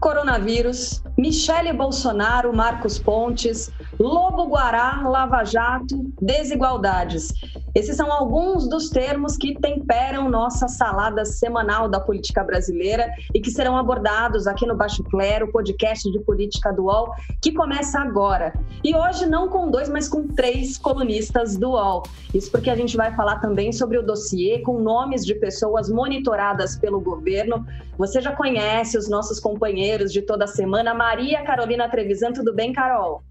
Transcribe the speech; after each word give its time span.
coronavírus, 0.00 1.02
Michele 1.16 1.72
Bolsonaro, 1.72 2.54
Marcos 2.54 2.98
Pontes, 2.98 3.70
Lobo 3.98 4.46
Guará, 4.48 5.02
Lava 5.08 5.44
Jato, 5.44 6.12
desigualdades. 6.20 7.32
Esses 7.74 7.96
são 7.96 8.10
alguns 8.10 8.66
dos 8.68 8.88
termos 8.88 9.36
que 9.36 9.54
temperam 9.60 10.30
nossa 10.30 10.66
salada 10.66 11.24
semanal 11.24 11.88
da 11.88 12.00
política 12.00 12.42
brasileira 12.42 13.10
e 13.34 13.40
que 13.40 13.50
serão 13.50 13.76
abordados 13.76 14.46
aqui 14.46 14.66
no 14.66 14.74
Baixo 14.74 15.04
Clero, 15.04 15.52
podcast 15.52 16.10
de 16.10 16.18
política 16.20 16.72
do 16.72 16.84
UOL, 16.84 17.12
que 17.42 17.52
começa 17.52 17.98
agora. 18.00 18.54
E 18.82 18.94
hoje 18.94 19.26
não 19.26 19.48
com 19.48 19.70
dois, 19.70 19.88
mas 19.88 20.08
com 20.08 20.26
três 20.26 20.78
colunistas 20.78 21.56
do 21.56 21.72
UOL. 21.72 22.02
Isso 22.34 22.50
porque 22.50 22.70
a 22.70 22.76
gente 22.76 22.96
vai 22.96 23.14
falar 23.14 23.40
também 23.40 23.72
sobre 23.72 23.98
o 23.98 24.02
dossiê 24.02 24.60
com 24.60 24.80
nomes 24.80 25.24
de 25.24 25.34
pessoas 25.34 25.90
monitoradas 25.90 26.76
pelo 26.76 27.00
governo. 27.00 27.66
Você 27.98 28.20
já 28.20 28.32
conhece 28.34 28.96
os 28.96 29.08
nossos 29.08 29.38
companheiros 29.38 29.85
de 29.86 30.22
toda 30.22 30.46
semana. 30.46 30.92
Maria 30.92 31.44
Carolina 31.44 31.88
Trevisan, 31.88 32.32
tudo 32.32 32.52
bem, 32.52 32.72
Carol? 32.72 33.22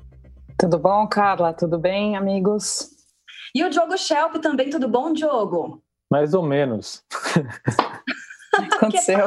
Tudo 0.58 0.80
bom, 0.80 1.06
Carla? 1.08 1.54
Tudo 1.54 1.78
bem, 1.78 2.16
amigos? 2.16 2.90
E 3.54 3.64
o 3.64 3.70
Diogo 3.70 3.98
Schelp 3.98 4.36
também, 4.38 4.70
tudo 4.70 4.88
bom, 4.88 5.12
Diogo? 5.12 5.84
Mais 6.10 6.34
ou 6.34 6.42
menos. 6.42 7.04
O 8.58 8.62
que 8.64 8.76
aconteceu? 8.76 9.26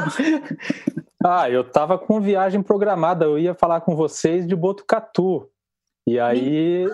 ah, 1.25 1.51
eu 1.51 1.63
tava 1.65 1.99
com 1.99 2.21
viagem 2.21 2.63
programada, 2.63 3.27
eu 3.27 3.39
ia 3.39 3.55
falar 3.55 3.83
com 3.83 3.95
vocês 3.95 4.47
de 4.47 4.57
Botucatu. 4.57 5.49
E 6.07 6.19
aí, 6.19 6.87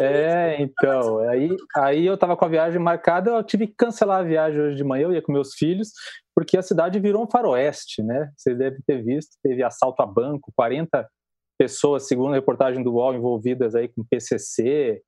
é, 0.00 0.56
então, 0.58 1.18
aí, 1.28 1.54
aí 1.76 2.06
eu 2.06 2.16
tava 2.16 2.34
com 2.34 2.46
a 2.46 2.48
viagem 2.48 2.80
marcada, 2.80 3.32
eu 3.32 3.42
tive 3.42 3.66
que 3.66 3.74
cancelar 3.74 4.20
a 4.20 4.24
viagem 4.24 4.58
hoje 4.58 4.76
de 4.76 4.84
manhã, 4.84 5.04
eu 5.04 5.12
ia 5.12 5.20
com 5.20 5.30
meus 5.30 5.52
filhos, 5.52 5.92
porque 6.34 6.56
a 6.56 6.62
cidade 6.62 6.98
virou 6.98 7.22
um 7.22 7.30
faroeste, 7.30 8.02
né? 8.02 8.30
Vocês 8.36 8.58
devem 8.58 8.80
ter 8.86 9.02
visto, 9.02 9.36
teve 9.42 9.62
assalto 9.62 10.02
a 10.02 10.06
banco, 10.06 10.52
40 10.56 11.08
pessoas, 11.58 12.08
segundo 12.08 12.32
a 12.32 12.34
reportagem 12.34 12.82
do 12.82 12.94
UOL, 12.94 13.14
envolvidas 13.14 13.74
aí 13.74 13.88
com 13.88 14.04
PCC, 14.04 15.00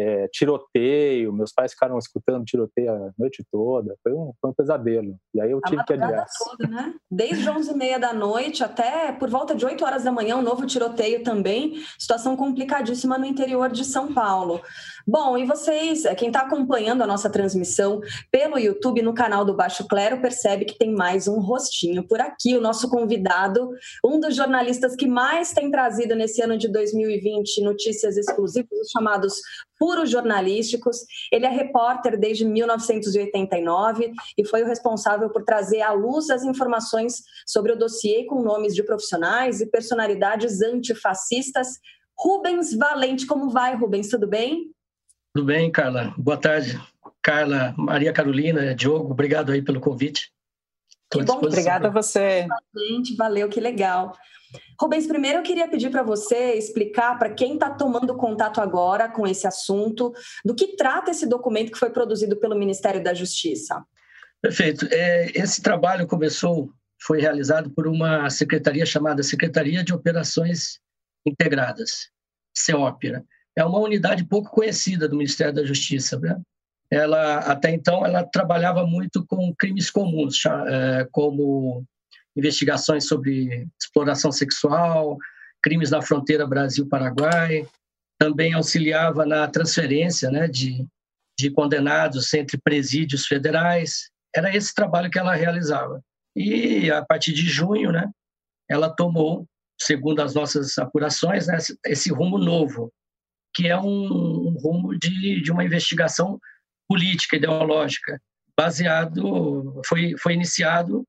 é, 0.00 0.28
tiroteio, 0.28 1.32
meus 1.32 1.52
pais 1.52 1.72
ficaram 1.72 1.98
escutando 1.98 2.44
tiroteio 2.44 2.90
a 2.90 3.10
noite 3.18 3.44
toda, 3.52 3.94
foi 4.02 4.12
um, 4.12 4.32
foi 4.40 4.50
um 4.50 4.54
pesadelo. 4.54 5.14
E 5.34 5.40
aí 5.40 5.50
eu 5.50 5.60
tive 5.60 5.84
que 5.84 5.92
adiar. 5.92 6.26
Toda, 6.42 6.66
né? 6.66 6.94
Desde 7.10 7.48
11 7.48 7.70
e 7.70 7.76
meia 7.76 7.98
da 7.98 8.14
noite 8.14 8.64
até 8.64 9.12
por 9.12 9.28
volta 9.28 9.54
de 9.54 9.64
8 9.64 9.84
horas 9.84 10.04
da 10.04 10.12
manhã, 10.12 10.36
um 10.36 10.42
novo 10.42 10.66
tiroteio 10.66 11.22
também, 11.22 11.82
situação 11.98 12.34
complicadíssima 12.34 13.18
no 13.18 13.26
interior 13.26 13.68
de 13.68 13.84
São 13.84 14.12
Paulo. 14.12 14.60
Bom, 15.06 15.36
e 15.36 15.44
vocês, 15.44 16.04
quem 16.16 16.28
está 16.28 16.40
acompanhando 16.40 17.02
a 17.02 17.06
nossa 17.06 17.28
transmissão 17.28 18.00
pelo 18.30 18.58
YouTube 18.58 19.02
no 19.02 19.12
canal 19.12 19.44
do 19.44 19.54
Baixo 19.54 19.86
Clero, 19.86 20.20
percebe 20.20 20.64
que 20.64 20.78
tem 20.78 20.94
mais 20.94 21.28
um 21.28 21.40
rostinho 21.40 22.06
por 22.06 22.20
aqui. 22.20 22.56
O 22.56 22.60
nosso 22.60 22.88
convidado, 22.88 23.70
um 24.04 24.18
dos 24.18 24.34
jornalistas 24.34 24.96
que 24.96 25.06
mais 25.06 25.52
tem 25.52 25.70
trazido 25.70 26.14
nesse 26.14 26.42
ano 26.42 26.56
de 26.56 26.68
2020 26.68 27.62
notícias 27.62 28.16
exclusivas, 28.16 28.70
os 28.80 28.90
chamados 28.90 29.34
puros 29.90 30.08
jornalísticos. 30.08 30.98
Ele 31.32 31.46
é 31.46 31.48
repórter 31.48 32.16
desde 32.16 32.44
1989 32.44 34.12
e 34.38 34.46
foi 34.46 34.62
o 34.62 34.66
responsável 34.66 35.28
por 35.30 35.42
trazer 35.42 35.82
à 35.82 35.92
luz 35.92 36.30
as 36.30 36.44
informações 36.44 37.24
sobre 37.44 37.72
o 37.72 37.76
dossiê 37.76 38.24
com 38.24 38.40
nomes 38.40 38.72
de 38.72 38.84
profissionais 38.84 39.60
e 39.60 39.66
personalidades 39.66 40.62
antifascistas. 40.62 41.80
Rubens 42.16 42.72
Valente, 42.72 43.26
como 43.26 43.50
vai, 43.50 43.74
Rubens? 43.74 44.08
Tudo 44.08 44.28
bem? 44.28 44.70
Tudo 45.34 45.46
bem, 45.46 45.72
Carla. 45.72 46.14
Boa 46.16 46.36
tarde. 46.36 46.80
Carla, 47.20 47.74
Maria 47.76 48.12
Carolina, 48.12 48.72
Diogo, 48.72 49.10
obrigado 49.10 49.50
aí 49.50 49.60
pelo 49.60 49.80
convite. 49.80 50.30
Que 51.10 51.22
bom, 51.24 51.38
obrigada 51.38 51.88
a 51.88 51.90
você. 51.90 52.46
Gente, 52.76 53.16
valeu, 53.16 53.48
que 53.48 53.58
legal. 53.58 54.16
Rubens, 54.80 55.06
primeiro 55.06 55.38
eu 55.38 55.42
queria 55.42 55.68
pedir 55.68 55.90
para 55.90 56.02
você 56.02 56.54
explicar 56.54 57.18
para 57.18 57.30
quem 57.30 57.54
está 57.54 57.70
tomando 57.70 58.16
contato 58.16 58.60
agora 58.60 59.08
com 59.08 59.26
esse 59.26 59.46
assunto, 59.46 60.12
do 60.44 60.54
que 60.54 60.76
trata 60.76 61.10
esse 61.10 61.26
documento 61.26 61.72
que 61.72 61.78
foi 61.78 61.90
produzido 61.90 62.36
pelo 62.36 62.58
Ministério 62.58 63.02
da 63.02 63.14
Justiça. 63.14 63.84
Perfeito. 64.40 64.86
É, 64.90 65.30
esse 65.34 65.60
trabalho 65.60 66.06
começou, 66.06 66.70
foi 67.02 67.20
realizado 67.20 67.70
por 67.70 67.86
uma 67.86 68.30
secretaria 68.30 68.86
chamada 68.86 69.22
Secretaria 69.22 69.84
de 69.84 69.92
Operações 69.92 70.80
Integradas, 71.26 72.08
CEOPERA. 72.56 73.24
É 73.56 73.64
uma 73.64 73.78
unidade 73.78 74.24
pouco 74.24 74.50
conhecida 74.50 75.08
do 75.08 75.16
Ministério 75.16 75.52
da 75.52 75.64
Justiça. 75.64 76.18
Né? 76.18 76.40
Ela 76.90 77.38
até 77.40 77.70
então 77.70 78.04
ela 78.06 78.24
trabalhava 78.24 78.86
muito 78.86 79.24
com 79.26 79.54
crimes 79.54 79.90
comuns, 79.90 80.42
é, 80.46 81.06
como 81.12 81.84
investigações 82.36 83.06
sobre 83.06 83.66
exploração 83.80 84.30
sexual, 84.30 85.16
crimes 85.62 85.90
na 85.90 86.00
fronteira 86.00 86.46
Brasil-Paraguai, 86.46 87.66
também 88.18 88.52
auxiliava 88.52 89.24
na 89.24 89.48
transferência 89.48 90.30
né, 90.30 90.46
de, 90.46 90.86
de 91.38 91.50
condenados 91.50 92.32
entre 92.34 92.58
presídios 92.58 93.26
federais. 93.26 94.10
Era 94.34 94.54
esse 94.54 94.74
trabalho 94.74 95.10
que 95.10 95.18
ela 95.18 95.34
realizava. 95.34 96.02
E 96.36 96.90
a 96.90 97.04
partir 97.04 97.32
de 97.32 97.42
junho, 97.42 97.90
né, 97.90 98.08
ela 98.68 98.94
tomou, 98.94 99.46
segundo 99.80 100.20
as 100.20 100.34
nossas 100.34 100.78
apurações, 100.78 101.46
né, 101.46 101.58
esse 101.86 102.12
rumo 102.12 102.38
novo, 102.38 102.92
que 103.54 103.66
é 103.66 103.76
um, 103.76 104.48
um 104.48 104.56
rumo 104.62 104.96
de, 104.96 105.42
de 105.42 105.50
uma 105.50 105.64
investigação 105.64 106.38
política, 106.88 107.36
ideológica, 107.36 108.20
baseado, 108.56 109.80
foi, 109.86 110.14
foi 110.18 110.34
iniciado 110.34 111.04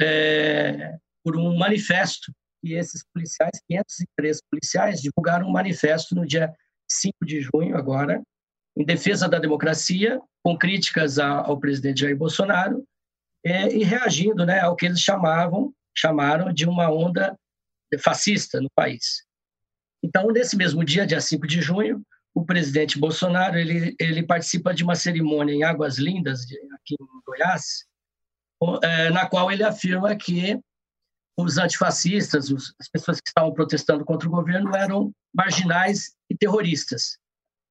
é, 0.00 0.96
por 1.24 1.36
um 1.36 1.56
manifesto 1.56 2.32
e 2.62 2.74
esses 2.74 3.02
policiais, 3.12 3.52
503 3.68 4.40
policiais, 4.50 5.00
divulgaram 5.00 5.48
um 5.48 5.52
manifesto 5.52 6.14
no 6.14 6.26
dia 6.26 6.52
5 6.88 7.14
de 7.24 7.40
junho 7.40 7.76
agora, 7.76 8.22
em 8.76 8.84
defesa 8.84 9.28
da 9.28 9.38
democracia, 9.38 10.20
com 10.42 10.56
críticas 10.56 11.18
ao, 11.18 11.58
presidente 11.58 12.00
Jair 12.00 12.16
Bolsonaro 12.16 12.84
é, 13.44 13.74
e 13.74 13.82
reagindo 13.82 14.44
né, 14.44 14.60
ao 14.60 14.76
que 14.76 14.86
eles 14.86 15.00
chamavam, 15.00 15.72
chamaram 15.96 16.52
de 16.52 16.66
uma 16.66 16.90
onda 16.90 17.36
fascista 18.02 18.60
no 18.60 18.70
país. 18.74 19.24
Então, 20.02 20.28
nesse 20.28 20.56
mesmo 20.56 20.84
dia, 20.84 21.06
dia 21.06 21.20
5 21.20 21.46
de 21.46 21.60
junho, 21.60 22.02
o 22.34 22.44
presidente 22.44 22.98
Bolsonaro 22.98 23.58
ele, 23.58 23.94
ele 23.98 24.22
participa 24.22 24.72
de 24.72 24.84
uma 24.84 24.94
cerimônia 24.94 25.52
em 25.52 25.64
Águas 25.64 25.98
Lindas, 25.98 26.42
aqui 26.42 26.94
em 26.94 27.20
Goiás, 27.26 27.84
na 29.12 29.26
qual 29.26 29.50
ele 29.50 29.62
afirma 29.62 30.14
que 30.16 30.58
os 31.38 31.58
antifascistas, 31.58 32.50
as 32.78 32.88
pessoas 32.88 33.18
que 33.18 33.28
estavam 33.28 33.52
protestando 33.52 34.04
contra 34.04 34.28
o 34.28 34.30
governo, 34.30 34.74
eram 34.76 35.12
marginais 35.34 36.14
e 36.30 36.36
terroristas. 36.36 37.18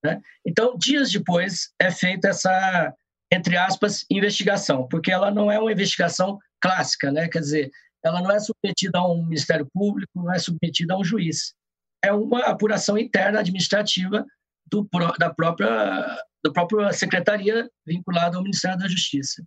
Né? 0.04 0.20
Então, 0.46 0.78
dias 0.78 1.12
depois, 1.12 1.72
é 1.80 1.92
feita 1.92 2.30
essa, 2.30 2.94
entre 3.32 3.58
aspas, 3.58 4.06
investigação, 4.10 4.88
porque 4.88 5.12
ela 5.12 5.30
não 5.30 5.52
é 5.52 5.60
uma 5.60 5.72
investigação 5.72 6.40
clássica, 6.62 7.12
né? 7.12 7.28
quer 7.28 7.40
dizer, 7.40 7.70
ela 8.04 8.22
não 8.22 8.32
é 8.32 8.40
submetida 8.40 8.98
a 8.98 9.08
um 9.08 9.24
Ministério 9.24 9.68
Público, 9.74 10.12
não 10.16 10.34
é 10.34 10.40
submetida 10.40 10.94
a 10.94 10.97
um 10.97 11.03
juiz. 11.03 11.53
É 12.03 12.14
uma 12.14 12.46
apuração 12.46 12.97
interna 12.97 13.40
administrativa 13.40 14.26
do, 14.72 14.88
da 15.18 15.34
própria 15.34 16.18
da 16.42 16.53
própria 16.53 16.94
secretaria 16.94 17.70
vinculada 17.85 18.38
ao 18.38 18.44
Ministério 18.44 18.78
da 18.78 18.88
Justiça. 18.88 19.44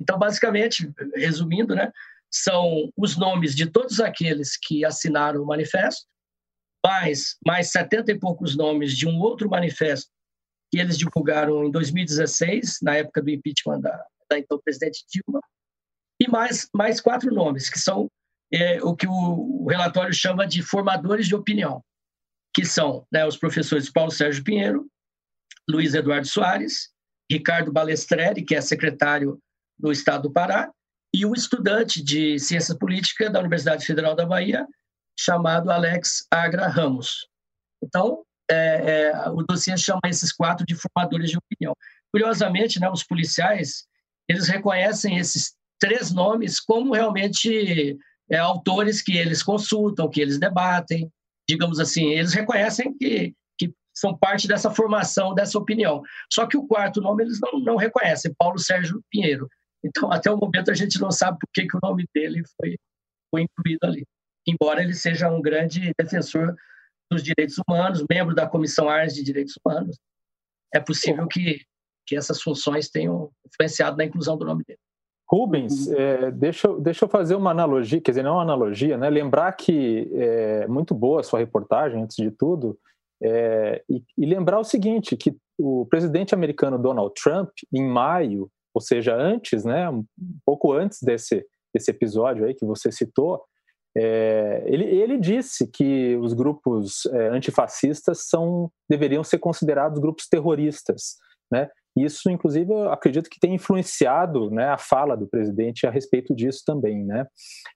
Então, 0.00 0.18
basicamente, 0.18 0.90
resumindo, 1.14 1.74
né, 1.74 1.92
são 2.30 2.90
os 2.96 3.16
nomes 3.16 3.54
de 3.54 3.66
todos 3.66 4.00
aqueles 4.00 4.56
que 4.56 4.84
assinaram 4.84 5.42
o 5.42 5.46
manifesto, 5.46 6.06
mais, 6.84 7.36
mais 7.44 7.70
70 7.70 8.12
e 8.12 8.18
poucos 8.18 8.56
nomes 8.56 8.96
de 8.96 9.06
um 9.06 9.18
outro 9.18 9.50
manifesto 9.50 10.10
que 10.70 10.78
eles 10.78 10.96
divulgaram 10.96 11.64
em 11.64 11.70
2016, 11.70 12.78
na 12.82 12.96
época 12.96 13.20
do 13.20 13.28
impeachment 13.28 13.80
da, 13.80 14.04
da 14.30 14.38
então 14.38 14.60
presidente 14.64 15.04
Dilma, 15.10 15.40
e 16.20 16.28
mais, 16.28 16.68
mais 16.72 17.00
quatro 17.00 17.34
nomes, 17.34 17.68
que 17.68 17.78
são 17.78 18.08
é, 18.52 18.82
o 18.82 18.94
que 18.94 19.06
o, 19.06 19.66
relatório 19.68 20.12
chama 20.12 20.46
de 20.46 20.62
formadores 20.62 21.26
de 21.26 21.34
opinião, 21.34 21.82
que 22.54 22.64
são 22.64 23.06
né, 23.12 23.26
os 23.26 23.36
professores 23.36 23.90
Paulo 23.90 24.10
Sérgio 24.10 24.44
Pinheiro, 24.44 24.86
Luiz 25.68 25.94
Eduardo 25.94 26.26
Soares, 26.26 26.90
Ricardo 27.30 27.72
Balestreri, 27.72 28.44
que 28.44 28.54
é 28.54 28.60
secretário 28.60 29.40
no 29.82 29.92
estado 29.92 30.22
do 30.22 30.32
Pará, 30.32 30.70
e 31.14 31.26
um 31.26 31.34
estudante 31.34 32.02
de 32.02 32.38
ciência 32.38 32.76
política 32.76 33.28
da 33.28 33.40
Universidade 33.40 33.84
Federal 33.84 34.14
da 34.14 34.24
Bahia, 34.24 34.66
chamado 35.18 35.70
Alex 35.70 36.26
Agra 36.30 36.68
Ramos. 36.68 37.26
Então, 37.82 38.22
é, 38.50 39.10
é, 39.10 39.30
o 39.30 39.42
dossiê 39.42 39.76
chama 39.76 40.00
esses 40.06 40.32
quatro 40.32 40.64
de 40.66 40.74
formadores 40.74 41.30
de 41.30 41.38
opinião. 41.38 41.74
Curiosamente, 42.12 42.80
né, 42.80 42.88
os 42.90 43.02
policiais 43.04 43.84
eles 44.28 44.48
reconhecem 44.48 45.18
esses 45.18 45.54
três 45.78 46.12
nomes 46.12 46.60
como 46.60 46.94
realmente 46.94 47.98
é, 48.30 48.38
autores 48.38 49.02
que 49.02 49.16
eles 49.16 49.42
consultam, 49.42 50.08
que 50.08 50.20
eles 50.20 50.38
debatem, 50.38 51.10
digamos 51.48 51.80
assim, 51.80 52.10
eles 52.10 52.32
reconhecem 52.32 52.96
que, 52.96 53.34
que 53.58 53.74
são 53.92 54.16
parte 54.16 54.46
dessa 54.46 54.70
formação, 54.70 55.34
dessa 55.34 55.58
opinião. 55.58 56.00
Só 56.32 56.46
que 56.46 56.56
o 56.56 56.66
quarto 56.66 57.00
nome 57.00 57.24
eles 57.24 57.40
não, 57.40 57.58
não 57.60 57.76
reconhecem, 57.76 58.34
Paulo 58.38 58.58
Sérgio 58.58 59.02
Pinheiro. 59.10 59.48
Então, 59.84 60.12
até 60.12 60.30
o 60.30 60.36
momento, 60.36 60.70
a 60.70 60.74
gente 60.74 61.00
não 61.00 61.10
sabe 61.10 61.38
por 61.38 61.48
que, 61.52 61.66
que 61.66 61.76
o 61.76 61.80
nome 61.82 62.04
dele 62.14 62.42
foi, 62.60 62.76
foi 63.30 63.42
incluído 63.42 63.80
ali. 63.84 64.04
Embora 64.46 64.82
ele 64.82 64.94
seja 64.94 65.30
um 65.30 65.40
grande 65.40 65.92
defensor 65.98 66.54
dos 67.10 67.22
direitos 67.22 67.56
humanos, 67.58 68.04
membro 68.08 68.34
da 68.34 68.46
Comissão 68.46 68.88
Ars 68.88 69.14
de 69.14 69.22
Direitos 69.22 69.54
Humanos, 69.64 69.96
é 70.72 70.80
possível 70.80 71.26
que, 71.26 71.60
que 72.06 72.16
essas 72.16 72.40
funções 72.40 72.88
tenham 72.88 73.30
influenciado 73.46 73.96
na 73.96 74.04
inclusão 74.04 74.36
do 74.36 74.44
nome 74.44 74.62
dele. 74.66 74.78
Rubens, 75.28 75.86
uhum. 75.86 75.94
é, 75.94 76.30
deixa, 76.32 76.68
deixa 76.80 77.04
eu 77.04 77.08
fazer 77.08 77.36
uma 77.36 77.52
analogia, 77.52 78.00
quer 78.00 78.10
dizer, 78.10 78.24
não 78.24 78.34
uma 78.34 78.42
analogia, 78.42 78.96
né? 78.96 79.08
Lembrar 79.08 79.52
que 79.52 80.10
é 80.12 80.66
muito 80.66 80.92
boa 80.92 81.20
a 81.20 81.22
sua 81.22 81.38
reportagem, 81.38 82.02
antes 82.02 82.16
de 82.16 82.32
tudo, 82.32 82.76
é, 83.22 83.82
e, 83.88 84.02
e, 84.18 84.26
lembrar 84.26 84.58
o 84.58 84.64
seguinte, 84.64 85.16
que 85.16 85.36
o 85.58 85.86
presidente 85.86 86.34
americano 86.34 86.78
Donald 86.78 87.12
Trump, 87.14 87.50
em 87.72 87.86
maio, 87.86 88.50
ou 88.80 88.82
seja, 88.82 89.14
antes, 89.14 89.62
né, 89.62 89.90
um 89.90 90.04
pouco 90.44 90.72
antes 90.72 91.02
desse, 91.02 91.44
desse 91.74 91.90
episódio 91.90 92.46
aí 92.46 92.54
que 92.54 92.64
você 92.64 92.90
citou, 92.90 93.44
é, 93.94 94.62
ele, 94.66 94.84
ele, 94.84 95.18
disse 95.18 95.66
que 95.66 96.16
os 96.16 96.32
grupos 96.32 97.04
é, 97.06 97.28
antifascistas 97.28 98.28
são, 98.28 98.70
deveriam 98.88 99.22
ser 99.22 99.38
considerados 99.38 99.98
grupos 99.98 100.26
terroristas, 100.28 101.16
né? 101.52 101.68
Isso, 101.98 102.30
inclusive, 102.30 102.72
eu 102.72 102.92
acredito 102.92 103.28
que 103.28 103.40
tem 103.40 103.56
influenciado 103.56 104.48
né, 104.48 104.68
a 104.68 104.78
fala 104.78 105.16
do 105.16 105.26
presidente 105.26 105.88
a 105.88 105.90
respeito 105.90 106.34
disso 106.34 106.62
também, 106.64 107.04
né? 107.04 107.26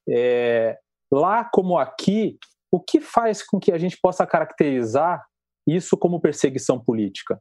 É, 0.09 0.79
lá 1.13 1.45
como 1.45 1.77
aqui, 1.77 2.39
o 2.73 2.81
que 2.81 3.01
faz 3.01 3.45
com 3.45 3.59
que 3.59 3.73
a 3.73 3.79
gente 3.79 3.99
possa 4.01 4.25
caracterizar 4.25 5.21
isso 5.67 5.97
como 5.97 6.21
perseguição 6.21 6.79
política? 6.79 7.41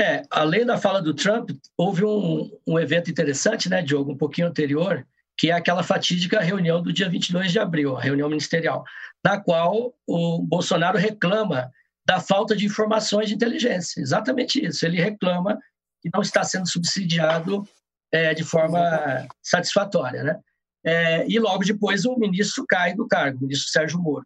É, 0.00 0.22
além 0.30 0.64
da 0.64 0.78
fala 0.78 1.02
do 1.02 1.12
Trump, 1.12 1.50
houve 1.76 2.04
um, 2.04 2.50
um 2.66 2.78
evento 2.78 3.10
interessante, 3.10 3.68
né, 3.68 3.82
Diogo, 3.82 4.12
um 4.12 4.16
pouquinho 4.16 4.46
anterior, 4.46 5.04
que 5.36 5.50
é 5.50 5.54
aquela 5.54 5.82
fatídica 5.82 6.40
reunião 6.40 6.80
do 6.80 6.92
dia 6.92 7.08
22 7.08 7.50
de 7.50 7.58
abril, 7.58 7.96
a 7.96 8.00
reunião 8.00 8.28
ministerial, 8.28 8.84
na 9.24 9.40
qual 9.40 9.92
o 10.06 10.42
Bolsonaro 10.42 10.98
reclama 10.98 11.70
da 12.06 12.20
falta 12.20 12.56
de 12.56 12.64
informações 12.64 13.28
de 13.28 13.34
inteligência. 13.34 14.00
Exatamente 14.00 14.64
isso. 14.64 14.86
Ele 14.86 15.00
reclama 15.00 15.58
que 16.00 16.08
não 16.12 16.22
está 16.22 16.42
sendo 16.44 16.68
subsidiado 16.68 17.68
é, 18.12 18.34
de 18.34 18.44
forma 18.44 19.26
satisfatória. 19.42 20.22
Né? 20.22 20.40
É, 20.84 21.28
e 21.28 21.38
logo 21.38 21.64
depois 21.64 22.04
o 22.04 22.16
ministro 22.16 22.64
cai 22.66 22.94
do 22.94 23.06
cargo, 23.06 23.38
o 23.38 23.42
ministro 23.42 23.70
Sérgio 23.70 24.00
Moro. 24.00 24.24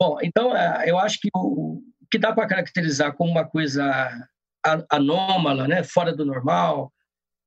Bom, 0.00 0.18
então 0.22 0.56
é, 0.56 0.88
eu 0.88 0.98
acho 0.98 1.18
que 1.20 1.28
o, 1.34 1.80
o 1.80 1.82
que 2.10 2.18
dá 2.18 2.32
para 2.32 2.46
caracterizar 2.46 3.14
como 3.14 3.30
uma 3.30 3.44
coisa 3.44 4.28
anômala, 4.90 5.66
né, 5.68 5.82
fora 5.82 6.14
do 6.14 6.24
normal, 6.24 6.92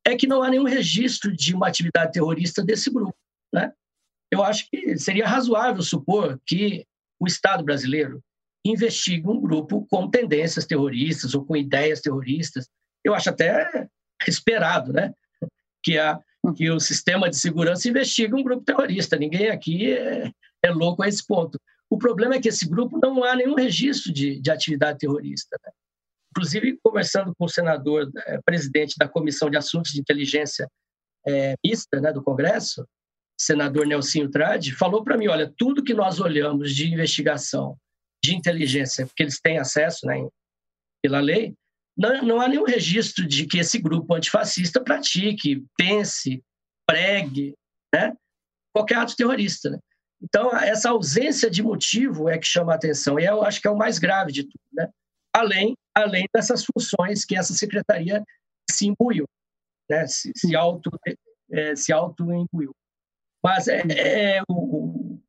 é 0.06 0.16
que 0.16 0.28
não 0.28 0.42
há 0.42 0.50
nenhum 0.50 0.64
registro 0.64 1.36
de 1.36 1.54
uma 1.54 1.68
atividade 1.68 2.12
terrorista 2.12 2.64
desse 2.64 2.90
grupo. 2.90 3.16
Né? 3.54 3.72
Eu 4.32 4.44
acho 4.44 4.70
que 4.70 4.98
seria 4.98 5.28
razoável 5.28 5.82
supor 5.82 6.40
que 6.46 6.86
o 7.20 7.28
Estado 7.28 7.64
brasileiro 7.64 8.24
investigue 8.64 9.28
um 9.28 9.40
grupo 9.40 9.86
com 9.90 10.10
tendências 10.10 10.66
terroristas 10.66 11.34
ou 11.34 11.46
com 11.46 11.56
ideias 11.56 12.02
terroristas. 12.02 12.68
Eu 13.04 13.14
acho 13.14 13.30
até 13.30 13.88
esperado 14.28 14.94
né? 14.94 15.14
que, 15.84 15.98
a, 15.98 16.20
que 16.56 16.70
o 16.70 16.80
sistema 16.80 17.30
de 17.30 17.38
segurança 17.38 17.88
investigue 17.88 18.36
um 18.36 18.44
grupo 18.44 18.64
terrorista. 18.64 19.18
Ninguém 19.18 19.50
aqui 19.50 19.94
é, 19.94 20.32
é 20.64 20.72
louco 20.72 21.04
a 21.04 21.08
esse 21.08 21.26
ponto. 21.26 21.60
O 21.90 21.98
problema 21.98 22.36
é 22.36 22.40
que 22.40 22.50
esse 22.50 22.68
grupo 22.68 23.00
não 23.02 23.24
há 23.24 23.36
nenhum 23.36 23.56
registro 23.56 24.14
de, 24.14 24.40
de 24.40 24.52
atividade 24.52 25.00
terrorista. 25.00 25.58
Né? 25.66 25.72
Inclusive, 26.32 26.78
conversando 26.84 27.34
com 27.36 27.46
o 27.46 27.50
senador, 27.50 28.10
é, 28.28 28.40
presidente 28.46 28.96
da 28.98 29.08
Comissão 29.08 29.50
de 29.50 29.58
Assuntos 29.58 29.92
de 29.92 30.00
Inteligência 30.00 30.70
é, 31.28 31.56
Mista 31.66 32.00
né, 32.00 32.14
do 32.14 32.24
Congresso, 32.24 32.88
senador 33.40 33.86
Nelsinho 33.88 34.30
Trade, 34.30 34.76
falou 34.76 35.04
para 35.04 35.18
mim: 35.18 35.28
olha, 35.28 35.52
tudo 35.58 35.84
que 35.84 35.94
nós 35.94 36.20
olhamos 36.20 36.74
de 36.74 36.92
investigação 36.92 37.78
de 38.24 38.36
inteligência, 38.36 39.08
porque 39.08 39.24
eles 39.24 39.40
têm 39.40 39.58
acesso 39.58 40.06
né, 40.06 40.28
pela 41.02 41.20
lei, 41.20 41.56
não, 41.98 42.22
não 42.22 42.42
há 42.42 42.48
nenhum 42.48 42.66
registro 42.66 43.26
de 43.26 43.46
que 43.46 43.60
esse 43.60 43.80
grupo 43.80 44.14
antifascista 44.14 44.82
pratique, 44.84 45.66
pense, 45.78 46.44
pregue 46.86 47.56
né, 47.94 48.14
qualquer 48.74 48.98
ato 48.98 49.16
terrorista. 49.16 49.70
Né? 49.72 49.80
Então, 50.22 50.56
essa 50.56 50.90
ausência 50.90 51.50
de 51.50 51.64
motivo 51.64 52.30
é 52.30 52.38
que 52.38 52.46
chama 52.46 52.74
a 52.74 52.76
atenção, 52.76 53.20
e 53.20 53.26
eu 53.26 53.42
acho 53.42 53.62
que 53.62 53.68
é 53.68 53.72
o 53.72 53.78
mais 53.78 53.98
grave 53.98 54.32
de 54.32 54.44
tudo. 54.44 54.60
Né? 54.74 54.90
além, 55.34 55.76
além 56.00 56.26
dessas 56.34 56.66
funções 56.66 57.26
que 57.26 57.38
essa 57.38 57.54
secretaria 57.54 58.24
se 58.70 58.88
imbuiu, 58.88 59.26
né? 59.90 60.06
se, 60.08 60.32
se, 60.36 60.56
auto, 60.56 60.92
é, 61.52 61.76
se 61.76 61.92
auto-imbuiu. 61.92 62.72
Mas 63.44 63.68
é, 63.68 63.82
é 64.38 64.42
o, 64.48 65.20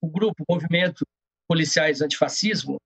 o, 0.00 0.08
grupo, 0.08 0.42
o 0.46 0.54
Movimento 0.54 1.04
Policiais 1.46 2.00
Antifascismo, 2.00 2.78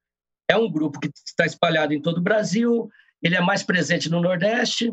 é 0.48 0.56
um 0.56 0.70
grupo 0.70 1.00
que 1.00 1.10
está 1.26 1.46
espalhado 1.46 1.94
em 1.94 2.02
todo 2.02 2.18
o 2.18 2.22
Brasil, 2.22 2.90
ele 3.22 3.36
é 3.36 3.40
mais 3.40 3.62
presente 3.62 4.10
no 4.10 4.20
Nordeste, 4.20 4.92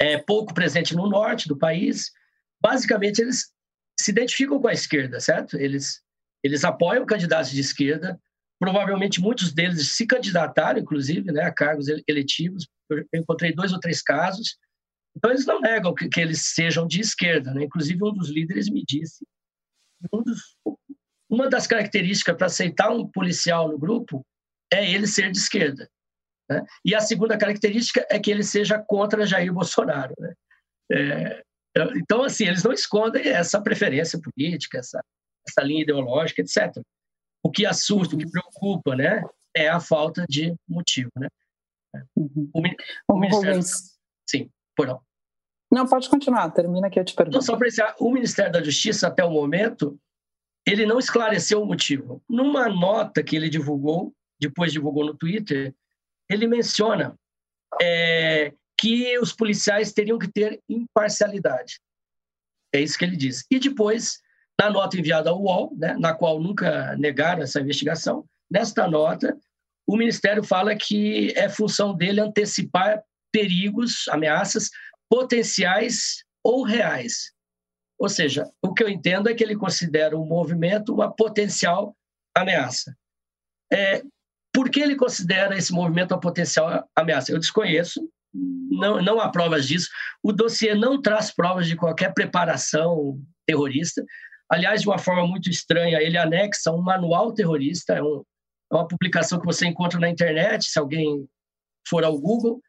é 0.00 0.18
pouco 0.18 0.54
presente 0.54 0.94
no 0.94 1.08
Norte 1.08 1.48
do 1.48 1.56
país. 1.56 2.10
Basicamente, 2.60 3.20
eles 3.20 3.52
se 3.98 4.10
identificam 4.10 4.60
com 4.60 4.68
a 4.68 4.72
esquerda, 4.72 5.20
certo? 5.20 5.56
Eles, 5.56 6.02
eles 6.42 6.64
apoiam 6.64 7.06
candidatos 7.06 7.50
de 7.50 7.60
esquerda, 7.60 8.20
Provavelmente 8.58 9.20
muitos 9.20 9.52
deles 9.52 9.92
se 9.92 10.06
candidataram, 10.06 10.80
inclusive, 10.80 11.30
né, 11.30 11.42
a 11.42 11.52
cargos 11.52 11.86
eletivos. 12.08 12.66
Eu 12.90 13.04
encontrei 13.14 13.52
dois 13.52 13.72
ou 13.72 13.80
três 13.80 14.02
casos. 14.02 14.56
Então, 15.16 15.30
eles 15.30 15.46
não 15.46 15.60
negam 15.60 15.94
que, 15.94 16.08
que 16.08 16.20
eles 16.20 16.42
sejam 16.54 16.86
de 16.86 17.00
esquerda. 17.00 17.52
Né? 17.52 17.64
Inclusive, 17.64 18.02
um 18.02 18.12
dos 18.12 18.30
líderes 18.30 18.68
me 18.68 18.84
disse 18.86 19.24
um 20.12 20.22
dos, 20.22 20.56
uma 21.28 21.48
das 21.48 21.66
características 21.66 22.36
para 22.36 22.46
aceitar 22.46 22.90
um 22.90 23.06
policial 23.06 23.68
no 23.68 23.78
grupo 23.78 24.24
é 24.72 24.88
ele 24.90 25.06
ser 25.06 25.30
de 25.30 25.38
esquerda. 25.38 25.88
Né? 26.48 26.64
E 26.84 26.94
a 26.94 27.00
segunda 27.00 27.36
característica 27.36 28.06
é 28.10 28.18
que 28.18 28.30
ele 28.30 28.42
seja 28.42 28.78
contra 28.78 29.26
Jair 29.26 29.52
Bolsonaro. 29.52 30.14
Né? 30.18 30.34
É, 30.92 31.42
então, 31.96 32.22
assim, 32.22 32.46
eles 32.46 32.62
não 32.62 32.72
escondem 32.72 33.28
essa 33.28 33.60
preferência 33.60 34.20
política, 34.20 34.78
essa, 34.78 35.02
essa 35.46 35.62
linha 35.62 35.82
ideológica, 35.82 36.42
etc. 36.42 36.82
O 37.46 37.50
que 37.50 37.64
assusta, 37.64 38.16
o 38.16 38.18
que 38.18 38.28
preocupa, 38.28 38.96
né, 38.96 39.22
é 39.54 39.68
a 39.68 39.78
falta 39.78 40.26
de 40.28 40.52
motivo, 40.68 41.12
né? 41.16 41.28
Uhum. 42.16 42.50
O, 42.52 42.60
o 43.12 43.20
Ministério... 43.20 43.62
Sim, 44.28 44.50
por 44.76 44.88
não. 44.88 45.00
Não, 45.70 45.86
pode 45.86 46.08
continuar, 46.08 46.50
termina 46.50 46.90
que 46.90 46.98
eu 46.98 47.04
te 47.04 47.14
pergunto. 47.14 47.40
só 47.42 47.56
para 47.56 47.68
iniciar, 47.68 47.94
o 48.00 48.10
Ministério 48.10 48.52
da 48.52 48.60
Justiça, 48.60 49.06
até 49.06 49.24
o 49.24 49.30
momento, 49.30 49.96
ele 50.66 50.84
não 50.84 50.98
esclareceu 50.98 51.62
o 51.62 51.66
motivo. 51.66 52.20
Numa 52.28 52.68
nota 52.68 53.22
que 53.22 53.36
ele 53.36 53.48
divulgou, 53.48 54.12
depois 54.40 54.72
divulgou 54.72 55.06
no 55.06 55.16
Twitter, 55.16 55.72
ele 56.28 56.48
menciona 56.48 57.16
é, 57.80 58.52
que 58.76 59.16
os 59.20 59.32
policiais 59.32 59.92
teriam 59.92 60.18
que 60.18 60.32
ter 60.32 60.60
imparcialidade. 60.68 61.80
É 62.74 62.80
isso 62.80 62.98
que 62.98 63.04
ele 63.04 63.16
diz. 63.16 63.46
E 63.48 63.60
depois 63.60 64.20
na 64.60 64.70
nota 64.70 64.98
enviada 64.98 65.30
ao 65.30 65.40
UOL, 65.40 65.74
né, 65.76 65.96
na 65.98 66.14
qual 66.14 66.40
nunca 66.40 66.96
negaram 66.96 67.42
essa 67.42 67.60
investigação, 67.60 68.24
nesta 68.50 68.88
nota, 68.88 69.36
o 69.86 69.96
Ministério 69.96 70.42
fala 70.42 70.74
que 70.74 71.32
é 71.36 71.48
função 71.48 71.94
dele 71.94 72.20
antecipar 72.20 73.02
perigos, 73.32 74.08
ameaças 74.08 74.70
potenciais 75.08 76.24
ou 76.42 76.62
reais. 76.62 77.32
Ou 77.98 78.08
seja, 78.08 78.50
o 78.62 78.74
que 78.74 78.82
eu 78.82 78.88
entendo 78.88 79.28
é 79.28 79.34
que 79.34 79.44
ele 79.44 79.56
considera 79.56 80.16
o 80.16 80.24
movimento 80.24 80.92
uma 80.92 81.14
potencial 81.14 81.96
ameaça. 82.34 82.94
É, 83.72 84.02
por 84.52 84.70
que 84.70 84.80
ele 84.80 84.96
considera 84.96 85.56
esse 85.56 85.72
movimento 85.72 86.12
uma 86.12 86.20
potencial 86.20 86.88
ameaça? 86.94 87.32
Eu 87.32 87.38
desconheço, 87.38 88.00
não, 88.32 89.02
não 89.02 89.20
há 89.20 89.30
provas 89.30 89.66
disso. 89.66 89.88
O 90.22 90.32
dossiê 90.32 90.74
não 90.74 91.00
traz 91.00 91.30
provas 91.30 91.66
de 91.66 91.76
qualquer 91.76 92.12
preparação 92.12 93.20
terrorista. 93.46 94.04
Aliás, 94.48 94.82
de 94.82 94.88
uma 94.88 94.98
forma 94.98 95.26
muito 95.26 95.50
estranha, 95.50 96.00
ele 96.00 96.16
anexa 96.16 96.70
um 96.70 96.80
manual 96.80 97.32
terrorista, 97.32 97.94
é, 97.94 98.02
um, 98.02 98.22
é 98.70 98.74
uma 98.74 98.86
publicação 98.86 99.40
que 99.40 99.46
você 99.46 99.66
encontra 99.66 99.98
na 99.98 100.08
internet, 100.08 100.66
se 100.66 100.78
alguém 100.78 101.28
for 101.88 102.04
ao 102.04 102.18
Google, 102.18 102.60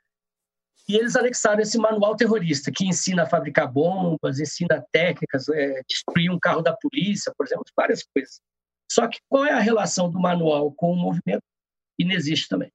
e 0.89 0.95
eles 0.95 1.15
anexaram 1.15 1.61
esse 1.61 1.77
manual 1.77 2.15
terrorista, 2.15 2.71
que 2.73 2.85
ensina 2.85 3.23
a 3.23 3.29
fabricar 3.29 3.71
bombas, 3.71 4.39
ensina 4.39 4.85
técnicas, 4.91 5.49
é, 5.49 5.81
destruir 5.87 6.31
um 6.31 6.39
carro 6.39 6.61
da 6.61 6.75
polícia, 6.75 7.33
por 7.37 7.45
exemplo, 7.45 7.65
várias 7.75 8.03
coisas. 8.03 8.39
Só 8.89 9.07
que 9.07 9.19
qual 9.27 9.45
é 9.45 9.51
a 9.51 9.59
relação 9.59 10.09
do 10.09 10.19
manual 10.19 10.71
com 10.71 10.91
o 10.91 10.95
movimento? 10.95 11.43
Inexiste 11.99 12.47
também, 12.47 12.71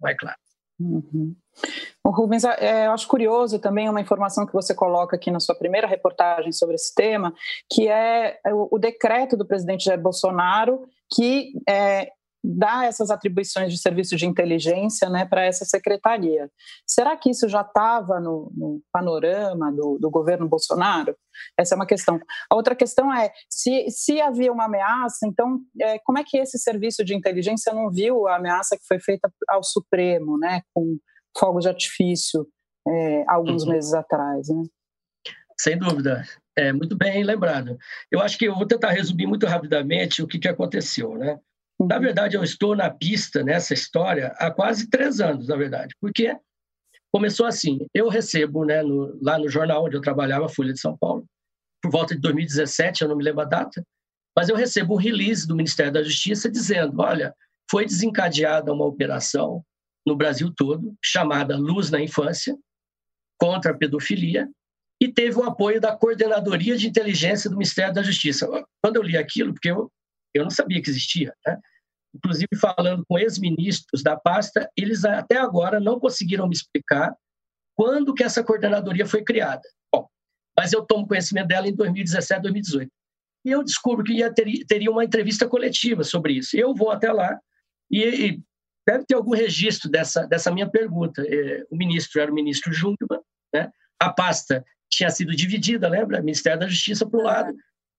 não 0.00 0.08
é 0.08 0.14
claro. 0.14 0.38
Uhum. 0.78 1.34
O 2.04 2.10
Rubens, 2.10 2.44
é, 2.44 2.86
eu 2.86 2.92
acho 2.92 3.06
curioso 3.06 3.58
também 3.58 3.88
uma 3.88 4.00
informação 4.00 4.46
que 4.46 4.52
você 4.52 4.74
coloca 4.74 5.16
aqui 5.16 5.30
na 5.30 5.40
sua 5.40 5.54
primeira 5.54 5.86
reportagem 5.86 6.50
sobre 6.52 6.74
esse 6.74 6.94
tema, 6.94 7.32
que 7.70 7.88
é 7.88 8.40
o, 8.46 8.76
o 8.76 8.78
decreto 8.78 9.36
do 9.36 9.46
presidente 9.46 9.84
Jair 9.84 10.00
Bolsonaro 10.00 10.88
que 11.12 11.52
é, 11.68 12.12
dá 12.42 12.86
essas 12.86 13.10
atribuições 13.10 13.72
de 13.72 13.78
serviço 13.78 14.16
de 14.16 14.26
inteligência 14.26 15.10
né, 15.10 15.26
para 15.26 15.44
essa 15.44 15.64
secretaria. 15.64 16.50
Será 16.86 17.16
que 17.16 17.30
isso 17.30 17.48
já 17.48 17.60
estava 17.60 18.18
no, 18.18 18.50
no, 18.56 18.82
panorama 18.92 19.70
do, 19.72 19.98
do, 20.00 20.10
governo 20.10 20.48
Bolsonaro? 20.48 21.14
Essa 21.58 21.74
é 21.74 21.76
uma 21.76 21.86
questão. 21.86 22.18
A 22.48 22.54
outra 22.54 22.74
questão 22.74 23.12
é, 23.12 23.30
se, 23.48 23.90
se 23.90 24.20
havia 24.20 24.52
uma 24.52 24.64
ameaça, 24.64 25.26
então 25.26 25.60
é, 25.80 25.98
como 25.98 26.18
é 26.18 26.24
que 26.24 26.38
esse 26.38 26.58
serviço 26.58 27.04
de 27.04 27.14
inteligência 27.14 27.74
não 27.74 27.90
viu 27.90 28.26
a 28.26 28.36
ameaça 28.36 28.76
que 28.76 28.86
foi 28.86 28.98
feita 28.98 29.30
ao 29.48 29.62
Supremo, 29.62 30.38
né, 30.38 30.62
com 30.72 30.96
fogos 31.38 31.64
de 31.64 31.68
artifício, 31.68 32.46
é, 32.86 33.24
alguns 33.28 33.64
uhum. 33.64 33.72
meses 33.72 33.92
atrás? 33.92 34.48
Né? 34.48 34.62
Sem 35.60 35.78
dúvida. 35.78 36.24
É 36.56 36.72
muito 36.72 36.96
bem 36.96 37.22
lembrado. 37.22 37.78
Eu 38.10 38.20
acho 38.20 38.38
que 38.38 38.46
eu 38.46 38.54
vou 38.54 38.66
tentar 38.66 38.90
resumir 38.90 39.26
muito 39.26 39.46
rapidamente 39.46 40.22
o 40.22 40.26
que, 40.26 40.38
que 40.38 40.48
aconteceu, 40.48 41.16
né? 41.16 41.38
Na 41.78 41.98
verdade, 41.98 42.36
eu 42.36 42.42
estou 42.42 42.76
na 42.76 42.90
pista 42.90 43.42
nessa 43.42 43.72
história 43.72 44.34
há 44.38 44.50
quase 44.50 44.88
três 44.90 45.20
anos, 45.20 45.48
na 45.48 45.56
verdade, 45.56 45.94
porque 46.00 46.36
começou 47.12 47.46
assim. 47.46 47.86
Eu 47.94 48.08
recebo, 48.08 48.64
né, 48.66 48.82
no, 48.82 49.18
lá 49.22 49.38
no 49.38 49.48
jornal 49.48 49.84
onde 49.84 49.96
eu 49.96 50.00
trabalhava, 50.02 50.48
Folha 50.48 50.72
de 50.72 50.80
São 50.80 50.96
Paulo, 50.96 51.24
por 51.82 51.90
volta 51.90 52.14
de 52.14 52.20
2017, 52.20 53.02
eu 53.02 53.08
não 53.08 53.16
me 53.16 53.24
lembro 53.24 53.40
a 53.40 53.46
data, 53.46 53.82
mas 54.36 54.48
eu 54.48 54.56
recebo 54.56 54.94
um 54.94 54.98
release 54.98 55.46
do 55.46 55.56
Ministério 55.56 55.92
da 55.92 56.02
Justiça 56.02 56.50
dizendo: 56.50 57.00
olha, 57.00 57.34
foi 57.70 57.86
desencadeada 57.86 58.72
uma 58.72 58.84
operação 58.84 59.64
no 60.06 60.16
Brasil 60.16 60.52
todo, 60.54 60.94
chamada 61.02 61.56
Luz 61.56 61.90
na 61.90 62.00
Infância, 62.00 62.56
contra 63.38 63.72
a 63.72 63.76
pedofilia, 63.76 64.48
e 65.00 65.10
teve 65.10 65.38
o 65.38 65.44
apoio 65.44 65.80
da 65.80 65.96
Coordenadoria 65.96 66.76
de 66.76 66.86
Inteligência 66.86 67.48
do 67.48 67.56
Ministério 67.56 67.94
da 67.94 68.02
Justiça. 68.02 68.46
Quando 68.82 68.96
eu 68.96 69.02
li 69.02 69.16
aquilo, 69.16 69.54
porque 69.54 69.70
eu, 69.70 69.90
eu 70.34 70.42
não 70.42 70.50
sabia 70.50 70.82
que 70.82 70.90
existia, 70.90 71.34
né? 71.46 71.58
inclusive 72.14 72.48
falando 72.60 73.04
com 73.08 73.18
ex-ministros 73.18 74.02
da 74.02 74.16
pasta, 74.16 74.68
eles 74.76 75.04
até 75.04 75.38
agora 75.38 75.80
não 75.80 75.98
conseguiram 75.98 76.46
me 76.46 76.54
explicar 76.54 77.14
quando 77.76 78.12
que 78.12 78.22
essa 78.22 78.44
coordenadoria 78.44 79.06
foi 79.06 79.22
criada. 79.22 79.62
Bom, 79.94 80.06
mas 80.58 80.72
eu 80.72 80.84
tomo 80.84 81.06
conhecimento 81.06 81.48
dela 81.48 81.68
em 81.68 81.74
2017, 81.74 82.42
2018. 82.42 82.90
E 83.46 83.50
eu 83.50 83.64
descubro 83.64 84.04
que 84.04 84.12
ia 84.12 84.32
ter, 84.32 84.64
teria 84.66 84.90
uma 84.90 85.04
entrevista 85.04 85.48
coletiva 85.48 86.04
sobre 86.04 86.34
isso. 86.34 86.56
Eu 86.56 86.74
vou 86.74 86.90
até 86.90 87.10
lá 87.10 87.38
e, 87.90 88.02
e 88.02 88.42
deve 88.86 89.04
ter 89.04 89.14
algum 89.14 89.34
registro 89.34 89.90
dessa, 89.90 90.26
dessa 90.26 90.50
minha 90.50 90.68
pergunta. 90.68 91.22
É, 91.26 91.64
o 91.70 91.76
ministro 91.76 92.20
era 92.20 92.30
o 92.30 92.34
ministro 92.34 92.72
Jungmann, 92.72 93.20
né? 93.54 93.70
a 93.98 94.12
pasta 94.12 94.64
tinha 94.90 95.10
sido 95.10 95.34
dividida, 95.34 95.88
lembra? 95.88 96.20
Ministério 96.20 96.58
da 96.58 96.68
Justiça 96.68 97.08
para 97.08 97.20
um 97.20 97.22
lado, 97.22 97.54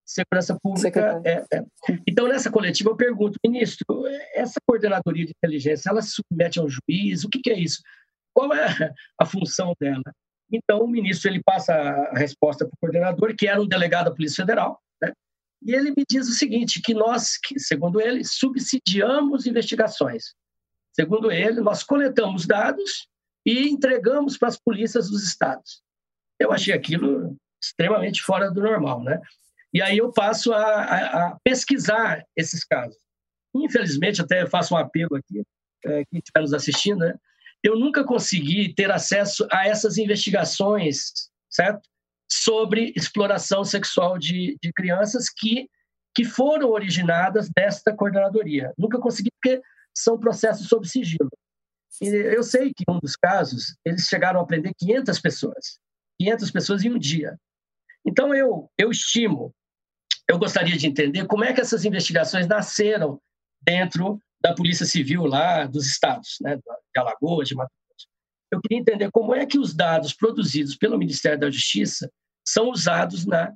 Segurança 0.05 0.57
Pública. 0.61 1.21
É, 1.23 1.43
é. 1.53 1.63
Então, 2.07 2.27
nessa 2.27 2.51
coletiva, 2.51 2.89
eu 2.89 2.97
pergunto, 2.97 3.39
ministro, 3.45 3.85
essa 4.33 4.59
coordenadoria 4.67 5.25
de 5.25 5.31
inteligência, 5.31 5.89
ela 5.89 6.01
se 6.01 6.11
submete 6.11 6.59
a 6.59 6.63
um 6.63 6.69
juiz? 6.69 7.23
O 7.23 7.29
que, 7.29 7.39
que 7.39 7.49
é 7.49 7.57
isso? 7.57 7.81
Qual 8.33 8.53
é 8.53 8.93
a 9.19 9.25
função 9.25 9.73
dela? 9.79 10.03
Então, 10.51 10.81
o 10.81 10.87
ministro 10.87 11.29
ele 11.29 11.41
passa 11.41 11.73
a 11.73 12.17
resposta 12.17 12.65
para 12.65 12.73
o 12.73 12.79
coordenador, 12.79 13.35
que 13.35 13.47
era 13.47 13.61
um 13.61 13.67
delegado 13.67 14.05
da 14.05 14.15
Polícia 14.15 14.43
Federal, 14.43 14.81
né? 15.01 15.13
e 15.61 15.73
ele 15.73 15.91
me 15.91 16.03
diz 16.09 16.27
o 16.27 16.33
seguinte, 16.33 16.81
que 16.81 16.93
nós, 16.93 17.37
que, 17.37 17.57
segundo 17.57 18.01
ele, 18.01 18.23
subsidiamos 18.25 19.45
investigações. 19.45 20.33
Segundo 20.93 21.31
ele, 21.31 21.61
nós 21.61 21.83
coletamos 21.83 22.45
dados 22.45 23.07
e 23.45 23.69
entregamos 23.69 24.37
para 24.37 24.49
as 24.49 24.59
polícias 24.59 25.09
dos 25.09 25.23
estados. 25.23 25.81
Eu 26.39 26.51
achei 26.51 26.73
aquilo 26.73 27.35
extremamente 27.61 28.21
fora 28.21 28.51
do 28.51 28.61
normal, 28.61 29.03
né? 29.03 29.19
E 29.73 29.81
aí 29.81 29.97
eu 29.97 30.11
passo 30.11 30.51
a, 30.53 30.63
a, 30.63 31.27
a 31.27 31.37
pesquisar 31.43 32.25
esses 32.35 32.63
casos. 32.65 32.97
Infelizmente, 33.55 34.21
até 34.21 34.45
faço 34.45 34.73
um 34.73 34.77
apelo 34.77 35.15
aqui, 35.15 35.43
é, 35.85 36.03
quem 36.05 36.19
estiver 36.19 36.41
nos 36.41 36.53
assistindo, 36.53 36.99
né? 36.99 37.15
eu 37.63 37.77
nunca 37.77 38.03
consegui 38.03 38.73
ter 38.73 38.91
acesso 38.91 39.47
a 39.51 39.67
essas 39.67 39.97
investigações, 39.97 41.11
certo? 41.49 41.87
Sobre 42.31 42.93
exploração 42.95 43.63
sexual 43.63 44.17
de, 44.17 44.57
de 44.61 44.73
crianças 44.73 45.29
que, 45.29 45.69
que 46.15 46.25
foram 46.25 46.69
originadas 46.69 47.49
desta 47.55 47.95
coordenadoria. 47.95 48.73
Nunca 48.77 48.99
consegui, 48.99 49.29
porque 49.31 49.61
são 49.95 50.19
processos 50.19 50.67
sob 50.67 50.87
sigilo. 50.87 51.29
E 52.01 52.07
eu 52.07 52.43
sei 52.43 52.73
que 52.73 52.83
em 52.87 52.93
um 52.93 52.99
dos 52.99 53.15
casos, 53.15 53.75
eles 53.85 54.03
chegaram 54.03 54.39
a 54.39 54.45
prender 54.45 54.73
500 54.77 55.19
pessoas. 55.19 55.79
500 56.19 56.51
pessoas 56.51 56.83
em 56.83 56.91
um 56.91 56.99
dia. 56.99 57.37
Então, 58.05 58.33
eu, 58.33 58.69
eu 58.77 58.89
estimo 58.89 59.53
eu 60.31 60.39
gostaria 60.39 60.77
de 60.77 60.87
entender 60.87 61.25
como 61.25 61.43
é 61.43 61.51
que 61.51 61.59
essas 61.59 61.83
investigações 61.83 62.47
nasceram 62.47 63.19
dentro 63.61 64.17
da 64.41 64.55
Polícia 64.55 64.85
Civil 64.85 65.25
lá 65.25 65.65
dos 65.65 65.85
estados, 65.85 66.37
né, 66.41 66.55
de 66.55 66.99
Alagoas, 66.99 67.49
de 67.49 67.55
Mato 67.55 67.69
Grosso. 67.89 68.07
Eu 68.49 68.61
queria 68.61 68.79
entender 68.79 69.11
como 69.11 69.35
é 69.35 69.45
que 69.45 69.59
os 69.59 69.73
dados 69.73 70.13
produzidos 70.13 70.75
pelo 70.77 70.97
Ministério 70.97 71.37
da 71.39 71.49
Justiça 71.49 72.09
são 72.47 72.69
usados 72.69 73.25
na, 73.25 73.53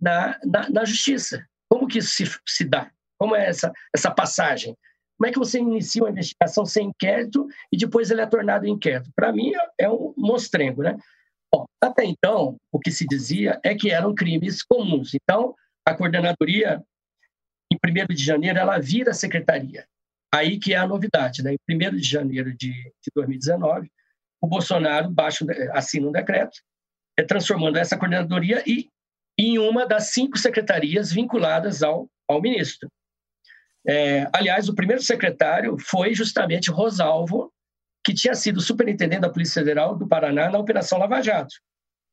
na, 0.00 0.38
na, 0.44 0.70
na 0.70 0.84
Justiça. 0.84 1.46
Como 1.70 1.86
que 1.86 1.98
isso 1.98 2.10
se, 2.10 2.38
se 2.46 2.64
dá? 2.64 2.90
Como 3.16 3.36
é 3.36 3.46
essa, 3.46 3.72
essa 3.94 4.10
passagem? 4.10 4.76
Como 5.18 5.28
é 5.28 5.32
que 5.32 5.38
você 5.38 5.58
inicia 5.58 6.02
uma 6.04 6.10
investigação 6.10 6.64
sem 6.64 6.88
inquérito 6.88 7.48
e 7.72 7.76
depois 7.76 8.10
ele 8.10 8.20
é 8.20 8.26
tornado 8.26 8.66
inquérito? 8.68 9.10
Para 9.16 9.32
mim, 9.32 9.50
é 9.76 9.90
um 9.90 10.14
monstrengo, 10.16 10.82
né? 10.82 10.96
Bom, 11.52 11.66
até 11.82 12.04
então, 12.04 12.56
o 12.70 12.78
que 12.78 12.92
se 12.92 13.04
dizia 13.04 13.58
é 13.64 13.74
que 13.74 13.90
eram 13.90 14.14
crimes 14.14 14.62
comuns. 14.62 15.12
Então, 15.14 15.54
a 15.84 15.92
coordenadoria, 15.92 16.80
em 17.72 17.76
1 17.76 18.14
de 18.14 18.22
janeiro, 18.22 18.58
ela 18.58 18.78
vira 18.78 19.12
secretaria. 19.12 19.84
Aí 20.32 20.58
que 20.58 20.72
é 20.72 20.76
a 20.76 20.86
novidade. 20.86 21.42
Né? 21.42 21.54
Em 21.68 21.74
1 21.74 21.96
de 21.96 22.08
janeiro 22.08 22.50
de, 22.56 22.72
de 22.72 23.10
2019, 23.14 23.90
o 24.40 24.46
Bolsonaro 24.46 25.10
baixa, 25.10 25.44
assina 25.72 26.08
um 26.08 26.12
decreto 26.12 26.60
é, 27.18 27.24
transformando 27.24 27.76
essa 27.76 27.96
coordenadoria 27.96 28.62
e, 28.64 28.88
em 29.36 29.58
uma 29.58 29.84
das 29.84 30.10
cinco 30.10 30.38
secretarias 30.38 31.10
vinculadas 31.10 31.82
ao, 31.82 32.08
ao 32.28 32.40
ministro. 32.40 32.88
É, 33.88 34.26
aliás, 34.34 34.68
o 34.68 34.74
primeiro 34.74 35.02
secretário 35.02 35.78
foi 35.78 36.14
justamente 36.14 36.70
Rosalvo, 36.70 37.50
que 38.04 38.12
tinha 38.12 38.34
sido 38.34 38.60
superintendente 38.60 39.22
da 39.22 39.30
Polícia 39.30 39.62
Federal 39.62 39.96
do 39.96 40.06
Paraná 40.06 40.50
na 40.50 40.58
Operação 40.58 40.98
Lava 40.98 41.22
Jato, 41.22 41.54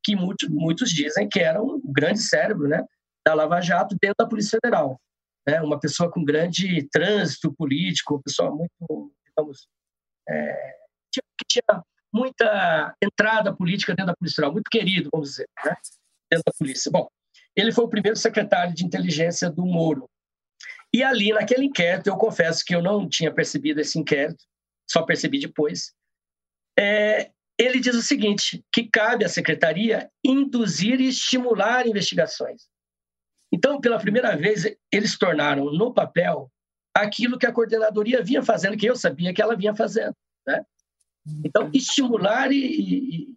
que 0.04 0.16
muitos, 0.16 0.48
muitos 0.50 0.90
dizem 0.90 1.28
que 1.28 1.40
era 1.40 1.62
um 1.62 1.82
grande 1.84 2.22
cérebro 2.22 2.68
né, 2.68 2.84
da 3.26 3.34
Lava 3.34 3.60
Jato 3.60 3.96
dentro 4.02 4.16
da 4.20 4.28
Polícia 4.28 4.58
Federal. 4.64 5.00
Né? 5.48 5.62
Uma 5.62 5.80
pessoa 5.80 6.10
com 6.10 6.24
grande 6.24 6.88
trânsito 6.90 7.54
político, 7.54 8.16
uma 8.16 8.22
pessoa 8.22 8.52
muito, 8.52 9.12
digamos, 9.28 9.68
é, 10.30 10.76
que 11.14 11.46
tinha 11.48 11.84
muita 12.14 12.96
entrada 13.04 13.54
política 13.54 13.94
dentro 13.94 14.14
da 14.14 14.16
Polícia 14.16 14.38
Federal, 14.38 14.54
muito 14.54 14.70
querido, 14.70 15.10
vamos 15.12 15.32
dizer, 15.32 15.48
né? 15.64 15.76
dentro 16.32 16.44
da 16.46 16.54
polícia. 16.58 16.90
Bom, 16.90 17.08
ele 17.56 17.72
foi 17.72 17.84
o 17.84 17.90
primeiro 17.90 18.18
secretário 18.18 18.74
de 18.74 18.86
inteligência 18.86 19.50
do 19.50 19.66
Moro. 19.66 20.10
E 20.96 21.04
ali, 21.04 21.34
naquele 21.34 21.66
inquérito, 21.66 22.08
eu 22.08 22.16
confesso 22.16 22.64
que 22.64 22.74
eu 22.74 22.82
não 22.82 23.06
tinha 23.06 23.30
percebido 23.30 23.82
esse 23.82 24.00
inquérito, 24.00 24.46
só 24.90 25.04
percebi 25.04 25.42
depois. 25.42 25.94
É, 26.80 27.32
ele 27.60 27.82
diz 27.82 27.96
o 27.96 28.02
seguinte: 28.02 28.64
que 28.72 28.88
cabe 28.90 29.26
à 29.26 29.28
secretaria 29.28 30.10
induzir 30.24 31.02
e 31.02 31.10
estimular 31.10 31.86
investigações. 31.86 32.70
Então, 33.52 33.82
pela 33.82 34.00
primeira 34.00 34.38
vez, 34.38 34.74
eles 34.90 35.18
tornaram 35.18 35.66
no 35.66 35.94
papel 35.94 36.50
aquilo 36.96 37.38
que 37.38 37.46
a 37.46 37.52
coordenadoria 37.52 38.24
vinha 38.24 38.42
fazendo, 38.42 38.78
que 38.78 38.86
eu 38.86 38.96
sabia 38.96 39.34
que 39.34 39.42
ela 39.42 39.58
vinha 39.58 39.76
fazendo. 39.76 40.16
Né? 40.48 40.66
Então, 41.44 41.70
estimular 41.74 42.54
e, 42.54 42.56
e 42.56 43.36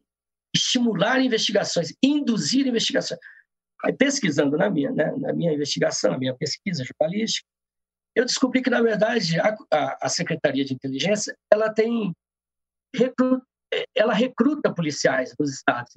estimular 0.54 1.20
investigações, 1.20 1.92
induzir 2.00 2.68
investigações. 2.68 3.18
Aí, 3.84 3.92
pesquisando 3.92 4.56
na 4.56 4.68
minha, 4.68 4.90
né, 4.90 5.12
na 5.16 5.32
minha 5.32 5.52
investigação, 5.52 6.10
na 6.10 6.18
minha 6.18 6.34
pesquisa 6.34 6.84
jornalística, 6.84 7.46
eu 8.14 8.24
descobri 8.24 8.62
que, 8.62 8.70
na 8.70 8.82
verdade, 8.82 9.38
a, 9.38 9.56
a, 9.72 9.98
a 10.06 10.08
Secretaria 10.08 10.64
de 10.64 10.74
Inteligência 10.74 11.36
ela 11.52 11.72
tem 11.72 12.12
recruta, 12.94 13.44
ela 13.94 14.12
recruta 14.12 14.74
policiais 14.74 15.34
dos 15.38 15.52
estados, 15.52 15.92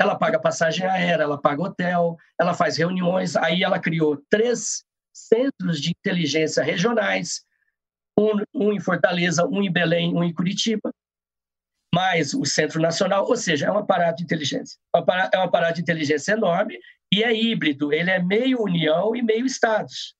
ela 0.00 0.16
paga 0.16 0.40
passagem 0.40 0.86
aérea, 0.86 1.24
ela 1.24 1.40
paga 1.40 1.62
hotel, 1.62 2.16
ela 2.40 2.54
faz 2.54 2.76
reuniões. 2.76 3.36
Aí 3.36 3.62
ela 3.62 3.78
criou 3.78 4.22
três 4.30 4.84
centros 5.12 5.80
de 5.80 5.90
inteligência 5.90 6.62
regionais, 6.62 7.42
um, 8.18 8.42
um, 8.54 8.72
em 8.72 8.80
Fortaleza, 8.80 9.46
um 9.46 9.62
em 9.62 9.70
Belém, 9.70 10.14
um 10.14 10.22
em 10.22 10.32
Curitiba, 10.32 10.92
mais 11.98 12.32
o 12.32 12.44
Centro 12.44 12.80
Nacional, 12.80 13.26
ou 13.26 13.36
seja, 13.36 13.66
é 13.66 13.72
um 13.72 13.78
aparato 13.78 14.18
de 14.18 14.22
inteligência. 14.22 14.78
É 14.94 15.38
um 15.38 15.42
aparato 15.42 15.74
de 15.74 15.80
inteligência 15.80 16.32
enorme 16.32 16.78
e 17.12 17.24
é 17.24 17.34
híbrido, 17.34 17.92
ele 17.92 18.08
é 18.08 18.22
meio 18.22 18.62
União 18.62 19.16
e 19.16 19.22
meio 19.22 19.44
Estados. 19.44 20.14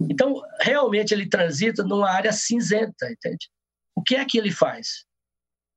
Então, 0.00 0.40
realmente, 0.60 1.12
ele 1.12 1.28
transita 1.28 1.82
numa 1.82 2.08
área 2.08 2.32
cinzenta, 2.32 3.10
entende? 3.10 3.48
O 3.96 4.02
que 4.02 4.14
é 4.14 4.24
que 4.24 4.38
ele 4.38 4.52
faz? 4.52 5.04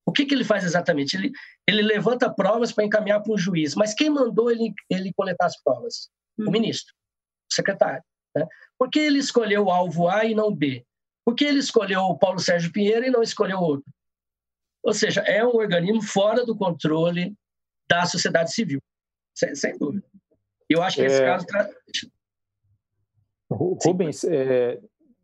O 0.06 0.12
que, 0.12 0.26
que 0.26 0.36
ele 0.36 0.44
faz 0.44 0.64
exatamente? 0.64 1.16
Ele, 1.18 1.32
ele 1.68 1.82
levanta 1.82 2.32
provas 2.32 2.72
para 2.72 2.86
encaminhar 2.86 3.22
para 3.24 3.34
um 3.34 3.38
juiz, 3.38 3.74
mas 3.74 3.96
quem 3.96 4.12
mandou 4.12 4.52
ele, 4.52 4.72
ele 4.88 5.12
coletar 5.14 5.48
as 5.48 5.60
provas? 5.64 6.10
Hum. 6.38 6.46
O 6.48 6.52
ministro, 6.52 6.94
o 7.52 7.56
secretário. 7.56 8.04
Né? 8.36 8.46
Por 8.78 8.90
que 8.92 9.00
ele 9.00 9.18
escolheu 9.18 9.66
o 9.66 9.72
alvo 9.72 10.08
A 10.08 10.26
e 10.26 10.36
não 10.36 10.54
B? 10.54 10.86
Por 11.26 11.34
que 11.34 11.44
ele 11.44 11.60
escolheu 11.60 12.02
o 12.02 12.18
Paulo 12.18 12.40
Sérgio 12.40 12.72
Pinheiro 12.72 13.06
e 13.06 13.10
não 13.10 13.24
escolheu 13.24 13.60
outro? 13.60 13.92
Ou 14.84 14.94
seja, 14.94 15.22
é 15.22 15.46
um 15.46 15.56
organismo 15.56 16.02
fora 16.02 16.46
do 16.46 16.56
controle 16.56 17.36
da 17.90 18.06
sociedade 18.06 18.54
civil, 18.54 18.82
sem, 19.36 19.56
sem 19.56 19.78
dúvida. 19.78 20.06
Eu 20.70 20.82
acho 20.82 20.98
que 20.98 21.04
esse 21.04 21.22
é... 21.22 21.26
caso. 21.26 21.46
Tra... 21.46 21.70
Rubens, 23.50 24.24
é... 24.24 24.80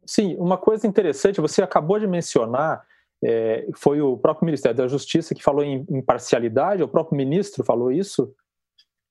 sim, 0.06 0.36
uma 0.38 0.58
coisa 0.58 0.88
interessante, 0.88 1.42
você 1.42 1.62
acabou 1.62 2.00
de 2.00 2.08
mencionar 2.08 2.86
é, 3.24 3.66
foi 3.76 4.02
o 4.02 4.18
próprio 4.18 4.46
Ministério 4.46 4.78
da 4.78 4.88
Justiça 4.88 5.34
que 5.34 5.42
falou 5.42 5.64
em 5.64 5.86
imparcialidade, 5.90 6.84
o 6.84 6.88
próprio 6.88 7.16
ministro 7.16 7.64
falou 7.64 7.90
isso? 7.90 8.36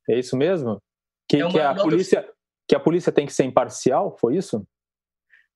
É 0.08 0.18
isso 0.18 0.36
mesmo? 0.36 0.78
Que, 1.26 1.38
é 1.38 1.48
que, 1.48 1.58
a, 1.58 1.74
polícia, 1.74 2.28
que 2.68 2.74
a 2.76 2.80
polícia 2.80 3.10
tem 3.10 3.24
que 3.24 3.32
ser 3.32 3.44
imparcial, 3.44 4.14
foi 4.20 4.36
isso? 4.36 4.66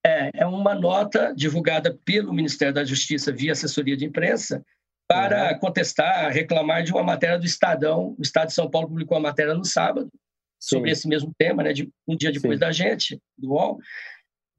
É, 0.03 0.31
é 0.41 0.45
uma 0.45 0.73
nota 0.73 1.33
divulgada 1.35 1.99
pelo 2.03 2.33
Ministério 2.33 2.73
da 2.73 2.83
Justiça 2.83 3.31
via 3.31 3.51
assessoria 3.51 3.95
de 3.95 4.05
imprensa 4.05 4.65
para 5.07 5.53
uhum. 5.53 5.59
contestar, 5.59 6.31
reclamar 6.31 6.83
de 6.83 6.91
uma 6.91 7.03
matéria 7.03 7.39
do 7.39 7.45
Estadão. 7.45 8.15
O 8.17 8.21
Estado 8.21 8.47
de 8.47 8.53
São 8.53 8.69
Paulo 8.69 8.89
publicou 8.89 9.17
uma 9.17 9.29
matéria 9.29 9.53
no 9.53 9.63
sábado 9.63 10.09
Sim. 10.59 10.75
sobre 10.75 10.91
esse 10.91 11.07
mesmo 11.07 11.33
tema, 11.37 11.63
né, 11.63 11.73
de 11.73 11.89
um 12.07 12.15
dia 12.15 12.31
depois 12.31 12.55
Sim. 12.55 12.59
da 12.59 12.71
gente, 12.71 13.21
do 13.37 13.51
UOL, 13.51 13.79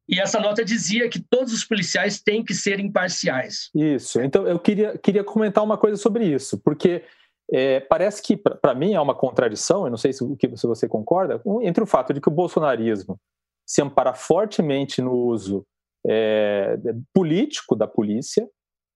e 0.09 0.19
essa 0.19 0.40
nota 0.40 0.64
dizia 0.64 1.09
que 1.11 1.21
todos 1.21 1.52
os 1.52 1.64
policiais 1.64 2.21
têm 2.21 2.43
que 2.43 2.55
ser 2.55 2.81
imparciais. 2.81 3.69
Isso. 3.75 4.23
Então, 4.23 4.47
eu 4.47 4.59
queria, 4.59 4.97
queria 4.97 5.23
comentar 5.23 5.62
uma 5.62 5.76
coisa 5.76 5.99
sobre 5.99 6.25
isso, 6.25 6.59
porque 6.64 7.05
é, 7.52 7.81
parece 7.81 8.23
que, 8.23 8.35
para 8.35 8.75
mim, 8.75 8.95
é 8.95 9.00
uma 9.00 9.14
contradição, 9.14 9.85
eu 9.85 9.90
não 9.90 9.99
sei 9.99 10.14
se, 10.14 10.25
se 10.57 10.67
você 10.67 10.88
concorda, 10.88 11.43
entre 11.61 11.83
o 11.83 11.87
fato 11.87 12.14
de 12.14 12.23
que 12.23 12.28
o 12.28 12.33
bolsonarismo 12.33 13.21
se 13.67 13.83
ampara 13.83 14.14
fortemente 14.14 15.02
no 15.02 15.12
uso 15.12 15.67
é, 16.07 16.78
político 17.12 17.76
da 17.76 17.87
polícia, 17.87 18.49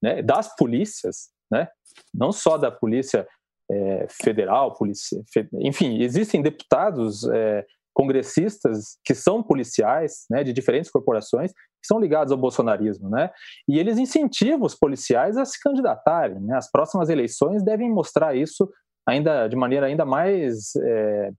né, 0.02 0.22
das 0.22 0.56
polícias, 0.56 1.28
né, 1.52 1.68
não 2.12 2.32
só 2.32 2.56
da 2.56 2.70
polícia 2.70 3.26
é, 3.70 4.06
federal, 4.10 4.74
polícia, 4.74 5.22
enfim, 5.60 6.02
existem 6.02 6.42
deputados 6.42 7.24
é, 7.28 7.64
congressistas 7.94 8.98
que 9.04 9.14
são 9.14 9.42
policiais, 9.42 10.24
né, 10.30 10.42
de 10.42 10.52
diferentes 10.52 10.90
corporações, 10.90 11.52
que 11.52 11.86
são 11.86 11.98
ligados 11.98 12.32
ao 12.32 12.38
bolsonarismo, 12.38 13.10
né? 13.10 13.30
E 13.68 13.78
eles 13.78 13.98
incentivam 13.98 14.64
os 14.64 14.74
policiais 14.74 15.36
a 15.36 15.44
se 15.44 15.60
candidatarem. 15.60 16.38
Né? 16.40 16.56
As 16.56 16.70
próximas 16.70 17.08
eleições 17.08 17.64
devem 17.64 17.90
mostrar 17.90 18.36
isso 18.36 18.70
ainda 19.06 19.48
de 19.48 19.56
maneira 19.56 19.86
ainda 19.86 20.06
mais 20.06 20.76
é, 20.76 21.32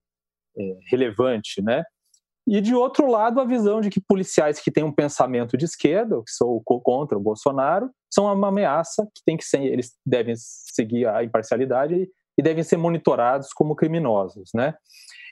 é, 0.57 0.77
relevante, 0.91 1.61
né? 1.61 1.83
E 2.45 2.59
de 2.59 2.75
outro 2.75 3.09
lado, 3.09 3.39
a 3.39 3.45
visão 3.45 3.79
de 3.79 3.89
que 3.89 4.01
policiais 4.01 4.59
que 4.59 4.69
têm 4.69 4.83
um 4.83 4.91
pensamento 4.91 5.55
de 5.55 5.63
esquerda, 5.63 6.17
que 6.17 6.31
são 6.31 6.61
contra 6.65 7.17
o 7.17 7.21
Bolsonaro, 7.21 7.89
são 8.13 8.31
uma 8.31 8.49
ameaça 8.49 9.05
que 9.05 9.23
tem 9.25 9.35
que 9.35 9.43
ser, 9.43 9.63
eles 9.63 9.93
devem 10.05 10.35
seguir 10.37 11.07
a 11.07 11.23
imparcialidade 11.23 12.07
e 12.37 12.41
devem 12.43 12.63
ser 12.63 12.77
monitorados 12.77 13.49
como 13.53 13.75
criminosos, 13.75 14.49
né? 14.53 14.75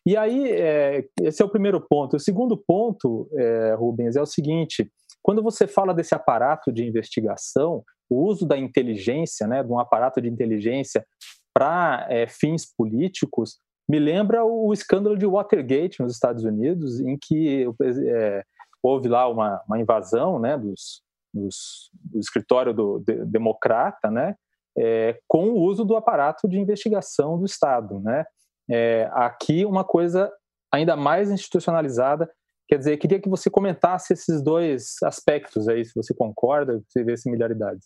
E 0.06 0.18
aí, 0.18 0.52
é, 0.52 1.06
esse 1.22 1.44
é 1.44 1.46
o 1.46 1.50
primeiro 1.50 1.80
ponto. 1.80 2.16
O 2.16 2.20
segundo 2.20 2.58
ponto, 2.58 3.30
é, 3.38 3.76
Rubens, 3.76 4.16
é 4.16 4.22
o 4.22 4.26
seguinte: 4.26 4.92
quando 5.22 5.44
você 5.44 5.68
fala 5.68 5.94
desse 5.94 6.16
aparato 6.16 6.72
de 6.72 6.84
investigação, 6.84 7.84
o 8.10 8.26
uso 8.26 8.46
da 8.46 8.58
inteligência, 8.58 9.48
né, 9.48 9.64
de 9.64 9.72
um 9.72 9.80
aparato 9.80 10.20
de 10.20 10.28
inteligência 10.28 11.06
para 11.54 12.08
é, 12.10 12.28
fins 12.28 12.66
políticos, 12.76 13.60
me 13.88 14.00
lembra 14.00 14.44
o 14.44 14.74
escândalo 14.74 15.18
de 15.18 15.26
Watergate 15.26 16.02
nos 16.02 16.14
Estados 16.14 16.44
Unidos, 16.44 17.00
em 17.00 17.18
que 17.18 17.68
é, 18.08 18.44
houve 18.82 19.08
lá 19.08 19.28
uma, 19.28 19.62
uma 19.68 19.80
invasão 19.80 20.40
né, 20.40 20.58
dos, 20.58 21.04
do 21.34 22.20
escritório 22.20 22.74
do 22.74 23.00
de, 23.00 23.26
democrata, 23.26 24.10
né, 24.10 24.36
é, 24.78 25.20
com 25.28 25.50
o 25.50 25.62
uso 25.62 25.84
do 25.84 25.96
aparato 25.96 26.48
de 26.48 26.60
investigação 26.60 27.38
do 27.38 27.46
Estado, 27.46 28.00
né? 28.00 28.26
É, 28.70 29.10
aqui 29.14 29.66
uma 29.66 29.84
coisa 29.84 30.32
ainda 30.72 30.96
mais 30.96 31.30
institucionalizada. 31.30 32.30
Quer 32.68 32.78
dizer, 32.78 32.98
queria 32.98 33.20
que 33.20 33.28
você 33.28 33.50
comentasse 33.50 34.14
esses 34.14 34.42
dois 34.42 34.96
aspectos 35.04 35.68
aí, 35.68 35.84
se 35.84 35.94
você 35.94 36.14
concorda, 36.14 36.82
se 36.88 37.04
vê 37.04 37.18
similaridades. 37.18 37.86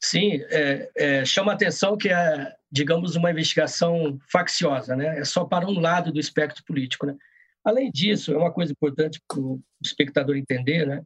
Sim, 0.00 0.40
é, 0.50 0.90
é, 0.96 1.24
chama 1.24 1.52
atenção 1.52 1.96
que 1.96 2.08
é, 2.08 2.52
digamos, 2.70 3.16
uma 3.16 3.30
investigação 3.30 4.18
facciosa, 4.30 4.94
né? 4.94 5.18
É 5.18 5.24
só 5.24 5.44
para 5.44 5.66
um 5.66 5.80
lado 5.80 6.12
do 6.12 6.20
espectro 6.20 6.62
político, 6.64 7.06
né? 7.06 7.16
Além 7.64 7.90
disso, 7.90 8.32
é 8.32 8.36
uma 8.36 8.52
coisa 8.52 8.72
importante 8.72 9.20
para 9.26 9.40
o 9.40 9.60
espectador 9.82 10.36
entender, 10.36 10.86
né? 10.86 11.02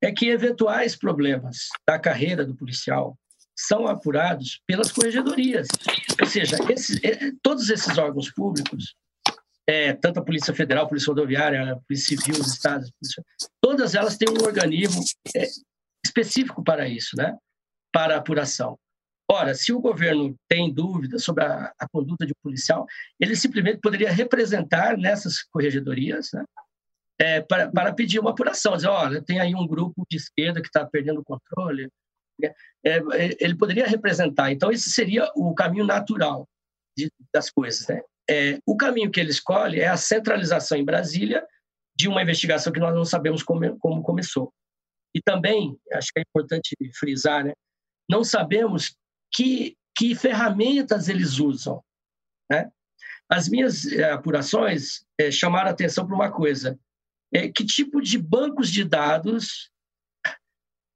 É 0.00 0.12
que 0.12 0.28
eventuais 0.28 0.94
problemas 0.94 1.68
da 1.86 1.98
carreira 1.98 2.44
do 2.44 2.54
policial, 2.54 3.18
são 3.58 3.88
apurados 3.88 4.60
pelas 4.64 4.92
corregedorias. 4.92 5.66
Ou 6.20 6.26
seja, 6.26 6.56
esse, 6.70 7.04
é, 7.04 7.32
todos 7.42 7.68
esses 7.68 7.98
órgãos 7.98 8.30
públicos, 8.30 8.94
é, 9.66 9.92
tanto 9.92 10.20
a 10.20 10.24
Polícia 10.24 10.54
Federal, 10.54 10.84
a 10.84 10.88
Polícia 10.88 11.08
Rodoviária, 11.08 11.72
a 11.72 11.76
Polícia 11.76 12.16
Civil, 12.16 12.40
os 12.40 12.52
estados, 12.52 12.90
todas 13.60 13.96
elas 13.96 14.16
têm 14.16 14.28
um 14.30 14.44
organismo 14.44 15.02
é, 15.34 15.44
específico 16.04 16.62
para 16.62 16.88
isso, 16.88 17.16
né? 17.16 17.36
para 17.92 18.16
apuração. 18.16 18.78
Ora, 19.30 19.54
se 19.54 19.72
o 19.72 19.80
governo 19.80 20.34
tem 20.48 20.72
dúvidas 20.72 21.24
sobre 21.24 21.44
a, 21.44 21.72
a 21.78 21.88
conduta 21.88 22.24
de 22.24 22.32
um 22.32 22.42
policial, 22.42 22.86
ele 23.20 23.36
simplesmente 23.36 23.80
poderia 23.80 24.10
representar 24.10 24.96
nessas 24.96 25.42
corregedorias 25.42 26.30
né? 26.32 26.44
É, 27.20 27.40
para, 27.40 27.70
para 27.70 27.92
pedir 27.92 28.20
uma 28.20 28.30
apuração, 28.30 28.76
dizer, 28.76 28.88
olha, 28.88 29.20
tem 29.20 29.40
aí 29.40 29.54
um 29.54 29.66
grupo 29.66 30.06
de 30.08 30.16
esquerda 30.16 30.60
que 30.60 30.68
está 30.68 30.86
perdendo 30.86 31.20
o 31.20 31.24
controle, 31.24 31.90
é, 32.42 32.54
é, 32.84 33.00
ele 33.40 33.56
poderia 33.56 33.86
representar. 33.86 34.52
Então, 34.52 34.70
esse 34.70 34.90
seria 34.90 35.28
o 35.34 35.52
caminho 35.54 35.84
natural 35.84 36.48
de, 36.96 37.10
das 37.34 37.50
coisas. 37.50 37.86
Né? 37.88 38.00
É, 38.30 38.58
o 38.64 38.76
caminho 38.76 39.10
que 39.10 39.18
ele 39.18 39.30
escolhe 39.30 39.80
é 39.80 39.88
a 39.88 39.96
centralização 39.96 40.78
em 40.78 40.84
Brasília 40.84 41.44
de 41.96 42.08
uma 42.08 42.22
investigação 42.22 42.72
que 42.72 42.78
nós 42.78 42.94
não 42.94 43.04
sabemos 43.04 43.42
como, 43.42 43.76
como 43.78 44.02
começou. 44.02 44.52
E 45.14 45.20
também, 45.20 45.76
acho 45.92 46.12
que 46.12 46.20
é 46.20 46.22
importante 46.22 46.76
frisar, 46.96 47.44
né? 47.44 47.52
não 48.08 48.22
sabemos 48.22 48.94
que, 49.34 49.76
que 49.96 50.14
ferramentas 50.14 51.08
eles 51.08 51.40
usam. 51.40 51.82
Né? 52.50 52.70
As 53.28 53.48
minhas 53.48 53.86
é, 53.86 54.12
apurações 54.12 55.04
é, 55.18 55.30
chamaram 55.30 55.70
atenção 55.70 56.06
para 56.06 56.14
uma 56.14 56.30
coisa: 56.30 56.78
é, 57.32 57.48
que 57.48 57.64
tipo 57.64 58.00
de 58.00 58.18
bancos 58.18 58.70
de 58.70 58.84
dados 58.84 59.70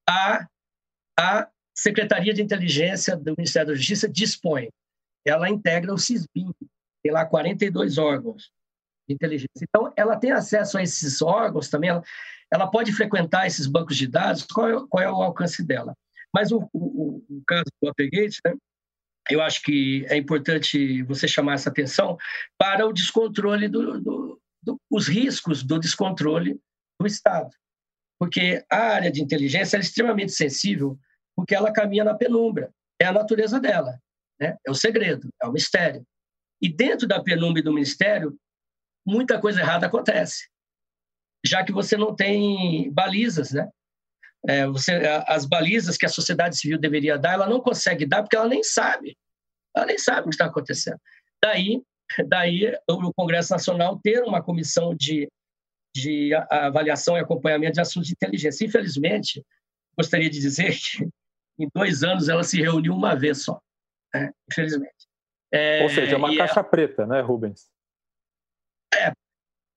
a 0.08 0.46
a 1.18 1.48
Secretaria 1.74 2.32
de 2.32 2.42
Inteligência 2.42 3.16
do 3.16 3.34
Ministério 3.36 3.68
da 3.68 3.74
Justiça 3.74 4.08
dispõe. 4.08 4.68
Ela 5.24 5.48
integra 5.48 5.92
o 5.92 5.98
CISBIM, 5.98 6.50
tem 7.02 7.12
lá 7.12 7.24
42 7.24 7.98
órgãos 7.98 8.50
de 9.08 9.14
inteligência. 9.14 9.62
Então, 9.62 9.92
ela 9.96 10.16
tem 10.16 10.32
acesso 10.32 10.78
a 10.78 10.82
esses 10.82 11.22
órgãos 11.22 11.68
também, 11.68 11.90
ela, 11.90 12.02
ela 12.52 12.70
pode 12.70 12.92
frequentar 12.92 13.46
esses 13.46 13.66
bancos 13.66 13.96
de 13.96 14.06
dados, 14.06 14.42
qual 14.44 14.68
é, 14.68 14.86
qual 14.88 15.02
é 15.02 15.10
o 15.10 15.22
alcance 15.22 15.62
dela? 15.64 15.94
Mas 16.32 16.50
o, 16.50 16.68
o, 16.72 17.24
o 17.28 17.42
caso 17.46 17.64
do 17.80 17.88
Watergate, 17.88 18.38
né, 18.44 18.54
eu 19.30 19.40
acho 19.40 19.62
que 19.62 20.04
é 20.08 20.16
importante 20.16 21.02
você 21.02 21.28
chamar 21.28 21.54
essa 21.54 21.70
atenção 21.70 22.16
para 22.58 22.86
o 22.86 22.92
descontrole, 22.92 23.68
do, 23.68 24.00
do, 24.00 24.21
do, 24.62 24.80
os 24.90 25.08
riscos 25.08 25.62
do 25.62 25.78
descontrole 25.78 26.60
do 27.00 27.06
Estado 27.06 27.50
porque 28.22 28.64
a 28.70 28.76
área 28.76 29.10
de 29.10 29.20
inteligência 29.20 29.76
é 29.76 29.80
extremamente 29.80 30.30
sensível, 30.30 30.96
porque 31.34 31.56
ela 31.56 31.72
caminha 31.72 32.04
na 32.04 32.14
penumbra. 32.14 32.72
É 33.00 33.04
a 33.04 33.10
natureza 33.10 33.58
dela, 33.58 33.98
né? 34.40 34.56
é 34.64 34.70
o 34.70 34.74
segredo, 34.76 35.28
é 35.42 35.46
o 35.48 35.50
mistério. 35.50 36.06
E 36.60 36.72
dentro 36.72 37.08
da 37.08 37.20
penumbra 37.20 37.60
do 37.64 37.72
ministério, 37.72 38.38
muita 39.04 39.40
coisa 39.40 39.58
errada 39.58 39.88
acontece, 39.88 40.48
já 41.44 41.64
que 41.64 41.72
você 41.72 41.96
não 41.96 42.14
tem 42.14 42.92
balizas, 42.92 43.50
né? 43.50 43.68
É, 44.46 44.68
você, 44.68 44.92
as 45.26 45.44
balizas 45.44 45.96
que 45.96 46.06
a 46.06 46.08
sociedade 46.08 46.56
civil 46.56 46.78
deveria 46.78 47.18
dar, 47.18 47.32
ela 47.32 47.48
não 47.48 47.60
consegue 47.60 48.06
dar 48.06 48.22
porque 48.22 48.36
ela 48.36 48.46
nem 48.46 48.62
sabe. 48.62 49.18
Ela 49.74 49.86
nem 49.86 49.98
sabe 49.98 50.20
o 50.20 50.24
que 50.28 50.36
está 50.36 50.46
acontecendo. 50.46 51.00
Daí, 51.42 51.82
daí 52.26 52.76
o 52.88 53.12
Congresso 53.14 53.52
Nacional 53.52 53.98
ter 54.02 54.22
uma 54.22 54.42
comissão 54.42 54.94
de 54.94 55.28
de 55.94 56.32
avaliação 56.50 57.16
e 57.16 57.20
acompanhamento 57.20 57.74
de 57.74 57.80
assuntos 57.80 58.08
de 58.08 58.14
inteligência. 58.14 58.64
Infelizmente, 58.64 59.44
gostaria 59.96 60.30
de 60.30 60.40
dizer 60.40 60.74
que 60.74 61.08
em 61.58 61.68
dois 61.74 62.02
anos 62.02 62.28
ela 62.28 62.42
se 62.42 62.60
reuniu 62.60 62.94
uma 62.94 63.14
vez 63.14 63.44
só, 63.44 63.60
né? 64.14 64.32
infelizmente. 64.50 65.06
É, 65.52 65.82
Ou 65.82 65.90
seja, 65.90 66.14
é 66.14 66.16
uma 66.16 66.34
caixa 66.34 66.60
é, 66.60 66.62
preta, 66.62 67.06
né, 67.06 67.20
Rubens? 67.20 67.70
É. 68.94 69.08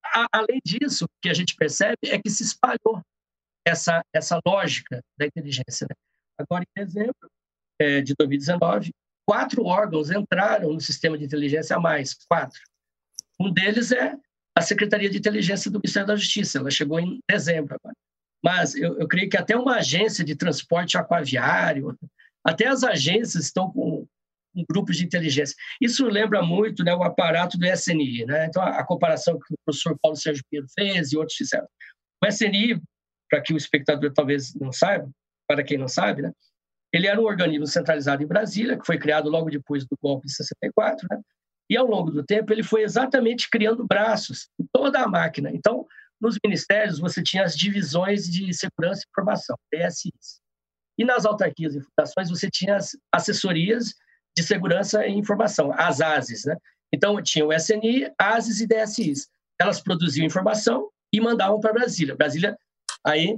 A, 0.06 0.28
além 0.32 0.62
disso, 0.64 1.04
o 1.04 1.22
que 1.22 1.30
a 1.30 1.34
gente 1.34 1.54
percebe 1.56 1.98
é 2.06 2.18
que 2.18 2.30
se 2.30 2.44
espalhou 2.44 3.02
essa, 3.68 4.02
essa 4.14 4.40
lógica 4.46 5.02
da 5.20 5.26
inteligência. 5.26 5.86
Né? 5.90 5.96
Agora, 6.40 6.64
em 6.64 6.84
dezembro, 6.86 7.30
é, 7.80 8.02
de 8.02 8.14
2019, 8.18 8.92
quatro 9.26 9.66
órgãos 9.66 10.12
entraram 10.12 10.74
no 10.74 10.82
sistema 10.82 11.18
de 11.18 11.26
inteligência 11.26 11.76
a 11.76 11.80
mais, 11.80 12.14
quatro. 12.28 12.60
Um 13.40 13.52
deles 13.52 13.92
é 13.92 14.16
a 14.56 14.62
Secretaria 14.62 15.10
de 15.10 15.18
Inteligência 15.18 15.70
do 15.70 15.80
Ministério 15.80 16.08
da 16.08 16.16
Justiça, 16.16 16.60
ela 16.60 16.72
chegou 16.72 17.00
em 17.00 17.20
dezembro 17.30 17.76
agora. 17.76 17.96
Mas 18.44 18.76
eu, 18.76 18.98
eu 19.00 19.08
creio 19.08 19.30
que 19.30 19.38
até 19.38 19.56
uma 19.58 19.78
agência 19.78 20.24
de 20.24 20.36
transporte 20.36 20.98
aquaviário, 20.98 21.98
até 22.44 22.68
as 22.68 22.84
agências 22.84 23.46
estão 23.46 23.72
com 23.72 24.08
um 24.56 24.64
grupo 24.70 24.94
de 24.94 25.04
inteligência. 25.04 25.56
Isso 25.82 26.06
lembra 26.06 26.42
muito 26.42 26.84
né, 26.84 26.96
o 26.96 27.04
aparato 27.04 27.58
do 27.58 27.66
SNI. 27.66 28.26
Né? 28.26 28.46
Então, 28.46 28.64
a, 28.64 28.80
a 28.80 28.86
comparação 28.86 29.38
que 29.38 29.54
o 29.54 29.58
professor 29.66 29.98
Paulo 30.02 30.16
Sérgio 30.16 30.44
Pinheiro 30.50 30.68
fez 30.74 31.12
e 31.12 31.18
outros 31.18 31.36
fizeram. 31.36 31.68
O 32.24 32.28
SNI, 32.28 32.82
para 33.30 33.42
que 33.42 33.54
o 33.54 33.58
espectador 33.58 34.14
talvez 34.14 34.54
não 34.56 34.72
saiba, 34.72 35.10
para 35.48 35.64
quem 35.64 35.78
não 35.78 35.88
sabe, 35.88 36.22
né, 36.22 36.32
ele 36.96 37.08
era 37.08 37.20
um 37.20 37.26
organismo 37.26 37.68
centralizado 37.68 38.24
em 38.24 38.28
Brasília, 38.28 38.78
que 38.78 38.86
foi 38.86 38.98
criado 38.98 39.30
logo 39.30 39.50
depois 39.50 39.86
do 39.86 39.98
golpe 40.02 40.28
de 40.28 40.34
64, 40.34 41.06
né? 41.12 41.20
e 41.70 41.76
ao 41.76 41.86
longo 41.86 42.10
do 42.10 42.24
tempo 42.24 42.54
ele 42.54 42.64
foi 42.64 42.84
exatamente 42.84 43.50
criando 43.50 43.86
braços 43.86 44.48
em 44.60 44.66
toda 44.72 45.02
a 45.02 45.08
máquina. 45.08 45.52
Então, 45.52 45.86
nos 46.22 46.38
ministérios, 46.44 46.98
você 46.98 47.22
tinha 47.22 47.44
as 47.44 47.58
divisões 47.58 48.26
de 48.26 48.54
segurança 48.54 49.02
e 49.04 49.10
informação, 49.12 49.58
DSIs. 49.74 50.40
E 50.98 51.04
nas 51.04 51.26
autarquias 51.26 51.76
e 51.76 51.82
fundações, 51.82 52.30
você 52.30 52.50
tinha 52.50 52.78
as 52.78 52.92
assessorias 53.12 53.94
de 54.38 54.44
segurança 54.44 55.06
e 55.06 55.12
informação, 55.12 55.74
as 55.74 56.00
ASES. 56.00 56.46
Né? 56.46 56.56
Então, 56.94 57.22
tinha 57.22 57.46
o 57.46 57.52
SNI, 57.52 58.10
ASES 58.18 58.62
e 58.62 58.68
DSIs. 58.68 59.28
Elas 59.60 59.82
produziam 59.82 60.26
informação 60.26 60.90
e 61.12 61.20
mandavam 61.20 61.60
para 61.60 61.74
Brasília. 61.74 62.16
Brasília, 62.16 62.58
aí, 63.06 63.38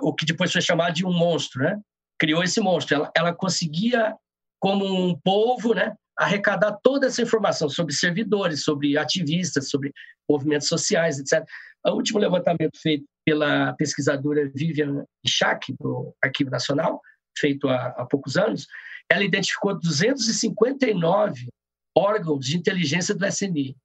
o 0.00 0.14
que 0.14 0.24
depois 0.24 0.50
foi 0.50 0.62
chamado 0.62 0.94
de 0.94 1.04
um 1.04 1.12
monstro, 1.12 1.62
né? 1.62 1.78
Criou 2.18 2.42
esse 2.42 2.60
monstro. 2.60 2.96
Ela, 2.96 3.10
ela 3.16 3.34
conseguia, 3.34 4.14
como 4.60 4.84
um 4.84 5.18
povo, 5.18 5.74
né, 5.74 5.94
arrecadar 6.18 6.78
toda 6.82 7.06
essa 7.06 7.22
informação 7.22 7.68
sobre 7.68 7.94
servidores, 7.94 8.64
sobre 8.64 8.96
ativistas, 8.96 9.68
sobre 9.68 9.92
movimentos 10.28 10.68
sociais, 10.68 11.18
etc. 11.18 11.44
O 11.86 11.92
último 11.92 12.18
levantamento 12.18 12.78
feito 12.80 13.04
pela 13.24 13.74
pesquisadora 13.74 14.50
Vivian 14.54 15.04
Schack, 15.26 15.74
do 15.78 16.14
Arquivo 16.22 16.50
Nacional, 16.50 17.00
feito 17.38 17.68
há, 17.68 17.88
há 17.88 18.06
poucos 18.06 18.36
anos, 18.36 18.66
ela 19.10 19.24
identificou 19.24 19.78
259 19.78 21.48
órgãos 21.96 22.46
de 22.46 22.56
inteligência 22.56 23.14
do 23.14 23.26
SNI. 23.26 23.76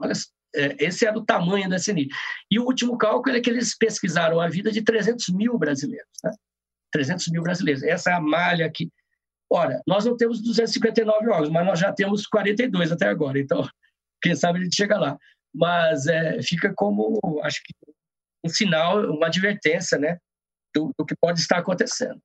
Olha, 0.00 0.12
é, 0.54 0.84
esse 0.84 1.06
era 1.06 1.18
o 1.18 1.24
tamanho 1.24 1.68
do 1.68 1.74
SNI. 1.74 2.08
E 2.50 2.58
o 2.58 2.64
último 2.64 2.96
cálculo 2.96 3.36
é 3.36 3.40
que 3.40 3.50
eles 3.50 3.76
pesquisaram 3.76 4.40
a 4.40 4.48
vida 4.48 4.70
de 4.70 4.82
300 4.82 5.28
mil 5.30 5.58
brasileiros. 5.58 6.08
Né? 6.22 6.32
300 6.94 7.26
mil 7.28 7.42
brasileiros. 7.42 7.82
Essa 7.82 8.10
é 8.10 8.14
a 8.14 8.20
malha 8.20 8.70
que. 8.72 8.88
Ora, 9.50 9.82
nós 9.86 10.04
não 10.04 10.16
temos 10.16 10.40
259 10.40 11.28
órgãos, 11.28 11.50
mas 11.50 11.66
nós 11.66 11.78
já 11.78 11.92
temos 11.92 12.26
42 12.26 12.92
até 12.92 13.08
agora. 13.08 13.38
Então, 13.38 13.62
quem 14.22 14.34
sabe 14.34 14.60
a 14.60 14.62
gente 14.62 14.76
chega 14.76 14.98
lá. 14.98 15.18
Mas 15.52 16.06
é, 16.06 16.40
fica 16.42 16.72
como, 16.74 17.20
acho 17.42 17.60
que, 17.62 17.72
um 18.44 18.48
sinal, 18.48 19.04
uma 19.10 19.26
advertência, 19.26 19.98
né, 19.98 20.18
do, 20.74 20.92
do 20.98 21.04
que 21.04 21.14
pode 21.20 21.40
estar 21.40 21.58
acontecendo. 21.58 22.20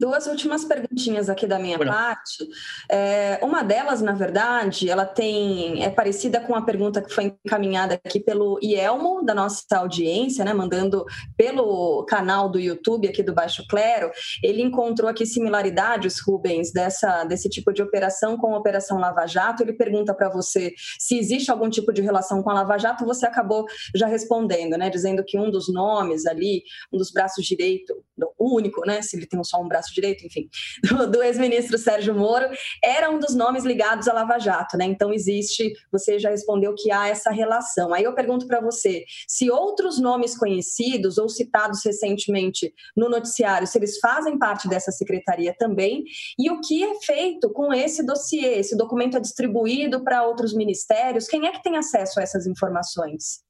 Duas 0.00 0.28
últimas 0.28 0.64
perguntinhas 0.64 1.28
aqui 1.28 1.44
da 1.44 1.58
minha 1.58 1.76
parte. 1.76 2.46
É, 2.88 3.40
uma 3.42 3.64
delas, 3.64 4.00
na 4.00 4.12
verdade, 4.12 4.88
ela 4.88 5.04
tem 5.04 5.82
é 5.82 5.90
parecida 5.90 6.40
com 6.40 6.54
a 6.54 6.62
pergunta 6.62 7.02
que 7.02 7.12
foi 7.12 7.36
encaminhada 7.44 7.94
aqui 7.94 8.20
pelo 8.20 8.60
Ielmo, 8.62 9.24
da 9.24 9.34
nossa 9.34 9.64
audiência, 9.76 10.44
né, 10.44 10.54
mandando 10.54 11.04
pelo 11.36 12.04
canal 12.04 12.48
do 12.48 12.60
YouTube 12.60 13.08
aqui 13.08 13.24
do 13.24 13.34
Baixo 13.34 13.66
Clero. 13.68 14.12
Ele 14.40 14.62
encontrou 14.62 15.10
aqui 15.10 15.26
similaridades, 15.26 16.20
Rubens, 16.20 16.72
dessa, 16.72 17.24
desse 17.24 17.48
tipo 17.48 17.72
de 17.72 17.82
operação 17.82 18.36
com 18.36 18.54
a 18.54 18.58
Operação 18.58 19.00
Lava 19.00 19.26
Jato. 19.26 19.64
Ele 19.64 19.72
pergunta 19.72 20.14
para 20.14 20.28
você 20.28 20.74
se 20.96 21.18
existe 21.18 21.50
algum 21.50 21.68
tipo 21.68 21.92
de 21.92 22.02
relação 22.02 22.40
com 22.40 22.50
a 22.50 22.54
Lava 22.54 22.78
Jato. 22.78 23.04
Você 23.04 23.26
acabou 23.26 23.66
já 23.96 24.06
respondendo, 24.06 24.76
né, 24.78 24.90
dizendo 24.90 25.24
que 25.24 25.36
um 25.36 25.50
dos 25.50 25.72
nomes 25.72 26.24
ali, 26.24 26.62
um 26.92 26.98
dos 26.98 27.10
braços 27.10 27.44
direito, 27.44 28.00
o 28.38 28.54
único, 28.54 28.86
né, 28.86 29.02
se 29.02 29.16
ele 29.16 29.26
tem 29.26 29.42
só 29.42 29.60
um 29.60 29.66
braço 29.66 29.87
braço 29.88 29.94
direito, 29.94 30.26
enfim, 30.26 30.48
do, 30.88 31.10
do 31.10 31.22
ex-ministro 31.22 31.78
Sérgio 31.78 32.14
Moro, 32.14 32.48
era 32.82 33.10
um 33.10 33.18
dos 33.18 33.34
nomes 33.34 33.64
ligados 33.64 34.08
à 34.08 34.12
Lava 34.12 34.38
Jato, 34.38 34.76
né? 34.76 34.84
Então 34.84 35.12
existe, 35.12 35.72
você 35.90 36.18
já 36.18 36.30
respondeu 36.30 36.74
que 36.74 36.90
há 36.90 37.08
essa 37.08 37.30
relação. 37.30 37.92
Aí 37.92 38.04
eu 38.04 38.14
pergunto 38.14 38.46
para 38.46 38.60
você, 38.60 39.04
se 39.26 39.50
outros 39.50 39.98
nomes 39.98 40.36
conhecidos 40.36 41.18
ou 41.18 41.28
citados 41.28 41.80
recentemente 41.84 42.72
no 42.96 43.08
noticiário, 43.08 43.66
se 43.66 43.78
eles 43.78 43.98
fazem 43.98 44.38
parte 44.38 44.68
dessa 44.68 44.92
secretaria 44.92 45.54
também, 45.58 46.04
e 46.38 46.50
o 46.50 46.60
que 46.60 46.84
é 46.84 47.00
feito 47.00 47.50
com 47.50 47.72
esse 47.72 48.04
dossiê? 48.04 48.58
Esse 48.58 48.76
documento 48.76 49.16
é 49.16 49.20
distribuído 49.20 50.02
para 50.04 50.24
outros 50.24 50.54
ministérios? 50.54 51.26
Quem 51.26 51.46
é 51.46 51.52
que 51.52 51.62
tem 51.62 51.76
acesso 51.76 52.20
a 52.20 52.22
essas 52.22 52.46
informações? 52.46 53.48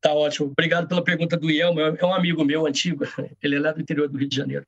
Tá 0.00 0.14
ótimo. 0.14 0.50
Obrigado 0.52 0.86
pela 0.86 1.02
pergunta 1.02 1.36
do 1.36 1.50
Ielmo. 1.50 1.80
É 1.80 2.04
um 2.04 2.14
amigo 2.14 2.44
meu 2.44 2.66
antigo. 2.66 3.04
Ele 3.42 3.56
é 3.56 3.60
lá 3.60 3.72
do 3.72 3.80
interior 3.80 4.08
do 4.08 4.16
Rio 4.16 4.28
de 4.28 4.36
Janeiro. 4.36 4.64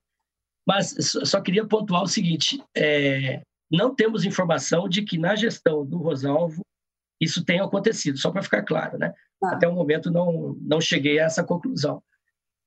Mas 0.67 0.95
só 1.25 1.41
queria 1.41 1.67
pontuar 1.67 2.03
o 2.03 2.09
seguinte: 2.09 2.63
é, 2.77 3.43
não 3.71 3.95
temos 3.95 4.25
informação 4.25 4.89
de 4.89 5.03
que 5.03 5.19
na 5.19 5.35
gestão 5.35 5.85
do 5.85 5.99
Rosalvo 5.99 6.63
isso 7.21 7.45
tenha 7.45 7.65
acontecido, 7.65 8.19
só 8.19 8.31
para 8.31 8.43
ficar 8.43 8.63
claro, 8.63 8.99
né? 8.99 9.13
Ah. 9.43 9.55
Até 9.55 9.69
o 9.69 9.75
momento 9.75 10.11
não, 10.11 10.57
não 10.61 10.81
cheguei 10.81 11.19
a 11.19 11.25
essa 11.25 11.45
conclusão. 11.45 12.03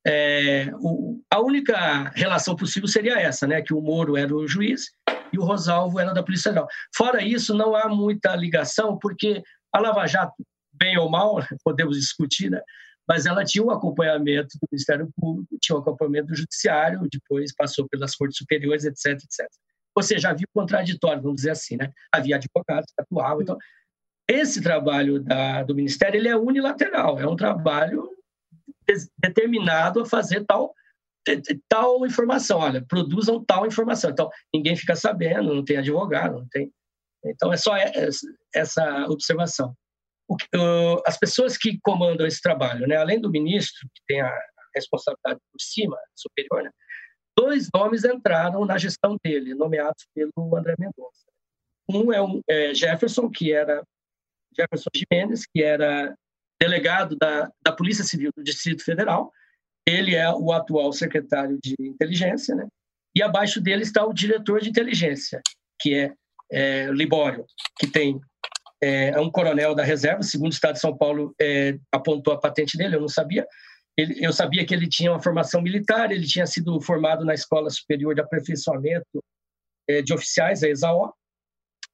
É, 0.06 0.70
o, 0.80 1.22
a 1.32 1.40
única 1.40 2.10
relação 2.16 2.56
possível 2.56 2.88
seria 2.88 3.20
essa, 3.20 3.48
né? 3.48 3.62
Que 3.62 3.74
o 3.74 3.82
Moro 3.82 4.16
era 4.18 4.36
o 4.36 4.48
juiz 4.48 4.92
e 5.32 5.40
o 5.40 5.44
Rosalvo 5.44 6.00
era 6.00 6.14
da 6.14 6.22
Polícia 6.22 6.52
Federal. 6.52 6.68
Fora 6.96 7.24
isso, 7.24 7.54
não 7.54 7.76
há 7.76 7.90
muita 7.90 8.36
ligação, 8.36 8.98
porque 9.00 9.42
a 9.74 9.80
Lava 9.80 10.06
Jato, 10.06 10.46
bem 10.72 10.98
ou 10.98 11.10
mal, 11.10 11.38
podemos 11.64 11.98
discutir, 11.98 12.52
né? 12.52 12.62
Mas 13.08 13.26
ela 13.26 13.44
tinha 13.44 13.64
um 13.64 13.72
acompanhamento 13.72 14.58
do 14.62 14.68
Ministério 14.72 15.10
Público, 15.16 15.58
tinha 15.62 15.76
um 15.76 15.82
acompanhamento 15.82 16.28
do 16.28 16.36
Judiciário, 16.36 17.08
depois 17.12 17.54
passou 17.54 17.88
pelas 17.88 18.16
Cortes 18.16 18.38
Superiores, 18.38 18.86
etc, 18.86 19.14
etc. 19.14 19.48
Ou 19.96 20.02
seja, 20.02 20.30
havia 20.30 20.48
contraditório, 20.54 21.22
vamos 21.22 21.38
dizer 21.38 21.52
assim, 21.52 21.76
né? 21.76 21.92
Havia 22.12 22.38
advogados 22.38 22.92
que. 22.98 23.42
Então, 23.42 23.58
esse 24.28 24.62
trabalho 24.62 25.20
da, 25.20 25.64
do 25.64 25.76
Ministério 25.76 26.18
ele 26.18 26.30
é 26.30 26.36
unilateral, 26.36 27.20
é 27.20 27.28
um 27.28 27.36
trabalho 27.36 28.10
determinado 29.18 30.02
a 30.02 30.06
fazer 30.06 30.46
tal 30.46 30.74
tal 31.70 32.06
informação. 32.06 32.60
Olha, 32.60 32.84
produzam 32.86 33.44
tal 33.46 33.66
informação. 33.66 34.10
Então, 34.10 34.30
ninguém 34.54 34.76
fica 34.76 34.96
sabendo, 34.96 35.54
não 35.54 35.64
tem 35.64 35.78
advogado, 35.78 36.40
não 36.40 36.48
tem. 36.50 36.70
Então, 37.26 37.54
é 37.54 37.58
só 37.58 37.74
essa 38.54 39.06
observação 39.08 39.74
as 41.06 41.18
pessoas 41.18 41.58
que 41.58 41.80
comandam 41.82 42.26
esse 42.26 42.42
trabalho, 42.42 42.88
né, 42.88 42.96
além 42.96 43.20
do 43.20 43.32
ministro, 43.32 43.88
que 43.94 44.02
tem 44.08 44.22
a 44.22 44.40
responsabilidade 44.76 45.40
por 45.52 45.62
cima, 45.62 45.98
superior, 46.16 46.64
né, 46.64 46.72
dois 47.38 47.70
nomes 47.74 48.04
entraram 48.04 48.66
na 48.66 48.78
gestão 48.78 49.18
dele, 49.24 49.54
nomeados 49.54 50.06
pelo 50.14 50.56
André 50.56 50.76
Mendonça. 50.78 51.24
Um 51.90 52.14
é 52.14 52.22
o 52.22 52.42
é 52.48 52.74
Jefferson, 52.74 53.30
que 53.30 53.52
era 53.52 53.84
Jefferson 54.58 54.90
Jimenez, 54.96 55.46
que 55.46 55.62
era 55.62 56.16
delegado 56.62 57.18
da, 57.18 57.52
da 57.62 57.72
Polícia 57.72 58.04
Civil 58.04 58.32
do 58.36 58.44
Distrito 58.44 58.84
Federal. 58.84 59.32
Ele 59.86 60.16
é 60.16 60.30
o 60.32 60.52
atual 60.52 60.94
secretário 60.94 61.60
de 61.62 61.76
inteligência, 61.80 62.56
né? 62.56 62.68
E 63.16 63.22
abaixo 63.22 63.60
dele 63.60 63.84
está 63.84 64.06
o 64.06 64.14
diretor 64.14 64.62
de 64.62 64.70
inteligência, 64.70 65.42
que 65.80 65.94
é, 65.94 66.14
é 66.52 66.88
Libório, 66.92 67.46
que 67.78 67.88
tem 67.88 68.20
é, 68.84 69.12
é, 69.12 69.20
um 69.22 69.32
coronel 69.32 69.74
da 69.74 69.82
reserva, 69.82 70.22
segundo 70.24 70.52
o 70.52 70.54
Estado 70.54 70.74
de 70.74 70.82
São 70.82 70.96
Paulo 70.96 71.34
é, 71.40 71.78
apontou 71.90 72.34
a 72.34 72.40
patente 72.40 72.78
dele, 72.78 72.98
eu 72.98 73.02
não 73.02 73.08
sabia. 73.08 73.48
Ele, 73.96 74.26
eu 74.26 74.34
sabia 74.34 74.66
que 74.66 74.74
ele 74.74 74.90
tinha 74.90 75.10
uma 75.10 75.22
formação 75.22 75.62
militar, 75.62 76.12
ele 76.12 76.28
tinha 76.28 76.46
sido 76.46 76.82
formado 76.82 77.24
na 77.24 77.34
Escola 77.34 77.70
Superior 77.70 78.14
de 78.14 78.20
Aperfeiçoamento 78.20 79.24
é, 79.88 80.02
de 80.02 80.14
Oficiais, 80.14 80.64
a 80.64 80.70
ESAO. 80.70 81.14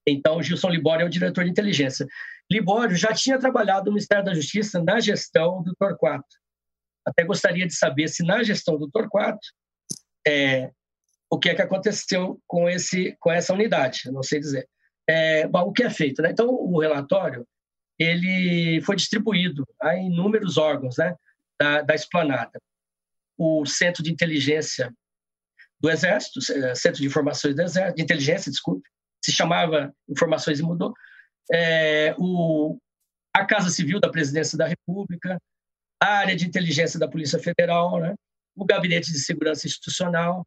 Então, 0.07 0.41
Gilson 0.41 0.69
Libório 0.69 1.03
é 1.03 1.05
o 1.05 1.09
diretor 1.09 1.43
de 1.43 1.51
inteligência. 1.51 2.07
Libório 2.51 2.95
já 2.95 3.13
tinha 3.13 3.37
trabalhado 3.37 3.85
no 3.85 3.91
Ministério 3.91 4.25
da 4.25 4.33
Justiça 4.33 4.81
na 4.81 4.99
gestão 4.99 5.61
do 5.61 5.75
Torquato. 5.75 6.25
Até 7.05 7.23
gostaria 7.23 7.67
de 7.67 7.75
saber 7.75 8.07
se 8.07 8.23
na 8.25 8.41
gestão 8.41 8.79
do 8.79 8.89
Torquato 8.89 9.47
é, 10.27 10.71
o 11.29 11.37
que 11.37 11.49
é 11.49 11.55
que 11.55 11.61
aconteceu 11.61 12.41
com, 12.47 12.67
esse, 12.67 13.15
com 13.19 13.31
essa 13.31 13.53
unidade, 13.53 14.11
não 14.11 14.23
sei 14.23 14.39
dizer 14.39 14.67
é, 15.09 15.47
bom, 15.47 15.61
o 15.61 15.73
que 15.73 15.81
é 15.81 15.89
feito. 15.89 16.21
Né? 16.21 16.29
Então, 16.29 16.47
o 16.47 16.79
relatório 16.79 17.47
ele 17.97 18.79
foi 18.81 18.95
distribuído 18.95 19.67
a 19.81 19.95
inúmeros 19.97 20.55
órgãos 20.55 20.97
né, 20.97 21.15
da, 21.59 21.81
da 21.81 21.95
esplanada. 21.95 22.61
O 23.35 23.65
Centro 23.65 24.03
de 24.03 24.11
Inteligência 24.11 24.93
do 25.81 25.89
Exército, 25.89 26.39
é, 26.53 26.75
Centro 26.75 27.01
de 27.01 27.07
Informações 27.07 27.55
do 27.55 27.61
Exército, 27.61 27.95
de 27.95 28.03
Inteligência, 28.03 28.51
desculpe, 28.51 28.87
se 29.19 29.31
chamava 29.31 29.91
Informações 30.07 30.59
e 30.59 30.63
mudou. 30.63 30.93
É, 31.51 32.13
o, 32.19 32.77
a 33.35 33.43
Casa 33.45 33.69
Civil 33.71 33.99
da 33.99 34.09
Presidência 34.09 34.57
da 34.57 34.67
República, 34.67 35.41
a 35.99 36.19
área 36.19 36.35
de 36.35 36.45
inteligência 36.45 36.99
da 36.99 37.07
Polícia 37.07 37.39
Federal, 37.39 37.99
né, 37.99 38.13
o 38.55 38.63
Gabinete 38.63 39.11
de 39.11 39.19
Segurança 39.19 39.65
Institucional, 39.65 40.45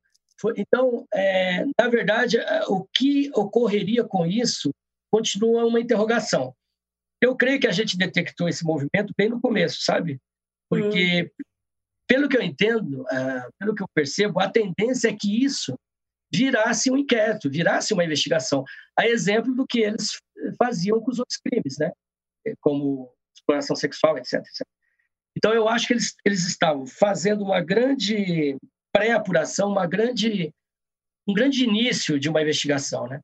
então, 0.57 1.07
é, 1.15 1.65
na 1.79 1.89
verdade, 1.89 2.39
o 2.69 2.85
que 2.93 3.31
ocorreria 3.35 4.05
com 4.05 4.27
isso 4.27 4.71
continua 5.11 5.67
uma 5.67 5.81
interrogação. 5.81 6.55
Eu 7.21 7.37
creio 7.37 7.61
que 7.61 7.67
a 7.67 7.73
gente 7.73 7.97
detectou 7.97 8.49
esse 8.49 8.65
movimento 8.65 9.13
bem 9.17 9.29
no 9.29 9.41
começo, 9.41 9.83
sabe? 9.83 10.19
Porque, 10.69 11.25
hum. 11.25 11.45
pelo 12.09 12.29
que 12.29 12.37
eu 12.37 12.43
entendo, 12.43 13.03
uh, 13.03 13.53
pelo 13.59 13.75
que 13.75 13.83
eu 13.83 13.89
percebo, 13.95 14.41
a 14.41 14.51
tendência 14.51 15.09
é 15.09 15.17
que 15.17 15.45
isso 15.45 15.75
virasse 16.33 16.91
um 16.91 16.97
inquérito, 16.97 17.51
virasse 17.51 17.93
uma 17.93 18.05
investigação. 18.05 18.65
A 18.99 19.07
exemplo 19.07 19.55
do 19.55 19.67
que 19.67 19.81
eles 19.81 20.19
faziam 20.59 21.01
com 21.01 21.11
os 21.11 21.19
outros 21.19 21.39
crimes, 21.39 21.77
né? 21.79 21.93
Como 22.61 23.13
exploração 23.37 23.77
sexual, 23.77 24.17
etc. 24.19 24.41
etc. 24.41 24.67
Então, 25.37 25.53
eu 25.53 25.69
acho 25.69 25.87
que 25.87 25.93
eles, 25.93 26.15
eles 26.25 26.47
estavam 26.47 26.87
fazendo 26.87 27.45
uma 27.45 27.61
grande 27.61 28.57
pré-apuração, 28.93 29.71
uma 29.71 29.87
grande, 29.87 30.53
um 31.27 31.33
grande 31.33 31.65
início 31.65 32.19
de 32.19 32.29
uma 32.29 32.43
investigação, 32.43 33.07
né? 33.07 33.21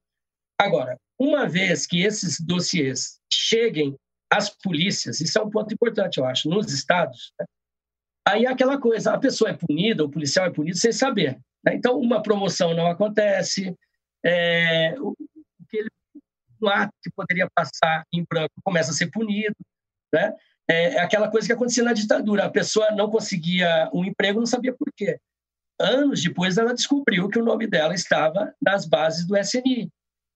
Agora, 0.60 0.98
uma 1.18 1.48
vez 1.48 1.86
que 1.86 2.02
esses 2.02 2.40
dossiês 2.40 3.20
cheguem 3.32 3.96
às 4.30 4.50
polícias, 4.50 5.20
isso 5.20 5.38
é 5.38 5.42
um 5.42 5.50
ponto 5.50 5.72
importante, 5.72 6.18
eu 6.18 6.24
acho, 6.24 6.48
nos 6.48 6.72
estados, 6.72 7.32
né? 7.38 7.46
aí 8.26 8.44
é 8.44 8.48
aquela 8.48 8.78
coisa, 8.78 9.12
a 9.12 9.18
pessoa 9.18 9.50
é 9.50 9.54
punida, 9.54 10.04
o 10.04 10.10
policial 10.10 10.46
é 10.46 10.50
punido 10.50 10.76
sem 10.76 10.92
saber. 10.92 11.38
Né? 11.64 11.74
Então, 11.74 11.98
uma 11.98 12.22
promoção 12.22 12.74
não 12.74 12.86
acontece, 12.86 13.74
é, 14.24 14.94
o, 14.98 15.14
um 16.60 16.68
ato 16.68 16.92
que 17.02 17.10
poderia 17.10 17.48
passar 17.54 18.04
em 18.12 18.24
branco 18.28 18.54
começa 18.64 18.90
a 18.90 18.94
ser 18.94 19.10
punido, 19.10 19.54
né? 20.12 20.34
É, 20.68 20.94
é 20.94 21.00
aquela 21.00 21.30
coisa 21.30 21.46
que 21.46 21.52
acontecia 21.52 21.84
na 21.84 21.92
ditadura, 21.92 22.44
a 22.44 22.50
pessoa 22.50 22.90
não 22.90 23.08
conseguia 23.08 23.88
um 23.92 24.04
emprego, 24.04 24.40
não 24.40 24.46
sabia 24.46 24.74
por 24.74 24.92
quê. 24.94 25.18
Anos 25.80 26.22
depois, 26.22 26.58
ela 26.58 26.74
descobriu 26.74 27.28
que 27.28 27.38
o 27.38 27.44
nome 27.44 27.66
dela 27.66 27.94
estava 27.94 28.52
nas 28.60 28.86
bases 28.86 29.26
do 29.26 29.36
SNI. 29.36 29.88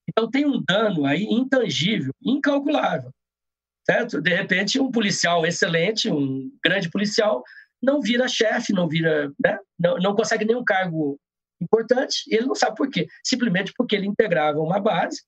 Então, 0.08 0.30
tem 0.30 0.44
um 0.46 0.62
dano 0.62 1.04
aí 1.04 1.24
intangível, 1.24 2.12
incalculável. 2.22 3.10
Certo? 3.84 4.20
De 4.20 4.32
repente, 4.32 4.78
um 4.78 4.90
policial 4.90 5.44
excelente, 5.44 6.10
um 6.10 6.50
grande 6.64 6.88
policial, 6.88 7.42
não 7.82 8.00
vira 8.00 8.28
chefe, 8.28 8.72
não 8.72 8.88
vira, 8.88 9.32
né? 9.44 9.58
não, 9.78 9.96
não 9.98 10.14
consegue 10.14 10.44
nenhum 10.44 10.62
cargo 10.64 11.18
importante, 11.60 12.22
ele 12.28 12.46
não 12.46 12.54
sabe 12.54 12.76
por 12.76 12.88
quê. 12.88 13.08
Simplesmente 13.24 13.72
porque 13.76 13.96
ele 13.96 14.06
integrava 14.06 14.58
uma 14.58 14.80
base 14.80 15.22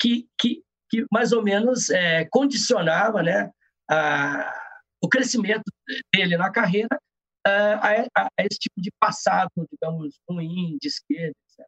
que, 0.00 0.26
que, 0.38 0.62
que 0.88 1.04
mais 1.10 1.32
ou 1.32 1.42
menos 1.42 1.90
é, 1.90 2.26
condicionava 2.30 3.22
né, 3.22 3.50
a, 3.90 4.52
o 5.02 5.08
crescimento 5.08 5.64
dele 6.14 6.36
na 6.36 6.50
carreira 6.50 6.98
a, 7.46 8.06
a, 8.14 8.28
a, 8.38 8.44
esse 8.44 8.58
tipo 8.58 8.80
de 8.80 8.90
passado, 9.00 9.50
digamos, 9.70 10.18
ruim, 10.28 10.76
de 10.80 10.88
esquerda, 10.88 11.34
etc. 11.48 11.66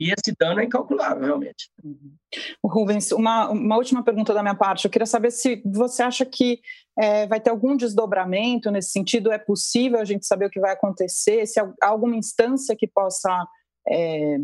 E 0.00 0.10
esse 0.10 0.34
dano 0.38 0.60
é 0.60 0.64
incalculável, 0.64 1.22
realmente. 1.22 1.70
Uhum. 1.84 2.16
Rubens, 2.64 3.12
uma, 3.12 3.50
uma 3.50 3.76
última 3.76 4.02
pergunta 4.02 4.32
da 4.32 4.42
minha 4.42 4.54
parte. 4.54 4.86
Eu 4.86 4.90
queria 4.90 5.04
saber 5.04 5.30
se 5.30 5.62
você 5.64 6.02
acha 6.02 6.24
que 6.24 6.60
é, 6.98 7.26
vai 7.26 7.38
ter 7.38 7.50
algum 7.50 7.76
desdobramento 7.76 8.70
nesse 8.70 8.92
sentido? 8.92 9.30
É 9.30 9.38
possível 9.38 10.00
a 10.00 10.04
gente 10.04 10.26
saber 10.26 10.46
o 10.46 10.50
que 10.50 10.58
vai 10.58 10.72
acontecer? 10.72 11.46
Se 11.46 11.60
há 11.60 11.70
alguma 11.82 12.16
instância 12.16 12.74
que 12.74 12.88
possa 12.88 13.46
é, 13.86 14.38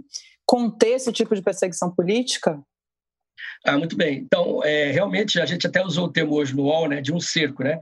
conter 0.44 0.90
esse 0.90 1.10
tipo 1.10 1.34
de 1.34 1.40
perseguição 1.40 1.90
política? 1.90 2.62
Ah, 3.64 3.78
muito 3.78 3.96
bem. 3.96 4.18
Então, 4.18 4.62
é, 4.62 4.90
realmente, 4.90 5.40
a 5.40 5.46
gente 5.46 5.66
até 5.66 5.82
usou 5.82 6.04
o 6.06 6.12
termo 6.12 6.34
hoje 6.34 6.54
no 6.54 6.64
UOL, 6.64 6.88
né, 6.88 7.00
de 7.00 7.14
um 7.14 7.20
cerco, 7.20 7.62
né? 7.62 7.80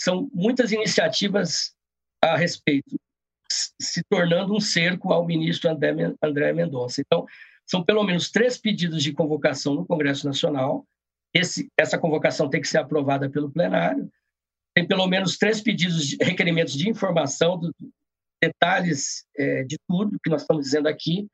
São 0.00 0.30
muitas 0.32 0.72
iniciativas 0.72 1.74
a 2.22 2.36
respeito 2.36 2.98
se 3.80 4.02
tornando 4.08 4.54
um 4.54 4.60
cerco 4.60 5.12
ao 5.12 5.26
ministro 5.26 5.70
André, 5.70 6.52
Mendonça. 6.52 7.00
Então, 7.00 7.26
são 7.66 7.82
pelo 7.82 8.04
menos 8.04 8.30
três 8.30 8.56
pedidos 8.56 9.02
de 9.02 9.12
convocação 9.12 9.74
no 9.74 9.86
Congresso 9.86 10.26
Nacional. 10.26 10.86
Esse, 11.34 11.68
essa 11.76 11.98
convocação 11.98 12.48
tem 12.48 12.60
que 12.60 12.68
ser 12.68 12.78
aprovada 12.78 13.28
pelo 13.28 13.50
plenário. 13.50 14.10
Tem 14.74 14.86
pelo 14.86 15.06
menos 15.06 15.36
três 15.36 15.60
pedidos 15.60 16.06
de 16.06 16.16
requerimentos 16.20 16.74
de 16.74 16.88
informação, 16.88 17.58
do, 17.58 17.74
detalhes 18.40 19.26
é, 19.36 19.62
de 19.64 19.76
tudo 19.86 20.18
que 20.22 20.30
nós 20.30 20.42
estamos 20.42 20.64
dizendo 20.64 20.88
aqui, 20.88 21.28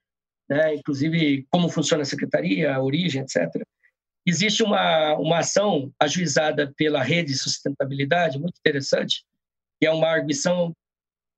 né? 0.49 0.75
inclusive 0.75 1.47
como 1.51 1.69
funciona 1.69 2.03
a 2.03 2.07
secretaria, 2.07 2.75
a 2.75 2.83
origem, 2.83 3.23
etc. 3.23 3.63
Existe 4.27 4.63
uma, 4.63 5.15
uma 5.17 5.39
ação 5.39 5.93
ajuizada 6.01 6.73
pela 6.77 7.03
Rede 7.03 7.33
de 7.33 7.39
Sustentabilidade, 7.39 8.39
muito 8.39 8.59
interessante, 8.59 9.25
que 9.81 9.87
é 9.87 9.91
uma 9.91 10.09
arguição 10.09 10.73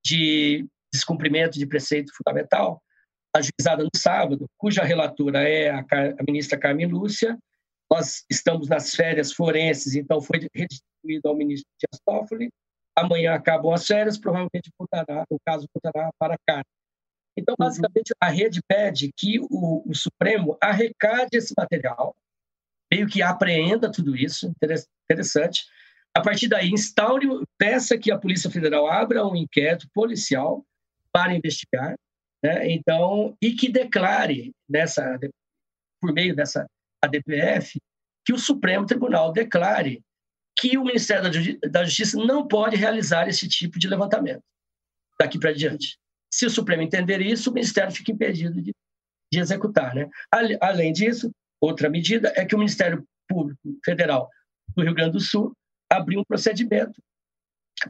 de 0.05 0.65
descumprimento 0.93 1.59
de 1.59 1.65
preceito 1.65 2.11
fundamental, 2.15 2.81
ajuizada 3.35 3.83
no 3.83 3.89
sábado, 3.95 4.47
cuja 4.57 4.83
relatora 4.83 5.47
é 5.47 5.69
a, 5.69 5.79
a 5.81 6.23
ministra 6.27 6.57
Carmen 6.57 6.87
Lúcia. 6.87 7.37
Nós 7.91 8.23
estamos 8.29 8.67
nas 8.67 8.93
férias 8.95 9.31
forenses, 9.31 9.95
então 9.95 10.21
foi 10.21 10.47
restituído 10.53 11.27
ao 11.27 11.35
ministro 11.35 11.69
Dias 11.79 12.01
Toffoli. 12.05 12.49
Amanhã 12.95 13.33
acabam 13.33 13.73
as 13.73 13.85
férias, 13.85 14.17
provavelmente 14.17 14.71
voltará, 14.77 15.25
o 15.29 15.37
caso 15.45 15.67
voltará 15.73 16.09
para 16.19 16.35
cá. 16.45 16.63
Então, 17.37 17.55
uhum. 17.57 17.65
basicamente, 17.65 18.13
a 18.19 18.29
rede 18.29 18.61
pede 18.67 19.11
que 19.15 19.39
o, 19.39 19.83
o 19.89 19.95
Supremo 19.95 20.57
arrecade 20.61 21.29
esse 21.33 21.53
material, 21.57 22.15
meio 22.91 23.07
que 23.07 23.21
apreenda 23.21 23.91
tudo 23.91 24.15
isso, 24.15 24.51
interessante, 25.09 25.65
a 26.15 26.21
partir 26.21 26.47
daí, 26.47 26.69
instaure, 26.69 27.27
peça 27.57 27.97
que 27.97 28.11
a 28.11 28.17
Polícia 28.17 28.49
Federal 28.49 28.87
abra 28.87 29.25
um 29.25 29.35
inquérito 29.35 29.87
policial 29.93 30.65
para 31.11 31.35
investigar, 31.35 31.95
né? 32.43 32.71
então, 32.71 33.35
e 33.41 33.53
que 33.53 33.69
declare, 33.69 34.51
nessa, 34.67 35.19
por 36.01 36.13
meio 36.13 36.35
dessa 36.35 36.67
ADPF, 37.01 37.79
que 38.25 38.33
o 38.33 38.39
Supremo 38.39 38.85
Tribunal 38.85 39.31
declare 39.31 40.01
que 40.57 40.77
o 40.77 40.83
Ministério 40.83 41.23
da 41.69 41.83
Justiça 41.83 42.17
não 42.17 42.47
pode 42.47 42.75
realizar 42.75 43.27
esse 43.27 43.47
tipo 43.47 43.79
de 43.79 43.87
levantamento 43.87 44.43
daqui 45.19 45.39
para 45.39 45.53
diante. 45.53 45.97
Se 46.31 46.45
o 46.45 46.49
Supremo 46.49 46.83
entender 46.83 47.21
isso, 47.21 47.49
o 47.49 47.53
Ministério 47.53 47.91
fica 47.91 48.11
impedido 48.11 48.61
de, 48.61 48.73
de 49.31 49.39
executar. 49.39 49.95
Né? 49.95 50.09
Além 50.61 50.91
disso, 50.91 51.31
outra 51.61 51.89
medida 51.89 52.31
é 52.35 52.45
que 52.45 52.55
o 52.55 52.57
Ministério 52.57 53.03
Público 53.27 53.59
Federal 53.83 54.29
do 54.75 54.83
Rio 54.83 54.93
Grande 54.93 55.13
do 55.13 55.19
Sul 55.19 55.53
abrir 55.89 56.17
um 56.17 56.23
procedimento 56.23 57.01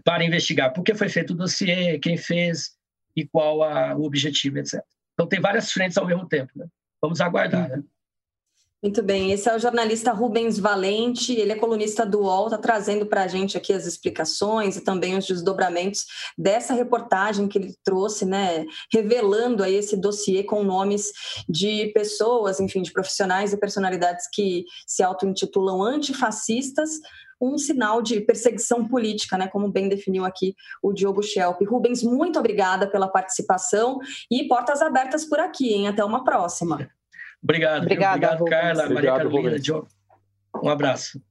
para 0.03 0.23
investigar 0.23 0.73
por 0.73 0.83
que 0.83 0.93
foi 0.93 1.09
feito 1.09 1.31
o 1.31 1.35
dossiê, 1.35 1.99
quem 1.99 2.17
fez 2.17 2.77
e 3.15 3.27
qual 3.27 3.63
a, 3.63 3.95
o 3.95 4.03
objetivo, 4.03 4.59
etc. 4.59 4.83
Então, 5.13 5.27
tem 5.27 5.41
várias 5.41 5.71
frentes 5.71 5.97
ao 5.97 6.05
mesmo 6.05 6.27
tempo. 6.27 6.51
Né? 6.55 6.67
Vamos 7.01 7.19
aguardar. 7.19 7.69
Né? 7.69 7.83
Muito 8.81 9.03
bem, 9.03 9.33
esse 9.33 9.49
é 9.49 9.53
o 9.53 9.59
jornalista 9.59 10.13
Rubens 10.13 10.57
Valente, 10.57 11.33
ele 11.33 11.51
é 11.51 11.55
colunista 11.55 12.05
do 12.05 12.21
UOL, 12.21 12.45
está 12.45 12.57
trazendo 12.57 13.05
para 13.05 13.23
a 13.23 13.27
gente 13.27 13.57
aqui 13.57 13.73
as 13.73 13.85
explicações 13.85 14.77
e 14.77 14.81
também 14.81 15.17
os 15.17 15.27
desdobramentos 15.27 16.05
dessa 16.37 16.73
reportagem 16.73 17.49
que 17.49 17.57
ele 17.57 17.75
trouxe, 17.83 18.23
né, 18.23 18.65
revelando 18.93 19.63
aí 19.63 19.75
esse 19.75 19.97
dossiê 19.97 20.45
com 20.45 20.63
nomes 20.63 21.11
de 21.49 21.91
pessoas, 21.93 22.61
enfim, 22.61 22.81
de 22.81 22.93
profissionais 22.93 23.51
e 23.51 23.59
personalidades 23.59 24.29
que 24.31 24.63
se 24.87 25.03
auto-intitulam 25.03 25.83
antifascistas, 25.83 26.89
um 27.41 27.57
sinal 27.57 28.01
de 28.01 28.19
perseguição 28.21 28.87
política, 28.87 29.37
né, 29.37 29.47
como 29.47 29.71
bem 29.71 29.87
definiu 29.87 30.25
aqui 30.25 30.55
o 30.81 30.93
Diogo 30.93 31.23
Schelp. 31.23 31.61
Rubens, 31.61 32.03
muito 32.03 32.39
obrigada 32.39 32.89
pela 32.89 33.07
participação 33.07 33.99
e 34.29 34.47
portas 34.47 34.81
abertas 34.81 35.25
por 35.25 35.39
aqui, 35.39 35.73
hein? 35.73 35.87
Até 35.87 36.03
uma 36.03 36.23
próxima. 36.23 36.89
Obrigado, 37.41 37.83
Obrigada, 37.83 38.15
obrigado, 38.15 38.45
Carla, 38.45 38.83
Obrigado, 38.83 38.93
Maria 38.93 39.11
Carolina, 39.11 39.59
Diogo. 39.59 39.87
Um 40.61 40.69
abraço. 40.69 41.21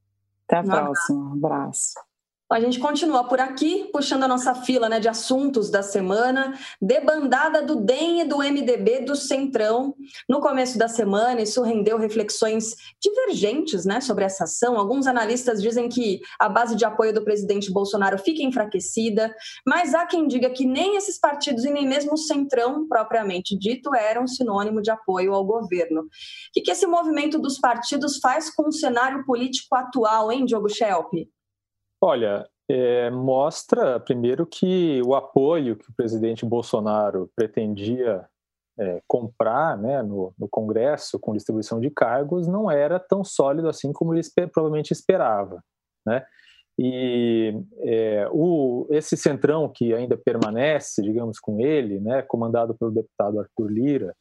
Até 0.46 0.56
a 0.56 0.60
um 0.60 0.64
próxima. 0.64 1.18
Um 1.18 1.32
abraço. 1.32 2.07
A 2.50 2.60
gente 2.60 2.80
continua 2.80 3.24
por 3.24 3.38
aqui, 3.40 3.90
puxando 3.92 4.22
a 4.22 4.28
nossa 4.28 4.54
fila 4.54 4.88
né, 4.88 4.98
de 4.98 5.06
assuntos 5.06 5.70
da 5.70 5.82
semana. 5.82 6.58
Debandada 6.80 7.60
do 7.60 7.76
DEM 7.76 8.22
e 8.22 8.24
do 8.24 8.38
MDB 8.38 9.00
do 9.00 9.14
Centrão. 9.14 9.94
No 10.26 10.40
começo 10.40 10.78
da 10.78 10.88
semana, 10.88 11.42
isso 11.42 11.62
rendeu 11.62 11.98
reflexões 11.98 12.74
divergentes 13.02 13.84
né, 13.84 14.00
sobre 14.00 14.24
essa 14.24 14.44
ação. 14.44 14.78
Alguns 14.78 15.06
analistas 15.06 15.60
dizem 15.60 15.90
que 15.90 16.20
a 16.40 16.48
base 16.48 16.74
de 16.74 16.86
apoio 16.86 17.12
do 17.12 17.22
presidente 17.22 17.70
Bolsonaro 17.70 18.16
fica 18.16 18.42
enfraquecida, 18.42 19.30
mas 19.66 19.92
há 19.92 20.06
quem 20.06 20.26
diga 20.26 20.48
que 20.48 20.64
nem 20.64 20.96
esses 20.96 21.20
partidos 21.20 21.66
e 21.66 21.70
nem 21.70 21.86
mesmo 21.86 22.14
o 22.14 22.16
Centrão, 22.16 22.88
propriamente 22.88 23.58
dito, 23.58 23.94
eram 23.94 24.26
sinônimo 24.26 24.80
de 24.80 24.90
apoio 24.90 25.34
ao 25.34 25.44
governo. 25.44 26.00
O 26.00 26.06
que, 26.54 26.70
esse 26.70 26.86
movimento 26.86 27.38
dos 27.38 27.58
partidos 27.58 28.16
faz 28.18 28.48
com 28.48 28.68
o 28.68 28.72
cenário 28.72 29.22
político 29.26 29.74
atual, 29.76 30.32
hein, 30.32 30.46
Diogo 30.46 30.70
Schelp? 30.70 31.12
Olha, 32.00 32.48
é, 32.70 33.10
mostra, 33.10 33.98
primeiro, 33.98 34.46
que 34.46 35.00
o 35.04 35.14
apoio 35.14 35.76
que 35.76 35.90
o 35.90 35.94
presidente 35.94 36.44
Bolsonaro 36.44 37.30
pretendia 37.34 38.28
é, 38.78 39.02
comprar 39.08 39.76
né, 39.76 40.02
no, 40.02 40.32
no, 40.38 40.48
Congresso 40.48 41.18
com 41.18 41.34
distribuição 41.34 41.80
de 41.80 41.90
cargos 41.90 42.46
não 42.46 42.70
era 42.70 43.00
tão 43.00 43.24
sólido 43.24 43.68
assim 43.68 43.92
como 43.92 44.14
ele 44.14 44.22
provavelmente 44.52 44.92
esperava. 44.92 45.62
Né? 46.06 46.24
E 46.78 47.60
é, 47.80 48.28
o, 48.30 48.86
esse 48.90 49.16
centrão 49.16 49.68
que 49.68 49.92
ainda 49.92 50.16
permanece, 50.16 51.02
digamos, 51.02 51.40
com 51.40 51.60
ele, 51.60 51.98
né, 51.98 52.22
comandado 52.22 52.76
pelo 52.78 52.92
deputado 52.92 53.40
Arthur 53.40 53.68
Lira, 53.68 54.14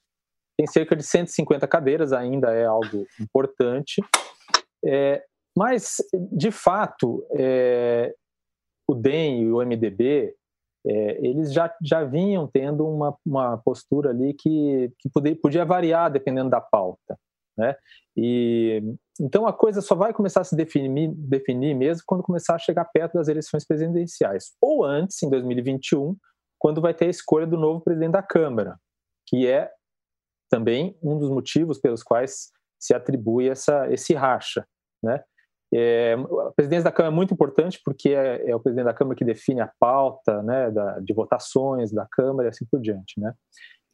tem 0.58 0.66
cerca 0.66 0.96
de 0.96 1.04
150 1.04 1.68
cadeiras, 1.68 2.12
ainda 2.12 2.52
é 2.52 2.66
algo 2.66 3.06
importante. 3.22 4.02
É, 4.84 5.24
mas, 5.58 5.96
de 6.32 6.52
fato, 6.52 7.26
é, 7.32 8.14
o 8.88 8.94
DEM 8.94 9.42
e 9.42 9.52
o 9.52 9.58
MDB, 9.58 10.36
é, 10.86 11.28
eles 11.28 11.52
já, 11.52 11.76
já 11.82 12.04
vinham 12.04 12.46
tendo 12.48 12.88
uma, 12.88 13.18
uma 13.26 13.58
postura 13.58 14.12
ali 14.12 14.36
que, 14.36 14.94
que 15.00 15.10
podia, 15.10 15.36
podia 15.36 15.66
variar 15.66 16.12
dependendo 16.12 16.52
da 16.52 16.62
pauta. 16.62 17.18
Né? 17.58 17.76
E, 18.16 18.84
então 19.20 19.48
a 19.48 19.52
coisa 19.52 19.82
só 19.82 19.96
vai 19.96 20.14
começar 20.14 20.42
a 20.42 20.44
se 20.44 20.56
definir, 20.56 21.12
definir 21.16 21.74
mesmo 21.74 22.04
quando 22.06 22.22
começar 22.22 22.54
a 22.54 22.60
chegar 22.60 22.86
perto 22.86 23.16
das 23.16 23.28
eleições 23.28 23.66
presidenciais, 23.66 24.52
ou 24.62 24.86
antes, 24.86 25.24
em 25.24 25.30
2021, 25.32 26.16
quando 26.60 26.82
vai 26.82 26.94
ter 26.94 27.06
a 27.06 27.10
escolha 27.10 27.48
do 27.48 27.58
novo 27.58 27.82
presidente 27.82 28.12
da 28.12 28.22
Câmara, 28.22 28.78
que 29.26 29.48
é 29.48 29.72
também 30.52 30.96
um 31.02 31.18
dos 31.18 31.32
motivos 31.32 31.80
pelos 31.80 32.04
quais 32.04 32.52
se 32.80 32.94
atribui 32.94 33.50
essa, 33.50 33.92
esse 33.92 34.14
racha. 34.14 34.64
Né? 35.04 35.20
É, 35.74 36.14
a 36.48 36.52
presidência 36.52 36.86
da 36.86 36.92
Câmara 36.92 37.14
é 37.14 37.16
muito 37.16 37.34
importante 37.34 37.80
porque 37.84 38.10
é, 38.10 38.50
é, 38.50 38.56
o 38.56 38.60
presidente 38.60 38.86
da 38.86 38.94
Câmara 38.94 39.18
que 39.18 39.26
define 39.26 39.60
a 39.60 39.72
pauta 39.80 40.42
né, 40.42 40.72
da, 40.72 41.00
de 41.00 41.14
votações 41.14 41.92
da 41.92 42.08
Câmara 42.10 42.48
e 42.48 42.50
assim 42.50 42.66
por 42.72 42.80
diante. 42.80 43.20
Né? 43.20 43.34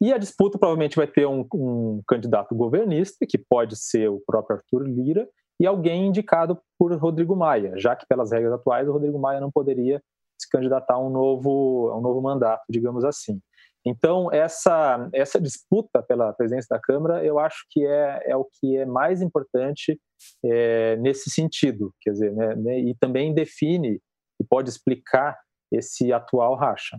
E 0.00 0.12
a 0.12 0.18
disputa 0.18 0.58
provavelmente 0.58 0.96
vai 0.96 1.06
ter 1.06 1.26
um, 1.26 1.46
um, 1.52 2.00
candidato 2.06 2.54
governista, 2.54 3.26
que 3.26 3.38
pode 3.38 3.76
ser 3.76 4.08
o 4.08 4.22
próprio 4.26 4.56
Arthur 4.56 4.86
Lira, 4.86 5.28
e 5.58 5.66
alguém 5.66 6.06
indicado 6.06 6.58
por 6.78 6.92
Rodrigo 6.96 7.36
Maia, 7.36 7.72
já 7.76 7.94
que 7.94 8.06
pelas 8.06 8.32
regras 8.32 8.52
atuais 8.52 8.88
o 8.88 8.92
Rodrigo 8.92 9.18
Maia 9.18 9.40
não 9.40 9.50
poderia 9.50 10.02
se 10.40 10.48
candidatar 10.50 10.94
a 10.94 10.98
um 10.98 11.10
novo, 11.10 11.90
a 11.92 11.98
um 11.98 12.00
novo 12.00 12.20
mandato, 12.20 12.64
digamos 12.68 13.04
assim. 13.04 13.40
Então, 13.86 14.32
essa, 14.32 15.08
essa 15.12 15.38
disputa 15.38 16.02
pela 16.02 16.32
presidência 16.32 16.68
da 16.70 16.80
Câmara, 16.80 17.22
eu 17.24 17.38
acho 17.38 17.66
que 17.70 17.84
é, 17.86 18.22
é 18.30 18.36
o 18.36 18.44
que 18.44 18.78
é 18.78 18.86
mais 18.86 19.20
importante 19.20 20.00
é, 20.42 20.96
nesse 20.96 21.30
sentido, 21.30 21.92
quer 22.00 22.12
dizer, 22.12 22.32
né, 22.32 22.54
né, 22.56 22.78
e 22.80 22.94
também 22.98 23.34
define 23.34 24.00
e 24.40 24.44
pode 24.44 24.70
explicar 24.70 25.38
esse 25.70 26.12
atual 26.12 26.54
racha. 26.54 26.98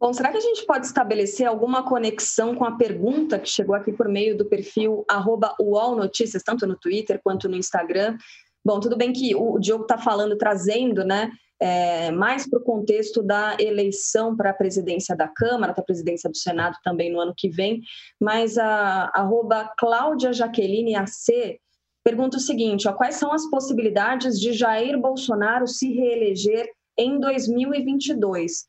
Bom, 0.00 0.12
será 0.12 0.30
que 0.30 0.36
a 0.36 0.40
gente 0.40 0.64
pode 0.64 0.86
estabelecer 0.86 1.44
alguma 1.44 1.82
conexão 1.82 2.54
com 2.54 2.64
a 2.64 2.76
pergunta 2.76 3.36
que 3.36 3.48
chegou 3.48 3.74
aqui 3.74 3.92
por 3.92 4.08
meio 4.08 4.38
do 4.38 4.44
perfil 4.44 5.04
arroba 5.08 5.56
Notícias, 5.96 6.44
tanto 6.44 6.64
no 6.68 6.78
Twitter 6.78 7.20
quanto 7.22 7.48
no 7.48 7.56
Instagram? 7.56 8.16
Bom, 8.64 8.78
tudo 8.78 8.96
bem 8.96 9.12
que 9.12 9.34
o 9.34 9.58
Diogo 9.58 9.82
está 9.82 9.98
falando, 9.98 10.38
trazendo, 10.38 11.04
né, 11.04 11.32
é, 11.60 12.10
mais 12.10 12.48
para 12.48 12.58
o 12.58 12.62
contexto 12.62 13.22
da 13.22 13.56
eleição 13.58 14.36
para 14.36 14.50
a 14.50 14.54
presidência 14.54 15.16
da 15.16 15.28
Câmara, 15.28 15.72
para 15.72 15.82
a 15.82 15.86
presidência 15.86 16.30
do 16.30 16.36
Senado 16.36 16.76
também 16.84 17.12
no 17.12 17.20
ano 17.20 17.34
que 17.36 17.48
vem, 17.48 17.80
mas 18.20 18.56
a 18.56 19.10
arroba 19.14 19.72
Cláudia 19.76 20.32
Jaqueline 20.32 20.94
AC 20.94 21.58
pergunta 22.04 22.36
o 22.36 22.40
seguinte: 22.40 22.88
ó, 22.88 22.92
quais 22.92 23.16
são 23.16 23.32
as 23.32 23.48
possibilidades 23.50 24.38
de 24.40 24.52
Jair 24.52 24.98
Bolsonaro 24.98 25.66
se 25.66 25.92
reeleger 25.92 26.68
em 26.96 27.18
2022? 27.18 28.66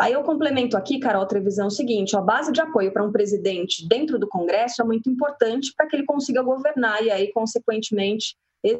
Aí 0.00 0.14
eu 0.14 0.22
complemento 0.22 0.78
aqui, 0.78 0.98
Carol 0.98 1.26
Trevisão, 1.26 1.66
o 1.66 1.70
seguinte: 1.70 2.16
a 2.16 2.22
base 2.22 2.50
de 2.50 2.60
apoio 2.60 2.90
para 2.90 3.04
um 3.04 3.12
presidente 3.12 3.86
dentro 3.86 4.18
do 4.18 4.26
Congresso 4.26 4.80
é 4.80 4.84
muito 4.84 5.10
importante 5.10 5.74
para 5.76 5.86
que 5.86 5.94
ele 5.94 6.06
consiga 6.06 6.42
governar 6.42 7.02
e 7.04 7.10
aí, 7.10 7.30
consequentemente, 7.32 8.34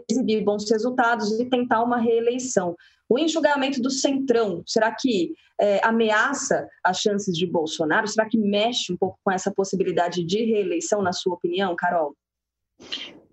exibir 0.09 0.42
bons 0.42 0.68
resultados 0.70 1.38
e 1.38 1.44
tentar 1.44 1.83
uma 1.83 1.99
reeleição. 1.99 2.75
O 3.11 3.18
enxugamento 3.18 3.83
do 3.83 3.90
centrão, 3.90 4.62
será 4.64 4.94
que 4.94 5.35
é, 5.61 5.85
ameaça 5.85 6.68
as 6.83 7.01
chances 7.01 7.37
de 7.37 7.44
Bolsonaro? 7.44 8.07
Será 8.07 8.29
que 8.29 8.38
mexe 8.38 8.92
um 8.92 8.96
pouco 8.96 9.18
com 9.25 9.33
essa 9.33 9.53
possibilidade 9.53 10.25
de 10.25 10.44
reeleição, 10.44 11.03
na 11.03 11.12
sua 11.12 11.35
opinião, 11.35 11.75
Carol? 11.75 12.14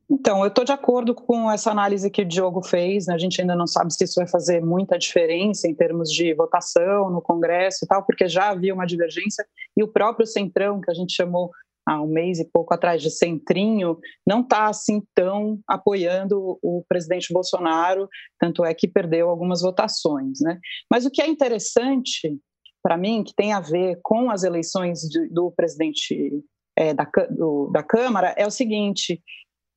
Então, 0.09 0.41
eu 0.41 0.47
estou 0.47 0.63
de 0.63 0.71
acordo 0.71 1.13
com 1.13 1.51
essa 1.51 1.69
análise 1.69 2.09
que 2.09 2.23
o 2.23 2.25
Diogo 2.25 2.63
fez. 2.63 3.05
Né? 3.05 3.13
A 3.13 3.17
gente 3.19 3.39
ainda 3.39 3.55
não 3.55 3.67
sabe 3.67 3.93
se 3.93 4.03
isso 4.03 4.15
vai 4.15 4.27
fazer 4.27 4.65
muita 4.65 4.97
diferença 4.97 5.67
em 5.67 5.75
termos 5.75 6.09
de 6.09 6.33
votação 6.33 7.11
no 7.11 7.21
Congresso 7.21 7.85
e 7.85 7.87
tal, 7.87 8.03
porque 8.03 8.27
já 8.27 8.49
havia 8.49 8.73
uma 8.73 8.87
divergência. 8.87 9.45
E 9.75 9.83
o 9.83 9.87
próprio 9.87 10.25
Centrão, 10.25 10.81
que 10.81 10.89
a 10.89 10.93
gente 10.93 11.13
chamou 11.13 11.51
há 11.87 12.01
um 12.01 12.07
mês 12.07 12.37
e 12.39 12.45
pouco 12.45 12.73
atrás 12.73 13.01
de 13.01 13.09
Centrinho, 13.09 13.97
não 14.27 14.41
está 14.41 14.67
assim 14.67 15.01
tão 15.15 15.59
apoiando 15.65 16.59
o 16.61 16.83
presidente 16.87 17.31
Bolsonaro, 17.31 18.09
tanto 18.37 18.65
é 18.65 18.73
que 18.73 18.89
perdeu 18.89 19.29
algumas 19.29 19.61
votações. 19.61 20.39
Né? 20.41 20.59
Mas 20.91 21.05
o 21.05 21.09
que 21.09 21.21
é 21.21 21.27
interessante 21.27 22.37
para 22.83 22.97
mim, 22.97 23.23
que 23.23 23.33
tem 23.33 23.53
a 23.53 23.59
ver 23.61 23.99
com 24.03 24.29
as 24.29 24.43
eleições 24.43 24.99
de, 24.99 25.27
do 25.29 25.51
presidente 25.51 26.43
é, 26.77 26.93
da, 26.93 27.09
do, 27.29 27.69
da 27.71 27.81
Câmara, 27.81 28.33
é 28.37 28.45
o 28.45 28.51
seguinte: 28.51 29.21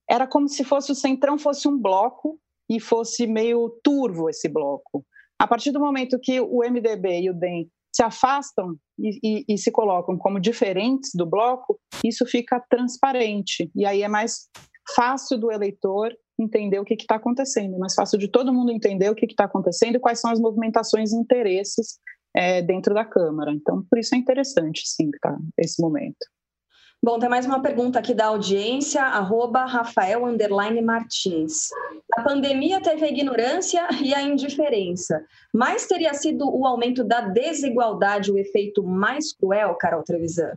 era 0.09 0.27
como 0.27 0.49
se 0.49 0.64
fosse 0.64 0.90
o 0.90 0.96
Centrão 0.96 1.38
fosse 1.38 1.68
um 1.68 1.79
bloco 1.79 2.38
e 2.68 2.81
fosse 2.81 3.27
meio 3.27 3.68
turvo 3.83 4.29
esse 4.29 4.49
bloco. 4.49 5.05
A 5.38 5.46
partir 5.46 5.70
do 5.70 5.81
momento 5.81 6.20
que 6.20 6.40
o 6.40 6.59
MDB 6.59 7.23
e 7.23 7.31
o 7.31 7.35
DEM 7.35 7.70
se 7.92 8.03
afastam 8.03 8.76
e, 8.98 9.18
e, 9.22 9.44
e, 9.55 9.59
se 9.59 9.70
colocam 9.70 10.16
como 10.16 10.40
diferentes 10.40 11.11
do 11.14 11.26
bloco, 11.26 11.79
isso 12.05 12.24
fica 12.26 12.62
transparente. 12.70 13.70
E 13.74 13.85
aí 13.85 14.03
é 14.03 14.09
mais 14.09 14.48
fácil 14.94 15.38
do 15.38 15.50
eleitor 15.50 16.12
entender 16.38 16.79
o 16.79 16.85
que 16.85 16.94
está 16.94 17.16
acontecendo, 17.16 17.74
é 17.74 17.79
mais 17.79 17.94
fácil 17.94 18.18
de 18.18 18.29
todo 18.29 18.53
mundo 18.53 18.72
entender 18.72 19.11
o 19.11 19.14
que 19.14 19.26
está 19.26 19.44
acontecendo 19.44 19.96
e 19.96 20.00
quais 20.00 20.20
são 20.20 20.31
as 20.31 20.40
movimentações 20.40 21.12
e 21.12 21.16
interesses 21.16 21.98
é, 22.35 22.62
dentro 22.62 22.94
da 22.94 23.05
Câmara. 23.05 23.53
Então, 23.53 23.85
por 23.90 23.98
isso 23.98 24.14
é 24.14 24.18
interessante, 24.18 24.83
sim, 24.87 25.11
tá, 25.20 25.37
esse 25.59 25.83
momento. 25.83 26.26
Bom, 27.02 27.18
tem 27.18 27.30
mais 27.30 27.46
uma 27.46 27.62
pergunta 27.62 27.98
aqui 27.98 28.12
da 28.12 28.26
audiência, 28.26 29.02
arroba 29.02 29.64
Rafael 29.64 30.20
Martins. 30.84 31.70
A 32.14 32.20
pandemia 32.20 32.78
teve 32.82 33.06
a 33.06 33.08
ignorância 33.08 33.88
e 34.04 34.14
a 34.14 34.20
indiferença, 34.20 35.24
mas 35.50 35.86
teria 35.86 36.12
sido 36.12 36.46
o 36.46 36.66
aumento 36.66 37.02
da 37.02 37.22
desigualdade 37.22 38.30
o 38.30 38.36
efeito 38.36 38.82
mais 38.82 39.32
cruel, 39.32 39.74
Carol 39.76 40.02
Trevisan? 40.02 40.52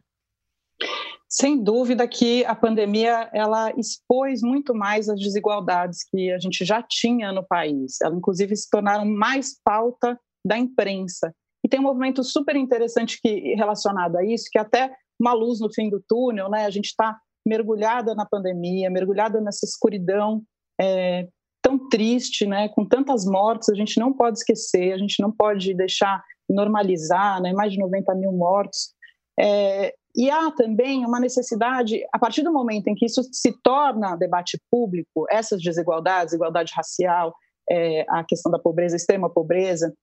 Sem 1.30 1.64
dúvida 1.64 2.06
que 2.10 2.44
a 2.44 2.54
pandemia 2.54 3.30
ela 3.34 3.72
expôs 3.78 4.42
muito 4.42 4.76
mais 4.76 5.08
as 5.08 5.22
desigualdades 5.22 6.04
que 6.04 6.30
a 6.30 6.40
gente 6.40 6.66
já 6.66 6.84
tinha 6.84 7.32
no 7.32 7.48
país. 7.48 8.02
Elas, 8.02 8.18
inclusive, 8.18 8.54
se 8.58 8.70
tornaram 8.70 9.06
mais 9.06 9.58
pauta 9.64 10.20
da 10.46 10.58
imprensa. 10.58 11.34
E 11.64 11.70
tem 11.70 11.80
um 11.80 11.84
movimento 11.84 12.22
super 12.22 12.58
interessante 12.58 13.18
que 13.22 13.56
relacionado 13.56 14.18
a 14.18 14.26
isso, 14.26 14.50
que 14.52 14.60
até 14.60 14.94
uma 15.20 15.34
luz 15.34 15.60
no 15.60 15.72
fim 15.74 15.90
do 15.90 16.04
túnel, 16.08 16.50
né? 16.50 16.66
A 16.66 16.70
gente 16.70 16.86
está 16.86 17.18
mergulhada 17.46 18.16
na 18.16 18.26
pandemia, 18.26 18.90
mergulhada 18.90 19.42
nessa 19.42 19.66
escuridão 19.66 20.42
é, 20.80 21.28
tão 21.62 21.90
triste, 21.90 22.46
né? 22.46 22.70
Com 22.70 22.86
tantas 22.86 23.26
mortes, 23.26 23.70
a 23.70 23.76
gente 23.76 24.00
não 24.00 24.14
pode 24.14 24.40
esquecer, 24.40 24.94
a 24.94 24.98
gente 24.98 25.22
não 25.22 25.32
pode 25.32 25.74
deixar 25.74 26.24
normalizar, 26.50 27.42
né? 27.42 27.54
Mais 27.54 27.72
de 27.72 27.80
90 27.80 28.16
mil 28.16 28.32
mortos. 28.32 28.94
É, 29.40 29.94
e 30.16 30.30
há 30.30 30.52
também 30.52 31.06
uma 31.06 31.20
necessidade, 31.20 32.06
a 32.14 32.20
partir 32.20 32.44
do 32.44 32.54
momento 32.54 32.88
em 32.88 32.96
que 32.96 33.06
isso 33.06 33.24
se 33.32 33.52
torna 33.64 34.16
debate 34.16 34.62
público, 34.70 35.26
essas 35.30 35.62
desigualdades, 35.62 36.34
igualdade 36.34 36.72
racial, 36.76 37.34
é, 37.70 38.06
a 38.10 38.24
questão 38.24 38.52
da 38.52 38.60
pobreza, 38.60 38.96
extrema 38.96 39.30
pobreza, 39.30 39.94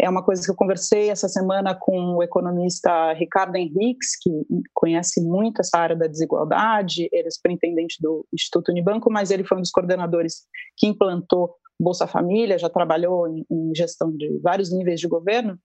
é 0.00 0.08
uma 0.08 0.24
coisa 0.24 0.42
que 0.42 0.50
eu 0.50 0.54
conversei 0.54 1.10
essa 1.10 1.28
semana 1.28 1.74
com 1.74 2.16
o 2.16 2.22
economista 2.22 3.12
Ricardo 3.12 3.56
Henriques, 3.56 4.16
que 4.20 4.30
conhece 4.72 5.20
muito 5.22 5.60
essa 5.60 5.78
área 5.78 5.96
da 5.96 6.06
desigualdade, 6.06 7.08
ele 7.12 7.28
é 7.28 7.30
superintendente 7.30 7.96
do 8.00 8.26
Instituto 8.32 8.70
Unibanco, 8.70 9.10
mas 9.10 9.30
ele 9.30 9.44
foi 9.44 9.58
um 9.58 9.62
dos 9.62 9.70
coordenadores 9.70 10.46
que 10.76 10.86
implantou 10.86 11.54
Bolsa 11.80 12.06
Família, 12.06 12.58
já 12.58 12.68
trabalhou 12.68 13.28
em, 13.28 13.46
em 13.50 13.74
gestão 13.74 14.10
de 14.16 14.38
vários 14.38 14.72
níveis 14.72 15.00
de 15.00 15.06
governo. 15.06 15.58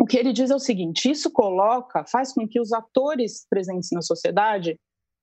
O 0.00 0.04
que 0.04 0.16
ele 0.16 0.32
diz 0.32 0.50
é 0.50 0.54
o 0.54 0.58
seguinte: 0.58 1.10
isso 1.10 1.30
coloca, 1.30 2.04
faz 2.06 2.32
com 2.32 2.46
que 2.48 2.60
os 2.60 2.72
atores 2.72 3.46
presentes 3.48 3.90
na 3.92 4.02
sociedade 4.02 4.78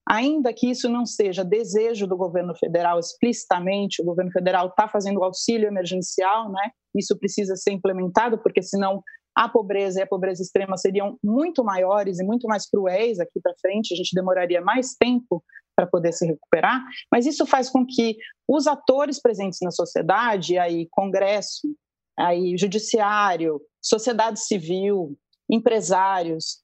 Ainda 0.09 0.51
que 0.51 0.69
isso 0.69 0.89
não 0.89 1.05
seja 1.05 1.45
desejo 1.45 2.07
do 2.07 2.17
governo 2.17 2.55
federal 2.55 2.97
explicitamente, 2.97 4.01
o 4.01 4.05
governo 4.05 4.31
federal 4.31 4.67
está 4.67 4.87
fazendo 4.87 5.23
auxílio 5.23 5.67
emergencial, 5.67 6.51
né? 6.51 6.71
Isso 6.95 7.17
precisa 7.17 7.55
ser 7.55 7.71
implementado, 7.71 8.39
porque 8.41 8.63
senão 8.63 9.03
a 9.35 9.47
pobreza 9.47 9.99
e 9.99 10.03
a 10.03 10.07
pobreza 10.07 10.41
extrema 10.41 10.75
seriam 10.77 11.17
muito 11.23 11.63
maiores 11.63 12.19
e 12.19 12.25
muito 12.25 12.47
mais 12.47 12.67
cruéis 12.67 13.19
aqui 13.19 13.39
para 13.41 13.53
frente, 13.61 13.93
a 13.93 13.97
gente 13.97 14.15
demoraria 14.15 14.61
mais 14.61 14.95
tempo 14.95 15.43
para 15.75 15.87
poder 15.87 16.11
se 16.11 16.25
recuperar, 16.25 16.83
mas 17.09 17.25
isso 17.25 17.45
faz 17.45 17.69
com 17.69 17.85
que 17.85 18.17
os 18.45 18.67
atores 18.67 19.21
presentes 19.21 19.59
na 19.61 19.71
sociedade, 19.71 20.57
aí 20.57 20.87
Congresso, 20.91 21.73
aí 22.17 22.57
Judiciário, 22.57 23.61
sociedade 23.81 24.41
civil, 24.41 25.15
empresários, 25.49 26.61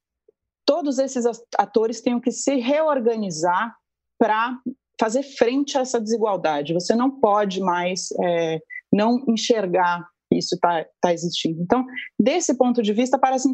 todos 0.66 1.00
esses 1.00 1.26
atores 1.58 2.02
tenham 2.02 2.20
que 2.20 2.32
se 2.32 2.56
reorganizar 2.56 3.76
para 4.20 4.58
fazer 5.00 5.24
frente 5.24 5.78
a 5.78 5.82
essa 5.82 6.00
desigualdade. 6.00 6.74
Você 6.74 6.96
não 6.96 7.20
pode 7.20 7.60
mais 7.60 8.10
é, 8.24 8.60
não 8.92 9.24
enxergar 9.28 10.08
que 10.30 10.38
isso 10.40 10.56
está 10.56 10.86
tá 11.02 11.14
existindo. 11.14 11.62
Então, 11.62 11.86
desse 12.20 12.58
ponto 12.58 12.82
de 12.82 12.94
vista, 12.94 13.20
parece 13.20 13.48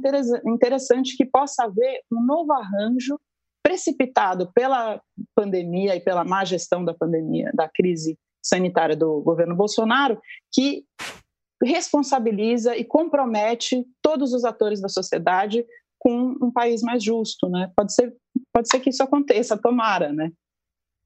interessante 0.45 1.17
que 1.17 1.25
possa 1.25 1.65
haver 1.65 2.01
um 2.11 2.23
novo 2.23 2.53
arranjo 2.53 3.19
precipitado 3.63 4.51
pela 4.53 5.01
pandemia 5.35 5.95
e 5.95 5.99
pela 5.99 6.23
má 6.23 6.43
gestão 6.45 6.83
da 6.83 6.93
pandemia, 6.93 7.51
da 7.53 7.69
crise 7.69 8.17
sanitária 8.43 8.95
do 8.95 9.21
governo 9.21 9.55
Bolsonaro, 9.55 10.19
que 10.51 10.83
responsabiliza 11.63 12.75
e 12.75 12.83
compromete 12.83 13.85
todos 14.01 14.33
os 14.33 14.43
atores 14.43 14.81
da 14.81 14.89
sociedade 14.89 15.63
com 16.01 16.35
um 16.41 16.51
país 16.51 16.81
mais 16.81 17.03
justo, 17.03 17.47
né? 17.47 17.71
Pode 17.75 17.93
ser, 17.93 18.11
pode 18.51 18.67
ser 18.67 18.79
que 18.79 18.89
isso 18.89 19.03
aconteça, 19.03 19.55
tomara, 19.55 20.11
né? 20.11 20.31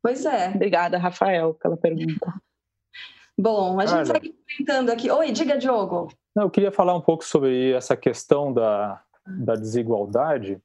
Pois 0.02 0.26
é. 0.26 0.52
Obrigada, 0.56 0.98
Rafael, 0.98 1.54
pela 1.56 1.76
pergunta. 1.76 2.34
Bom, 3.38 3.78
a 3.78 3.86
gente 3.86 3.98
Olha, 3.98 4.06
segue 4.06 4.34
comentando 4.58 4.90
aqui. 4.90 5.12
Oi, 5.12 5.32
diga, 5.34 5.58
Diogo. 5.58 6.08
eu 6.38 6.50
queria 6.50 6.72
falar 6.72 6.96
um 6.96 7.02
pouco 7.02 7.26
sobre 7.26 7.74
essa 7.74 7.98
questão 7.98 8.54
da, 8.54 9.04
da 9.28 9.56
desigualdade. 9.56 10.62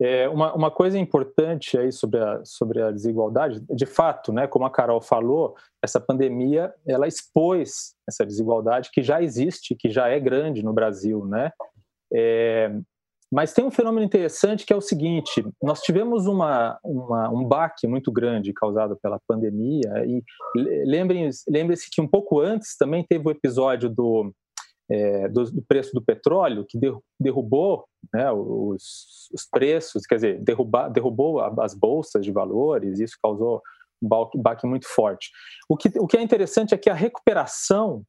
É, 0.00 0.28
uma, 0.28 0.54
uma 0.54 0.70
coisa 0.70 0.96
importante 0.96 1.76
aí 1.76 1.90
sobre 1.90 2.20
a, 2.20 2.44
sobre 2.44 2.80
a 2.80 2.92
desigualdade, 2.92 3.60
de 3.68 3.86
fato, 3.86 4.32
né, 4.32 4.46
como 4.46 4.64
a 4.64 4.70
Carol 4.70 5.00
falou, 5.00 5.56
essa 5.82 6.00
pandemia 6.00 6.72
ela 6.86 7.08
expôs 7.08 7.96
essa 8.08 8.24
desigualdade 8.24 8.90
que 8.92 9.02
já 9.02 9.20
existe, 9.20 9.74
que 9.74 9.90
já 9.90 10.08
é 10.08 10.20
grande 10.20 10.62
no 10.62 10.72
Brasil, 10.72 11.24
né? 11.26 11.52
É, 12.12 12.70
mas 13.32 13.54
tem 13.54 13.64
um 13.64 13.70
fenômeno 13.70 14.04
interessante 14.04 14.66
que 14.66 14.72
é 14.74 14.76
o 14.76 14.80
seguinte: 14.82 15.42
nós 15.62 15.80
tivemos 15.80 16.26
uma, 16.26 16.78
uma 16.84 17.30
um 17.30 17.42
baque 17.42 17.86
muito 17.86 18.12
grande 18.12 18.52
causado 18.52 18.98
pela 19.02 19.18
pandemia, 19.26 19.90
e 20.06 20.22
lembrem-se 20.54 21.50
lembrem 21.50 21.78
que 21.90 22.00
um 22.02 22.06
pouco 22.06 22.40
antes 22.40 22.76
também 22.76 23.02
teve 23.08 23.26
o 23.26 23.30
episódio 23.30 23.88
do, 23.88 24.34
é, 24.90 25.28
do, 25.28 25.50
do, 25.50 25.62
preço 25.62 25.94
do 25.94 26.04
petróleo, 26.04 26.66
que 26.68 26.78
derrubou 27.18 27.86
né, 28.12 28.30
os, 28.30 29.30
os, 29.32 29.48
preços, 29.50 30.04
quer 30.04 30.16
dizer, 30.16 30.40
derruba, 30.42 30.90
derrubou 30.90 31.40
as 31.40 31.74
bolsas 31.74 32.22
de 32.22 32.30
valores, 32.30 33.00
e 33.00 33.04
isso 33.04 33.16
causou 33.22 33.62
um 34.02 34.08
baque, 34.08 34.38
baque 34.38 34.66
muito 34.66 34.86
forte. 34.86 35.30
O 35.70 35.76
que, 35.76 35.88
o 35.98 36.06
que 36.06 36.18
é 36.18 36.22
interessante 36.22 36.74
é 36.74 36.78
que 36.78 36.90
a 36.90 36.94
recuperação 36.94 38.02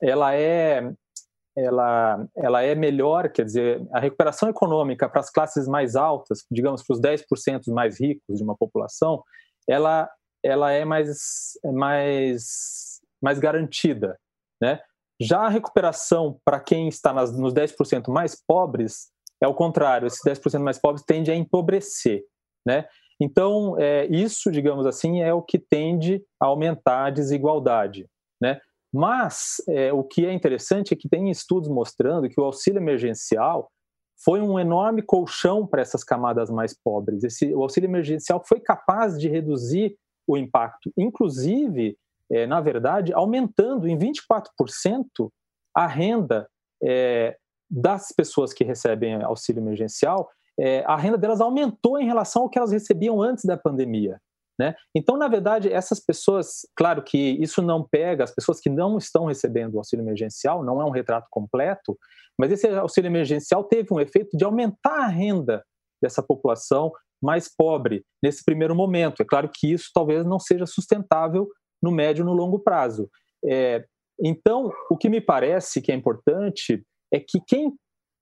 ela 0.00 0.34
é 0.34 0.92
ela, 1.56 2.26
ela 2.36 2.62
é 2.62 2.74
melhor, 2.74 3.30
quer 3.30 3.44
dizer, 3.44 3.86
a 3.92 4.00
recuperação 4.00 4.48
econômica 4.48 5.08
para 5.08 5.20
as 5.20 5.30
classes 5.30 5.68
mais 5.68 5.96
altas, 5.96 6.44
digamos, 6.50 6.82
para 6.82 6.94
os 6.94 7.00
10% 7.00 7.72
mais 7.72 8.00
ricos 8.00 8.38
de 8.38 8.42
uma 8.42 8.56
população, 8.56 9.22
ela, 9.68 10.08
ela 10.42 10.72
é 10.72 10.84
mais, 10.84 11.52
mais, 11.64 13.00
mais 13.20 13.38
garantida, 13.38 14.18
né? 14.60 14.80
Já 15.20 15.42
a 15.42 15.48
recuperação 15.48 16.40
para 16.44 16.58
quem 16.58 16.88
está 16.88 17.12
nas, 17.12 17.36
nos 17.36 17.54
10% 17.54 18.10
mais 18.10 18.34
pobres 18.44 19.12
é 19.40 19.46
o 19.46 19.54
contrário, 19.54 20.06
esses 20.06 20.20
10% 20.24 20.60
mais 20.60 20.78
pobres 20.78 21.04
tende 21.04 21.30
a 21.30 21.34
empobrecer, 21.34 22.22
né? 22.66 22.86
Então, 23.20 23.78
é, 23.78 24.06
isso, 24.06 24.50
digamos 24.50 24.86
assim, 24.86 25.20
é 25.20 25.32
o 25.32 25.42
que 25.42 25.58
tende 25.58 26.24
a 26.40 26.46
aumentar 26.46 27.06
a 27.06 27.10
desigualdade, 27.10 28.08
né? 28.40 28.60
Mas 28.92 29.62
é, 29.68 29.92
o 29.92 30.04
que 30.04 30.26
é 30.26 30.32
interessante 30.32 30.92
é 30.92 30.96
que 30.96 31.08
tem 31.08 31.30
estudos 31.30 31.68
mostrando 31.68 32.28
que 32.28 32.38
o 32.38 32.44
auxílio 32.44 32.78
emergencial 32.78 33.70
foi 34.24 34.40
um 34.40 34.58
enorme 34.58 35.02
colchão 35.02 35.66
para 35.66 35.80
essas 35.82 36.04
camadas 36.04 36.50
mais 36.50 36.74
pobres. 36.74 37.24
Esse, 37.24 37.54
o 37.54 37.62
auxílio 37.62 37.88
emergencial 37.88 38.42
foi 38.46 38.60
capaz 38.60 39.18
de 39.18 39.28
reduzir 39.28 39.96
o 40.26 40.36
impacto, 40.36 40.92
inclusive, 40.96 41.96
é, 42.30 42.46
na 42.46 42.60
verdade, 42.60 43.12
aumentando 43.12 43.88
em 43.88 43.98
24% 43.98 45.30
a 45.74 45.86
renda 45.86 46.48
é, 46.82 47.36
das 47.68 48.12
pessoas 48.12 48.52
que 48.52 48.62
recebem 48.62 49.22
auxílio 49.22 49.60
emergencial. 49.60 50.28
É, 50.58 50.84
a 50.84 50.96
renda 50.96 51.16
delas 51.16 51.40
aumentou 51.40 51.98
em 51.98 52.04
relação 52.04 52.42
ao 52.42 52.50
que 52.50 52.58
elas 52.58 52.70
recebiam 52.70 53.20
antes 53.20 53.44
da 53.44 53.56
pandemia. 53.56 54.20
Né? 54.62 54.76
Então, 54.94 55.16
na 55.16 55.26
verdade, 55.26 55.72
essas 55.72 55.98
pessoas, 55.98 56.60
claro 56.76 57.02
que 57.02 57.18
isso 57.42 57.60
não 57.60 57.82
pega 57.82 58.22
as 58.22 58.32
pessoas 58.32 58.60
que 58.60 58.70
não 58.70 58.96
estão 58.96 59.24
recebendo 59.24 59.74
o 59.74 59.78
auxílio 59.78 60.04
emergencial, 60.04 60.64
não 60.64 60.80
é 60.80 60.84
um 60.84 60.90
retrato 60.90 61.26
completo, 61.28 61.98
mas 62.38 62.52
esse 62.52 62.68
auxílio 62.68 63.08
emergencial 63.08 63.64
teve 63.64 63.88
um 63.92 63.98
efeito 63.98 64.36
de 64.36 64.44
aumentar 64.44 65.00
a 65.00 65.08
renda 65.08 65.64
dessa 66.00 66.22
população 66.22 66.92
mais 67.20 67.52
pobre 67.52 68.04
nesse 68.22 68.44
primeiro 68.44 68.72
momento. 68.72 69.20
É 69.20 69.24
claro 69.24 69.50
que 69.52 69.72
isso 69.72 69.90
talvez 69.92 70.24
não 70.24 70.38
seja 70.38 70.64
sustentável 70.64 71.48
no 71.82 71.90
médio 71.90 72.22
e 72.22 72.24
no 72.24 72.32
longo 72.32 72.60
prazo. 72.60 73.10
É, 73.44 73.84
então, 74.22 74.72
o 74.88 74.96
que 74.96 75.08
me 75.08 75.20
parece 75.20 75.82
que 75.82 75.90
é 75.90 75.94
importante 75.96 76.86
é 77.12 77.18
que 77.18 77.40
quem, 77.44 77.74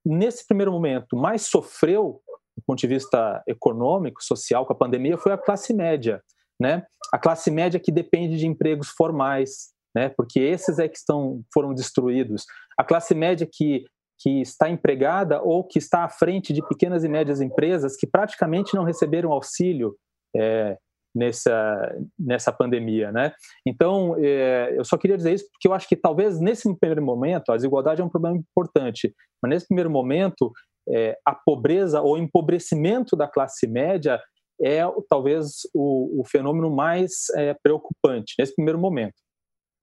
nesse 0.03 0.47
primeiro 0.47 0.71
momento, 0.71 1.15
mais 1.15 1.43
sofreu 1.43 2.19
do 2.61 2.65
ponto 2.65 2.79
de 2.79 2.87
vista 2.87 3.43
econômico, 3.47 4.23
social, 4.23 4.65
com 4.65 4.73
a 4.73 4.77
pandemia, 4.77 5.17
foi 5.17 5.31
a 5.31 5.37
classe 5.37 5.73
média. 5.73 6.21
Né? 6.59 6.85
A 7.11 7.17
classe 7.17 7.49
média 7.49 7.79
que 7.79 7.91
depende 7.91 8.37
de 8.37 8.45
empregos 8.45 8.89
formais, 8.89 9.71
né? 9.95 10.09
porque 10.09 10.39
esses 10.39 10.77
é 10.79 10.87
que 10.87 10.97
estão, 10.97 11.41
foram 11.53 11.73
destruídos. 11.73 12.45
A 12.77 12.83
classe 12.83 13.15
média 13.15 13.47
que, 13.51 13.83
que 14.19 14.41
está 14.41 14.69
empregada 14.69 15.41
ou 15.41 15.63
que 15.63 15.79
está 15.79 16.03
à 16.03 16.09
frente 16.09 16.53
de 16.53 16.65
pequenas 16.67 17.03
e 17.03 17.09
médias 17.09 17.41
empresas 17.41 17.97
que 17.97 18.05
praticamente 18.05 18.75
não 18.75 18.83
receberam 18.83 19.31
auxílio 19.31 19.95
é, 20.35 20.77
nessa, 21.15 21.95
nessa 22.17 22.51
pandemia. 22.51 23.11
Né? 23.11 23.33
Então, 23.65 24.15
é, 24.19 24.73
eu 24.77 24.85
só 24.85 24.97
queria 24.97 25.17
dizer 25.17 25.33
isso 25.33 25.49
porque 25.51 25.67
eu 25.67 25.73
acho 25.73 25.87
que 25.87 25.95
talvez 25.95 26.39
nesse 26.39 26.73
primeiro 26.77 27.03
momento, 27.03 27.51
a 27.51 27.55
desigualdade 27.55 28.01
é 28.01 28.05
um 28.05 28.09
problema 28.09 28.37
importante, 28.37 29.13
mas 29.41 29.49
nesse 29.49 29.67
primeiro 29.67 29.89
momento, 29.89 30.51
é, 30.91 31.17
a 31.25 31.33
pobreza 31.33 32.01
ou 32.01 32.17
empobrecimento 32.17 33.15
da 33.15 33.27
classe 33.27 33.67
média 33.67 34.21
é 34.61 34.81
talvez 35.09 35.61
o, 35.73 36.21
o 36.21 36.23
fenômeno 36.25 36.69
mais 36.69 37.29
é, 37.35 37.55
preocupante 37.63 38.35
nesse 38.37 38.53
primeiro 38.53 38.79
momento. 38.79 39.15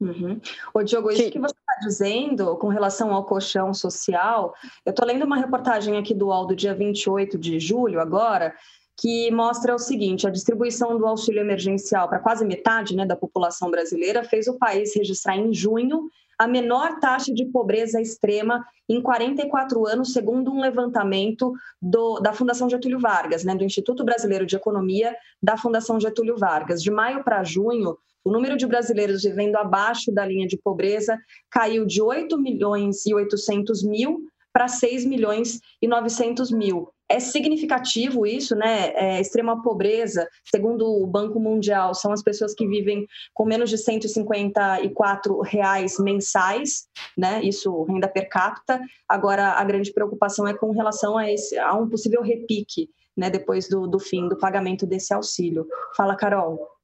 Uhum. 0.00 0.40
Ô, 0.72 0.82
Diogo, 0.82 1.10
isso 1.10 1.30
que 1.30 1.40
você 1.40 1.54
está 1.58 1.80
dizendo 1.80 2.56
com 2.56 2.68
relação 2.68 3.12
ao 3.12 3.24
colchão 3.24 3.74
social, 3.74 4.54
eu 4.86 4.90
estou 4.90 5.04
lendo 5.04 5.24
uma 5.24 5.36
reportagem 5.36 5.96
aqui 5.96 6.14
do 6.14 6.28
UOL 6.28 6.46
do 6.46 6.54
dia 6.54 6.72
28 6.72 7.36
de 7.36 7.58
julho, 7.58 8.00
agora, 8.00 8.54
que 8.96 9.30
mostra 9.32 9.74
o 9.74 9.78
seguinte: 9.78 10.26
a 10.26 10.30
distribuição 10.30 10.96
do 10.96 11.06
auxílio 11.06 11.40
emergencial 11.40 12.08
para 12.08 12.20
quase 12.20 12.44
metade 12.44 12.94
né, 12.94 13.04
da 13.04 13.16
população 13.16 13.70
brasileira 13.70 14.22
fez 14.22 14.46
o 14.46 14.56
país 14.56 14.94
registrar 14.94 15.36
em 15.36 15.52
junho 15.52 16.08
a 16.38 16.46
menor 16.46 17.00
taxa 17.00 17.34
de 17.34 17.44
pobreza 17.46 18.00
extrema 18.00 18.64
em 18.88 19.02
44 19.02 19.86
anos, 19.86 20.12
segundo 20.12 20.52
um 20.52 20.60
levantamento 20.60 21.52
do, 21.82 22.20
da 22.20 22.32
Fundação 22.32 22.70
Getúlio 22.70 23.00
Vargas, 23.00 23.42
né, 23.44 23.54
do 23.56 23.64
Instituto 23.64 24.04
Brasileiro 24.04 24.46
de 24.46 24.54
Economia 24.54 25.14
da 25.42 25.56
Fundação 25.56 25.98
Getúlio 25.98 26.36
Vargas. 26.36 26.82
De 26.82 26.90
maio 26.90 27.24
para 27.24 27.42
junho, 27.42 27.98
o 28.24 28.30
número 28.30 28.56
de 28.56 28.66
brasileiros 28.66 29.22
vivendo 29.22 29.56
abaixo 29.56 30.12
da 30.12 30.24
linha 30.24 30.46
de 30.46 30.56
pobreza 30.56 31.18
caiu 31.50 31.84
de 31.84 32.00
8 32.00 32.40
milhões 32.40 33.04
e 33.04 33.12
800 33.12 33.82
mil 33.82 34.20
para 34.52 34.68
6 34.68 35.04
milhões 35.06 35.60
e 35.82 35.88
900 35.88 36.52
mil 36.52 36.88
é 37.08 37.18
significativo 37.18 38.26
isso, 38.26 38.54
né? 38.54 38.92
É, 38.94 39.20
extrema 39.20 39.62
pobreza, 39.62 40.28
segundo 40.44 40.86
o 40.86 41.06
Banco 41.06 41.40
Mundial, 41.40 41.94
são 41.94 42.12
as 42.12 42.22
pessoas 42.22 42.54
que 42.54 42.66
vivem 42.66 43.06
com 43.32 43.46
menos 43.46 43.70
de 43.70 43.78
154 43.78 45.40
reais 45.40 45.98
mensais, 45.98 46.86
né? 47.16 47.42
Isso 47.42 47.84
renda 47.84 48.08
per 48.08 48.28
capita. 48.28 48.80
Agora, 49.08 49.52
a 49.52 49.64
grande 49.64 49.92
preocupação 49.92 50.46
é 50.46 50.54
com 50.54 50.70
relação 50.70 51.16
a, 51.16 51.30
esse, 51.30 51.58
a 51.58 51.74
um 51.74 51.88
possível 51.88 52.22
repique, 52.22 52.90
né? 53.16 53.30
Depois 53.30 53.68
do, 53.68 53.86
do 53.86 53.98
fim 53.98 54.28
do 54.28 54.36
pagamento 54.36 54.86
desse 54.86 55.14
auxílio. 55.14 55.66
Fala, 55.96 56.14
Carol. 56.14 56.77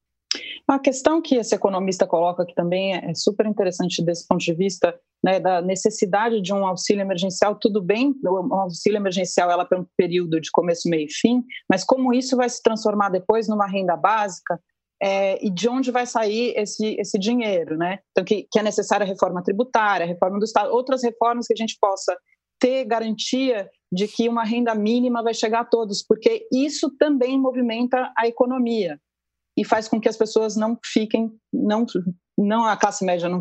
A 0.66 0.78
questão 0.78 1.20
que 1.20 1.36
esse 1.36 1.54
economista 1.54 2.06
coloca 2.06 2.42
aqui 2.42 2.54
também 2.54 2.94
é 2.94 3.14
super 3.14 3.44
interessante 3.44 4.02
desse 4.02 4.26
ponto 4.26 4.40
de 4.40 4.54
vista 4.54 4.98
né, 5.22 5.38
da 5.38 5.60
necessidade 5.60 6.40
de 6.40 6.54
um 6.54 6.66
auxílio 6.66 7.02
emergencial. 7.02 7.54
Tudo 7.54 7.82
bem, 7.82 8.14
o 8.24 8.54
auxílio 8.54 8.96
emergencial 8.96 9.50
ela 9.50 9.66
para 9.66 9.78
um 9.78 9.86
período 9.94 10.40
de 10.40 10.50
começo, 10.50 10.88
meio 10.88 11.06
e 11.06 11.12
fim, 11.12 11.44
mas 11.68 11.84
como 11.84 12.14
isso 12.14 12.34
vai 12.34 12.48
se 12.48 12.62
transformar 12.62 13.10
depois 13.10 13.46
numa 13.46 13.66
renda 13.66 13.94
básica 13.94 14.58
é, 15.02 15.44
e 15.44 15.50
de 15.50 15.68
onde 15.68 15.90
vai 15.90 16.06
sair 16.06 16.54
esse, 16.56 16.96
esse 16.98 17.18
dinheiro, 17.18 17.76
né? 17.76 17.98
Então 18.12 18.24
que, 18.24 18.46
que 18.50 18.58
é 18.58 18.62
necessária 18.62 19.04
a 19.04 19.08
reforma 19.08 19.42
tributária, 19.42 20.04
a 20.04 20.08
reforma 20.08 20.38
do 20.38 20.44
Estado, 20.46 20.72
outras 20.72 21.02
reformas 21.02 21.46
que 21.46 21.52
a 21.52 21.56
gente 21.56 21.76
possa 21.78 22.16
ter 22.58 22.86
garantia 22.86 23.68
de 23.92 24.08
que 24.08 24.30
uma 24.30 24.44
renda 24.44 24.74
mínima 24.74 25.22
vai 25.22 25.34
chegar 25.34 25.60
a 25.60 25.64
todos, 25.64 26.02
porque 26.02 26.46
isso 26.50 26.90
também 26.98 27.38
movimenta 27.38 28.10
a 28.16 28.26
economia 28.26 28.98
e 29.56 29.64
faz 29.64 29.88
com 29.88 30.00
que 30.00 30.08
as 30.08 30.16
pessoas 30.16 30.56
não 30.56 30.78
fiquem, 30.84 31.32
não, 31.52 31.86
não 32.36 32.64
a 32.64 32.76
classe 32.76 33.04
média 33.04 33.28
não 33.28 33.40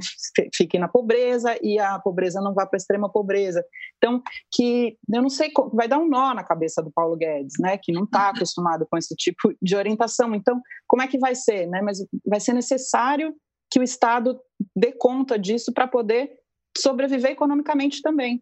fique 0.54 0.78
na 0.78 0.88
pobreza 0.88 1.58
e 1.62 1.80
a 1.80 1.98
pobreza 2.00 2.40
não 2.40 2.54
vá 2.54 2.68
para 2.68 2.78
a 2.78 2.82
extrema 2.82 3.12
pobreza. 3.12 3.64
Então, 3.98 4.22
que 4.54 4.98
eu 5.12 5.22
não 5.22 5.30
sei, 5.30 5.52
vai 5.74 5.88
dar 5.88 5.98
um 5.98 6.08
nó 6.08 6.34
na 6.34 6.44
cabeça 6.44 6.84
do 6.84 6.92
Paulo 6.92 7.18
Guedes, 7.18 7.54
né, 7.60 7.78
que 7.82 7.92
não 7.92 8.04
está 8.04 8.30
acostumado 8.30 8.86
com 8.90 8.98
esse 8.98 9.16
tipo 9.16 9.54
de 9.62 9.76
orientação. 9.76 10.36
Então, 10.36 10.62
como 10.88 11.02
é 11.02 11.08
que 11.08 11.18
vai 11.18 11.34
ser, 11.34 11.68
né? 11.68 11.82
Mas 11.82 11.98
vai 12.26 12.40
ser 12.40 12.54
necessário 12.54 13.34
que 13.72 13.80
o 13.80 13.84
Estado 13.84 14.40
dê 14.76 14.92
conta 14.92 15.38
disso 15.40 15.74
para 15.74 15.88
poder 15.88 16.32
sobreviver 16.78 17.32
economicamente 17.32 18.02
também. 18.02 18.42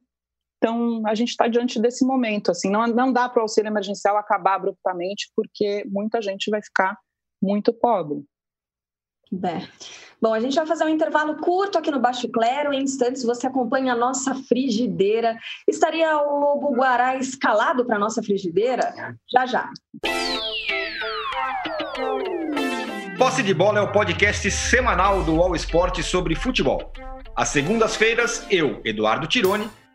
Então, 0.58 1.02
a 1.08 1.16
gente 1.16 1.30
está 1.30 1.48
diante 1.48 1.80
desse 1.82 2.06
momento. 2.06 2.52
Assim, 2.52 2.70
não, 2.70 2.86
não 2.88 3.12
dá 3.12 3.28
para 3.28 3.40
o 3.40 3.44
auxílio 3.44 3.70
emergencial 3.70 4.18
acabar 4.18 4.56
abruptamente, 4.56 5.32
porque 5.36 5.84
muita 5.88 6.22
gente 6.22 6.52
vai 6.52 6.62
ficar 6.62 6.96
muito 7.42 7.74
pobre. 7.74 8.24
É. 9.44 9.66
Bom, 10.22 10.34
a 10.34 10.40
gente 10.40 10.56
vai 10.56 10.66
fazer 10.66 10.84
um 10.84 10.90
intervalo 10.90 11.38
curto 11.38 11.78
aqui 11.78 11.90
no 11.90 12.00
Baixo 12.00 12.30
Clero. 12.30 12.74
Em 12.74 12.84
instantes, 12.84 13.24
você 13.24 13.48
acompanha 13.48 13.94
a 13.94 13.96
nossa 13.96 14.36
frigideira. 14.36 15.38
Estaria 15.68 16.18
o 16.18 16.40
Lobo 16.40 16.76
Guará 16.76 17.16
escalado 17.16 17.86
para 17.86 17.96
a 17.96 18.00
nossa 18.00 18.22
frigideira? 18.22 18.94
Já, 19.32 19.46
já. 19.46 19.70
Posse 23.18 23.42
de 23.42 23.54
Bola 23.54 23.80
é 23.80 23.82
o 23.82 23.92
podcast 23.92 24.50
semanal 24.52 25.24
do 25.24 25.42
All 25.42 25.56
Sport 25.56 26.02
sobre 26.02 26.36
futebol. 26.36 26.92
Às 27.36 27.50
segundas-feiras, 27.50 28.46
eu, 28.52 28.82
Eduardo 28.84 29.26
Tironi, 29.26 29.70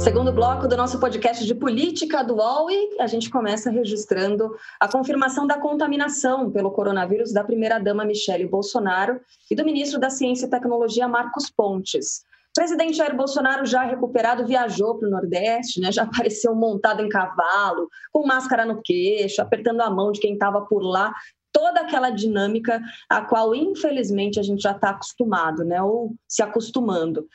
Segundo 0.00 0.32
bloco 0.32 0.66
do 0.66 0.78
nosso 0.78 0.98
podcast 0.98 1.44
de 1.44 1.54
política 1.54 2.24
do 2.24 2.36
UOL 2.36 2.70
e 2.70 2.96
a 2.98 3.06
gente 3.06 3.28
começa 3.28 3.70
registrando 3.70 4.56
a 4.80 4.88
confirmação 4.88 5.46
da 5.46 5.58
contaminação 5.58 6.50
pelo 6.50 6.70
coronavírus 6.70 7.34
da 7.34 7.44
primeira-dama 7.44 8.02
Michele 8.06 8.46
Bolsonaro 8.46 9.20
e 9.50 9.54
do 9.54 9.62
ministro 9.62 10.00
da 10.00 10.08
Ciência 10.08 10.46
e 10.46 10.50
Tecnologia 10.50 11.06
Marcos 11.06 11.50
Pontes. 11.50 12.24
O 12.48 12.54
presidente 12.54 12.96
Jair 12.96 13.14
Bolsonaro, 13.14 13.66
já 13.66 13.82
recuperado, 13.82 14.46
viajou 14.46 14.98
para 14.98 15.06
o 15.06 15.10
Nordeste, 15.10 15.80
né? 15.82 15.92
já 15.92 16.04
apareceu 16.04 16.54
montado 16.54 17.02
em 17.02 17.08
cavalo, 17.08 17.86
com 18.10 18.26
máscara 18.26 18.64
no 18.64 18.80
queixo, 18.82 19.42
apertando 19.42 19.82
a 19.82 19.90
mão 19.90 20.12
de 20.12 20.20
quem 20.20 20.32
estava 20.32 20.62
por 20.62 20.82
lá. 20.82 21.12
Toda 21.52 21.80
aquela 21.80 22.08
dinâmica 22.08 22.80
a 23.08 23.20
qual, 23.20 23.54
infelizmente, 23.54 24.40
a 24.40 24.42
gente 24.42 24.62
já 24.62 24.70
está 24.70 24.90
acostumado, 24.90 25.62
né? 25.62 25.82
ou 25.82 26.14
se 26.26 26.42
acostumando. 26.42 27.28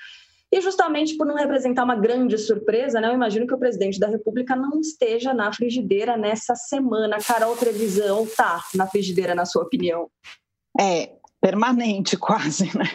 E 0.54 0.62
justamente 0.62 1.18
por 1.18 1.26
não 1.26 1.36
representar 1.36 1.84
uma 1.84 1.96
grande 1.96 2.38
surpresa, 2.38 3.02
né, 3.02 3.10
eu 3.10 3.14
imagino 3.14 3.48
que 3.48 3.54
o 3.54 3.60
presidente 3.60 4.00
da 4.00 4.08
República 4.08 4.56
não 4.56 4.80
esteja 4.80 5.34
na 5.34 5.52
frigideira 5.52 6.16
nessa 6.18 6.56
semana. 6.56 7.18
Carol 7.18 7.58
Trevisão 7.58 8.26
tá 8.26 8.64
na 8.74 8.88
frigideira, 8.88 9.36
na 9.36 9.46
sua 9.46 9.64
opinião? 9.64 10.10
É, 10.80 11.12
permanente 11.42 12.16
quase, 12.18 12.66
né? 12.78 12.86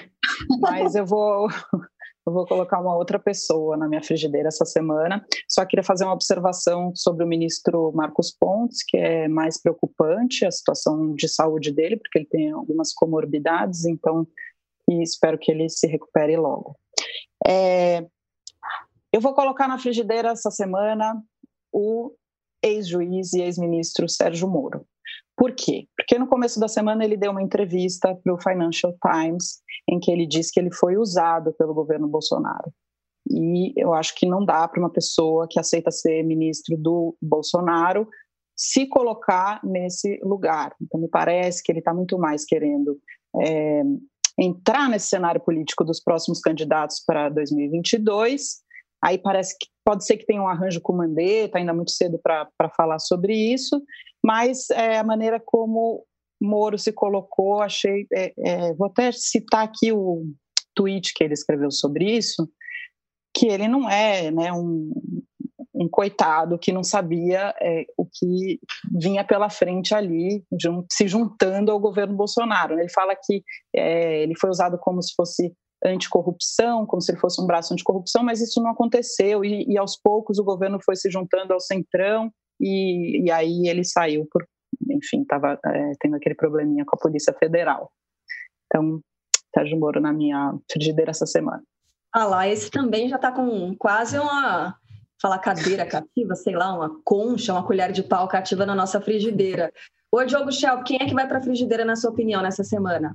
Mas 0.60 0.94
eu 0.94 1.04
vou, 1.04 1.48
eu 2.26 2.32
vou 2.32 2.46
colocar 2.46 2.80
uma 2.80 2.96
outra 2.96 3.18
pessoa 3.18 3.76
na 3.76 3.88
minha 3.88 4.02
frigideira 4.02 4.48
essa 4.48 4.64
semana. 4.64 5.24
Só 5.48 5.64
queria 5.66 5.82
fazer 5.82 6.04
uma 6.04 6.14
observação 6.14 6.92
sobre 6.94 7.24
o 7.24 7.28
ministro 7.28 7.92
Marcos 7.92 8.30
Pontes, 8.30 8.84
que 8.86 8.96
é 8.96 9.28
mais 9.28 9.60
preocupante 9.60 10.46
a 10.46 10.50
situação 10.50 11.14
de 11.14 11.28
saúde 11.28 11.72
dele, 11.72 11.96
porque 11.96 12.20
ele 12.20 12.26
tem 12.26 12.50
algumas 12.52 12.92
comorbidades, 12.92 13.84
então 13.84 14.26
e 14.88 15.02
espero 15.02 15.38
que 15.38 15.52
ele 15.52 15.68
se 15.68 15.86
recupere 15.86 16.36
logo. 16.36 16.76
É, 17.46 18.06
eu 19.12 19.20
vou 19.20 19.34
colocar 19.34 19.66
na 19.66 19.78
frigideira 19.78 20.30
essa 20.30 20.50
semana 20.50 21.22
o 21.72 22.12
ex-juiz 22.62 23.32
e 23.32 23.40
ex-ministro 23.40 24.08
Sérgio 24.08 24.48
Moro. 24.48 24.86
Por 25.36 25.52
quê? 25.52 25.86
Porque 25.96 26.18
no 26.18 26.26
começo 26.26 26.60
da 26.60 26.68
semana 26.68 27.04
ele 27.04 27.16
deu 27.16 27.30
uma 27.30 27.42
entrevista 27.42 28.14
para 28.14 28.34
o 28.34 28.40
Financial 28.40 28.94
Times 29.02 29.62
em 29.88 29.98
que 29.98 30.10
ele 30.10 30.26
disse 30.26 30.52
que 30.52 30.60
ele 30.60 30.72
foi 30.72 30.96
usado 30.96 31.52
pelo 31.54 31.74
governo 31.74 32.06
Bolsonaro. 32.06 32.72
E 33.28 33.72
eu 33.76 33.94
acho 33.94 34.14
que 34.14 34.26
não 34.26 34.44
dá 34.44 34.66
para 34.68 34.80
uma 34.80 34.90
pessoa 34.90 35.46
que 35.48 35.58
aceita 35.58 35.90
ser 35.90 36.22
ministro 36.22 36.76
do 36.76 37.16
Bolsonaro 37.22 38.06
se 38.56 38.86
colocar 38.86 39.60
nesse 39.64 40.20
lugar. 40.22 40.74
Então, 40.82 41.00
me 41.00 41.08
parece 41.08 41.62
que 41.62 41.72
ele 41.72 41.78
está 41.78 41.94
muito 41.94 42.18
mais 42.18 42.44
querendo 42.44 43.00
é, 43.40 43.82
entrar 44.40 44.88
nesse 44.88 45.08
cenário 45.08 45.40
político 45.40 45.84
dos 45.84 46.00
próximos 46.00 46.40
candidatos 46.40 47.02
para 47.06 47.28
2022. 47.28 48.62
Aí 49.04 49.18
parece 49.18 49.56
que 49.58 49.66
pode 49.84 50.04
ser 50.06 50.16
que 50.16 50.26
tenha 50.26 50.42
um 50.42 50.48
arranjo 50.48 50.80
com 50.80 50.94
o 50.94 50.96
Mandetta, 50.96 51.58
ainda 51.58 51.74
muito 51.74 51.90
cedo 51.90 52.18
para 52.22 52.70
falar 52.76 52.98
sobre 52.98 53.34
isso, 53.34 53.82
mas 54.24 54.70
é, 54.70 54.98
a 54.98 55.04
maneira 55.04 55.40
como 55.44 56.04
Moro 56.40 56.78
se 56.78 56.92
colocou, 56.92 57.60
achei. 57.60 58.06
É, 58.12 58.32
é, 58.38 58.74
vou 58.74 58.86
até 58.86 59.12
citar 59.12 59.64
aqui 59.64 59.92
o 59.92 60.24
tweet 60.74 61.12
que 61.14 61.22
ele 61.22 61.34
escreveu 61.34 61.70
sobre 61.70 62.16
isso, 62.16 62.48
que 63.34 63.46
ele 63.46 63.68
não 63.68 63.88
é 63.88 64.30
né, 64.30 64.52
um, 64.52 64.90
um 65.74 65.88
coitado 65.88 66.58
que 66.58 66.72
não 66.72 66.82
sabia 66.82 67.54
é, 67.60 67.86
o 67.96 68.04
que 68.04 68.58
vinha 68.98 69.24
pela 69.24 69.48
frente 69.48 69.94
ali, 69.94 70.44
se 70.90 71.06
juntando 71.06 71.70
ao 71.70 71.78
governo 71.78 72.16
Bolsonaro. 72.16 72.78
Ele 72.78 72.88
fala 72.88 73.14
que 73.14 73.42
é, 73.74 74.22
ele 74.22 74.34
foi 74.36 74.50
usado 74.50 74.78
como 74.78 75.02
se 75.02 75.14
fosse 75.14 75.54
anticorrupção, 75.84 76.84
como 76.86 77.00
se 77.00 77.12
ele 77.12 77.20
fosse 77.20 77.40
um 77.40 77.46
braço 77.46 77.72
anticorrupção, 77.72 78.22
mas 78.22 78.40
isso 78.40 78.62
não 78.62 78.70
aconteceu 78.70 79.44
e, 79.44 79.64
e 79.66 79.78
aos 79.78 79.96
poucos 79.96 80.38
o 80.38 80.44
governo 80.44 80.78
foi 80.84 80.94
se 80.94 81.10
juntando 81.10 81.54
ao 81.54 81.60
centrão 81.60 82.30
e, 82.60 83.24
e 83.24 83.30
aí 83.30 83.66
ele 83.66 83.82
saiu 83.84 84.26
por, 84.30 84.46
enfim, 84.90 85.22
estava 85.22 85.58
é, 85.64 85.92
tendo 85.98 86.16
aquele 86.16 86.34
probleminha 86.34 86.84
com 86.84 86.96
a 86.96 86.98
Polícia 86.98 87.32
Federal. 87.32 87.90
Então, 88.66 89.00
Sérgio 89.54 89.78
Moro 89.78 90.00
na 90.00 90.12
minha 90.12 90.54
frigideira 90.70 91.10
essa 91.10 91.26
semana. 91.26 91.62
Ah 92.12 92.26
lá, 92.26 92.48
esse 92.48 92.70
também 92.70 93.08
já 93.08 93.16
está 93.16 93.32
com 93.32 93.74
quase 93.76 94.18
uma 94.18 94.76
falar 95.20 95.38
cadeira 95.38 95.86
cativa, 95.86 96.34
sei 96.34 96.54
lá, 96.54 96.72
uma 96.74 97.00
concha, 97.04 97.52
uma 97.52 97.64
colher 97.64 97.92
de 97.92 98.02
pau 98.02 98.26
cativa 98.26 98.64
na 98.64 98.74
nossa 98.74 99.00
frigideira. 99.00 99.72
Ô, 100.10 100.24
Diogo 100.24 100.50
Shell, 100.50 100.82
quem 100.82 100.98
é 101.00 101.06
que 101.06 101.14
vai 101.14 101.28
para 101.28 101.38
a 101.38 101.42
frigideira, 101.42 101.84
na 101.84 101.94
sua 101.94 102.10
opinião, 102.10 102.42
nessa 102.42 102.64
semana? 102.64 103.14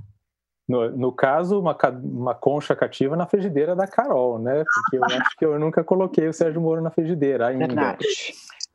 No, 0.67 0.89
no 0.89 1.11
caso, 1.11 1.59
uma, 1.59 1.77
uma 2.03 2.33
concha 2.33 2.75
cativa 2.75 3.15
na 3.15 3.27
frigideira 3.27 3.75
da 3.75 3.87
Carol, 3.87 4.39
né? 4.39 4.63
Porque 4.63 4.97
eu 4.97 5.03
acho 5.03 5.37
que 5.37 5.45
eu 5.45 5.59
nunca 5.59 5.83
coloquei 5.83 6.27
o 6.27 6.33
Sérgio 6.33 6.61
Moro 6.61 6.81
na 6.81 6.89
frigideira 6.89 7.47
ainda. 7.47 7.67
Verdade. 7.67 8.05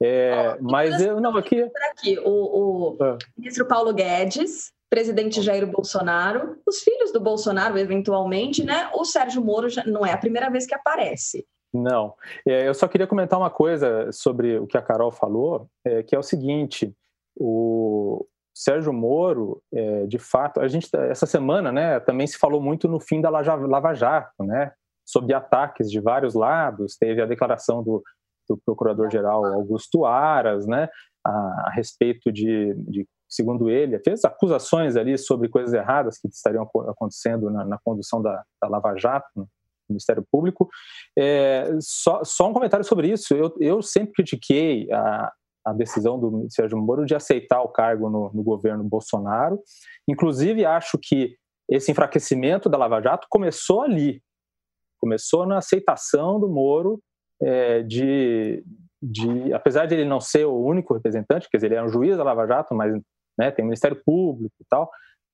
É, 0.02 0.56
oh, 0.58 0.62
mas 0.62 1.00
eu 1.00 1.20
não 1.20 1.36
aqui. 1.36 1.62
aqui 1.90 2.18
o, 2.24 2.94
o 2.94 2.96
ah. 3.02 3.18
ministro 3.36 3.66
Paulo 3.66 3.92
Guedes, 3.92 4.72
presidente 4.88 5.42
Jair 5.42 5.66
Bolsonaro, 5.66 6.58
os 6.66 6.80
filhos 6.80 7.12
do 7.12 7.20
Bolsonaro, 7.20 7.76
eventualmente, 7.76 8.64
né? 8.64 8.88
O 8.94 9.04
Sérgio 9.04 9.42
Moro 9.42 9.68
já, 9.68 9.84
não 9.84 10.06
é 10.06 10.12
a 10.12 10.18
primeira 10.18 10.48
vez 10.48 10.66
que 10.66 10.74
aparece. 10.74 11.44
Não. 11.72 12.14
É, 12.46 12.68
eu 12.68 12.74
só 12.74 12.88
queria 12.88 13.06
comentar 13.06 13.38
uma 13.38 13.50
coisa 13.50 14.10
sobre 14.12 14.58
o 14.58 14.66
que 14.66 14.76
a 14.76 14.82
Carol 14.82 15.10
falou, 15.10 15.68
é, 15.84 16.02
que 16.02 16.14
é 16.14 16.18
o 16.18 16.22
seguinte: 16.22 16.92
o 17.36 18.26
Sérgio 18.54 18.92
Moro, 18.92 19.62
é, 19.72 20.06
de 20.06 20.18
fato, 20.18 20.60
a 20.60 20.68
gente 20.68 20.88
essa 20.94 21.26
semana, 21.26 21.70
né, 21.70 22.00
também 22.00 22.26
se 22.26 22.38
falou 22.38 22.60
muito 22.60 22.88
no 22.88 23.00
fim 23.00 23.20
da 23.20 23.30
Lava 23.30 23.94
Jato, 23.94 24.44
né, 24.44 24.72
sob 25.06 25.32
ataques 25.32 25.90
de 25.90 26.00
vários 26.00 26.34
lados. 26.34 26.96
Teve 26.96 27.22
a 27.22 27.26
declaração 27.26 27.82
do, 27.82 28.02
do 28.48 28.60
Procurador-Geral 28.64 29.46
Augusto 29.46 30.04
Aras, 30.04 30.66
né, 30.66 30.88
a, 31.24 31.30
a 31.66 31.70
respeito 31.72 32.32
de, 32.32 32.74
de, 32.88 33.06
segundo 33.28 33.70
ele, 33.70 34.00
fez 34.00 34.24
acusações 34.24 34.96
ali 34.96 35.16
sobre 35.16 35.48
coisas 35.48 35.72
erradas 35.72 36.18
que 36.18 36.28
estariam 36.28 36.68
acontecendo 36.88 37.48
na, 37.50 37.64
na 37.64 37.78
condução 37.84 38.20
da, 38.20 38.42
da 38.60 38.68
Lava 38.68 38.96
Jato, 38.96 39.28
né, 39.36 39.44
Ministério 39.90 40.24
Público. 40.30 40.68
É, 41.18 41.70
só, 41.80 42.22
só, 42.24 42.48
um 42.48 42.52
comentário 42.52 42.84
sobre 42.84 43.08
isso. 43.10 43.34
Eu, 43.34 43.54
eu 43.60 43.82
sempre 43.82 44.12
critiquei 44.12 44.90
a, 44.92 45.32
a, 45.66 45.72
decisão 45.72 46.18
do 46.18 46.46
Sérgio 46.50 46.78
Moro 46.78 47.04
de 47.04 47.14
aceitar 47.14 47.62
o 47.62 47.68
cargo 47.68 48.08
no, 48.08 48.30
no, 48.32 48.42
governo 48.42 48.84
Bolsonaro. 48.84 49.60
Inclusive, 50.08 50.64
acho 50.64 50.98
que 51.00 51.36
esse 51.68 51.90
enfraquecimento 51.90 52.68
da 52.68 52.78
Lava 52.78 53.00
Jato 53.00 53.26
começou 53.30 53.82
ali. 53.82 54.22
Começou 54.98 55.46
na 55.46 55.58
aceitação 55.58 56.38
do 56.38 56.48
Moro 56.48 57.00
é, 57.42 57.82
de, 57.82 58.62
de, 59.02 59.52
apesar 59.52 59.86
de 59.86 59.94
ele 59.94 60.04
não 60.04 60.20
ser 60.20 60.44
o 60.44 60.54
único 60.54 60.92
representante, 60.94 61.48
quer 61.50 61.56
dizer, 61.56 61.68
ele 61.68 61.76
é 61.76 61.82
um 61.82 61.88
juiz 61.88 62.16
da 62.16 62.24
Lava 62.24 62.46
Jato, 62.46 62.74
mas 62.74 62.92
né, 63.38 63.50
tem 63.50 63.64
o 63.64 63.66
Ministério 63.68 64.00
Público 64.04 64.54
e 64.60 64.64
tal, 64.68 64.90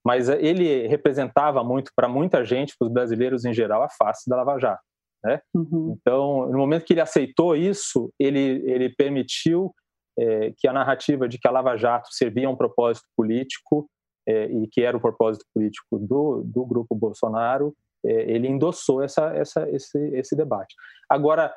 mas 0.07 0.29
eh, 0.29 0.39
ele 0.41 0.87
representava 0.87 1.65
muito 1.65 1.91
para 1.97 2.09
muita 2.09 2.45
gente, 2.45 2.77
para 2.79 2.87
os 2.87 2.93
brasileiros 2.93 3.45
em 3.45 3.53
geral, 3.53 3.83
a 3.83 3.89
face 3.89 4.31
da 4.31 4.37
Lava 4.37 4.57
Jato. 4.57 4.83
Né? 5.25 5.41
Uhum. 5.53 5.97
Então, 5.99 6.47
no 6.47 6.59
momento 6.59 6.85
que 6.85 6.93
ele 6.93 7.01
aceitou 7.01 7.57
isso, 7.57 8.13
ele, 8.17 8.63
ele 8.71 8.89
permitiu 8.89 9.75
é, 10.17 10.53
que 10.57 10.69
a 10.69 10.73
narrativa 10.73 11.29
de 11.29 11.39
que 11.39 11.49
a 11.49 11.51
Lava 11.51 11.77
Jato 11.77 12.07
servia 12.13 12.47
a 12.47 12.51
um 12.51 12.57
propósito 12.57 13.09
político 13.17 13.91
é, 14.29 14.45
e 14.45 14.69
que 14.69 14.81
era 14.81 14.97
o 14.97 15.01
propósito 15.01 15.45
político 15.53 15.99
do, 15.99 16.43
do 16.45 16.65
grupo 16.65 16.95
Bolsonaro, 16.95 17.75
é, 18.05 18.31
ele 18.31 18.47
endossou 18.47 19.03
essa, 19.03 19.35
essa, 19.35 19.69
esse, 19.71 19.99
esse 20.15 20.37
debate. 20.37 20.73
Agora, 21.11 21.53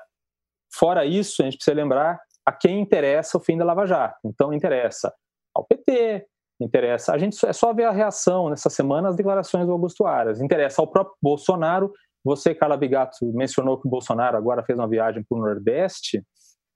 fora 0.74 1.06
isso, 1.06 1.44
a 1.44 1.46
gente 1.46 1.58
precisa 1.58 1.76
lembrar 1.76 2.20
a 2.44 2.52
quem 2.52 2.80
interessa 2.80 3.38
o 3.38 3.42
fim 3.42 3.56
da 3.56 3.64
Lava 3.64 3.86
Jato. 3.86 4.18
Então, 4.26 4.52
interessa 4.52 5.14
ao 5.54 5.64
PT, 5.66 6.26
interessa. 6.60 7.14
A 7.14 7.18
gente 7.18 7.44
é 7.46 7.54
só 7.54 7.74
ver 7.74 7.86
a 7.86 7.92
reação 7.92 8.50
nessa 8.50 8.70
semana 8.70 9.10
às 9.10 9.16
declarações 9.16 9.66
do 9.66 9.72
Augusto 9.72 10.06
Aras. 10.06 10.42
Interessa 10.42 10.82
ao 10.82 10.88
próprio 10.88 11.16
Bolsonaro. 11.22 11.94
Você, 12.24 12.54
Carla 12.54 12.76
Bigato, 12.76 13.26
mencionou 13.34 13.80
que 13.80 13.88
o 13.88 13.92
Bolsonaro 13.92 14.38
agora 14.38 14.64
fez 14.64 14.78
uma 14.78 14.88
viagem 14.88 15.24
para 15.28 15.38
o 15.38 15.42
Nordeste. 15.42 16.24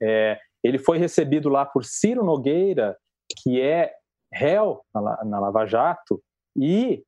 É, 0.01 0.39
ele 0.63 0.79
foi 0.79 0.97
recebido 0.97 1.49
lá 1.49 1.65
por 1.65 1.83
Ciro 1.83 2.23
Nogueira, 2.23 2.97
que 3.41 3.61
é 3.61 3.93
réu 4.31 4.81
na, 4.93 5.25
na 5.25 5.39
Lava 5.39 5.65
Jato, 5.65 6.21
e 6.57 7.03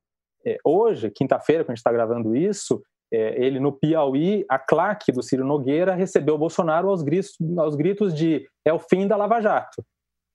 é, 0.46 0.58
hoje, 0.64 1.10
quinta-feira, 1.10 1.64
quando 1.64 1.70
a 1.70 1.74
gente 1.74 1.78
está 1.78 1.92
gravando 1.92 2.36
isso, 2.36 2.80
é, 3.12 3.44
ele 3.44 3.58
no 3.58 3.72
Piauí, 3.72 4.44
a 4.48 4.58
claque 4.58 5.10
do 5.12 5.22
Ciro 5.22 5.44
Nogueira 5.44 5.94
recebeu 5.94 6.34
o 6.34 6.38
Bolsonaro 6.38 6.88
aos 6.88 7.02
gritos, 7.02 7.36
aos 7.58 7.74
gritos 7.74 8.14
de 8.14 8.48
é 8.64 8.72
o 8.72 8.78
fim 8.78 9.06
da 9.06 9.16
Lava 9.16 9.40
Jato, 9.40 9.84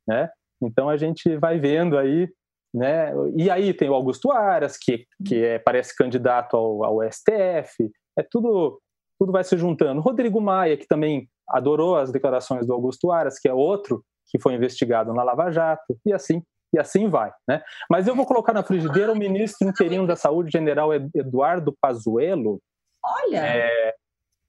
né? 0.07 0.29
Então 0.61 0.89
a 0.89 0.97
gente 0.97 1.35
vai 1.37 1.59
vendo 1.59 1.97
aí, 1.97 2.29
né? 2.73 3.11
E 3.35 3.49
aí 3.49 3.73
tem 3.73 3.89
o 3.89 3.93
Augusto 3.93 4.31
Aras, 4.31 4.77
que, 4.77 5.05
que 5.25 5.43
é, 5.43 5.59
parece 5.59 5.95
candidato 5.95 6.55
ao, 6.55 6.83
ao 6.83 7.11
STF, 7.11 7.89
é 8.17 8.23
tudo, 8.29 8.79
tudo 9.19 9.31
vai 9.31 9.43
se 9.43 9.57
juntando. 9.57 10.01
Rodrigo 10.01 10.39
Maia, 10.39 10.77
que 10.77 10.87
também 10.87 11.27
adorou 11.49 11.97
as 11.97 12.11
declarações 12.11 12.65
do 12.65 12.73
Augusto 12.73 13.11
Aras, 13.11 13.39
que 13.39 13.47
é 13.47 13.53
outro 13.53 14.03
que 14.27 14.39
foi 14.39 14.53
investigado 14.53 15.13
na 15.13 15.23
Lava 15.23 15.51
Jato, 15.51 15.97
e 16.05 16.13
assim 16.13 16.41
e 16.73 16.79
assim 16.79 17.09
vai, 17.09 17.31
né? 17.45 17.61
Mas 17.89 18.07
eu 18.07 18.15
vou 18.15 18.25
colocar 18.25 18.53
na 18.53 18.63
frigideira 18.63 19.11
o 19.11 19.17
ministro 19.17 19.67
interino 19.67 20.07
da 20.07 20.15
Saúde, 20.15 20.51
general 20.51 20.93
Eduardo 20.93 21.75
Pazuello. 21.81 22.61
Olha! 23.03 23.45
É, 23.45 23.93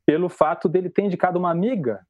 pelo 0.06 0.28
fato 0.28 0.68
dele 0.68 0.88
ter 0.88 1.02
indicado 1.02 1.38
uma 1.38 1.50
amiga, 1.50 2.00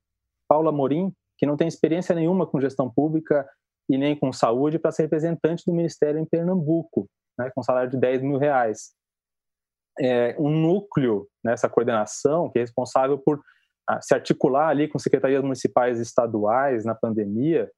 Paula 0.46 0.70
Morim, 0.70 1.12
que 1.38 1.46
não 1.46 1.56
tem 1.56 1.66
experiência 1.66 2.14
nenhuma 2.14 2.46
com 2.46 2.60
gestão 2.60 2.90
pública 2.90 3.48
e 3.88 3.98
nem 3.98 4.18
com 4.18 4.32
saúde, 4.32 4.78
para 4.78 4.92
ser 4.92 5.02
representante 5.02 5.64
do 5.66 5.74
Ministério 5.74 6.18
em 6.18 6.24
Pernambuco, 6.24 7.08
né, 7.38 7.50
com 7.54 7.62
salário 7.62 7.90
de 7.90 7.98
10 7.98 8.22
mil 8.22 8.38
reais. 8.38 8.92
É, 10.00 10.34
um 10.38 10.48
núcleo 10.48 11.28
nessa 11.44 11.68
coordenação 11.68 12.50
que 12.50 12.58
é 12.58 12.62
responsável 12.62 13.18
por 13.18 13.42
ah, 13.88 14.00
se 14.00 14.14
articular 14.14 14.68
ali 14.68 14.88
com 14.88 14.98
secretarias 14.98 15.42
municipais 15.42 15.98
e 15.98 16.02
estaduais 16.02 16.84
na 16.84 16.94
pandemia, 16.94 17.70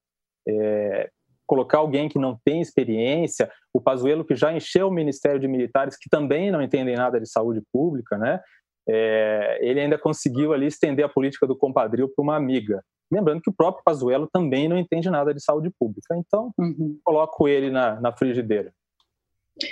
é, 0.48 1.10
colocar 1.46 1.78
alguém 1.78 2.08
que 2.08 2.18
não 2.18 2.38
tem 2.44 2.60
experiência, 2.60 3.50
o 3.72 3.80
Pazuello 3.80 4.24
que 4.24 4.34
já 4.34 4.52
encheu 4.52 4.88
o 4.88 4.92
Ministério 4.92 5.40
de 5.40 5.48
Militares, 5.48 5.96
que 5.96 6.08
também 6.08 6.50
não 6.50 6.62
entendem 6.62 6.96
nada 6.96 7.20
de 7.20 7.28
saúde 7.28 7.62
pública, 7.72 8.16
né? 8.16 8.40
É, 8.86 9.58
ele 9.62 9.80
ainda 9.80 9.98
conseguiu 9.98 10.52
ali 10.52 10.66
estender 10.66 11.04
a 11.04 11.08
política 11.08 11.46
do 11.46 11.56
compadrio 11.56 12.08
para 12.14 12.22
uma 12.22 12.36
amiga. 12.36 12.82
Lembrando 13.14 13.40
que 13.40 13.50
o 13.50 13.54
próprio 13.54 13.84
Pazuello 13.84 14.28
também 14.32 14.68
não 14.68 14.76
entende 14.76 15.08
nada 15.08 15.32
de 15.32 15.42
saúde 15.42 15.70
pública. 15.78 16.16
Então, 16.16 16.52
uhum. 16.58 16.98
coloco 17.04 17.46
ele 17.46 17.70
na, 17.70 18.00
na 18.00 18.12
frigideira. 18.12 18.72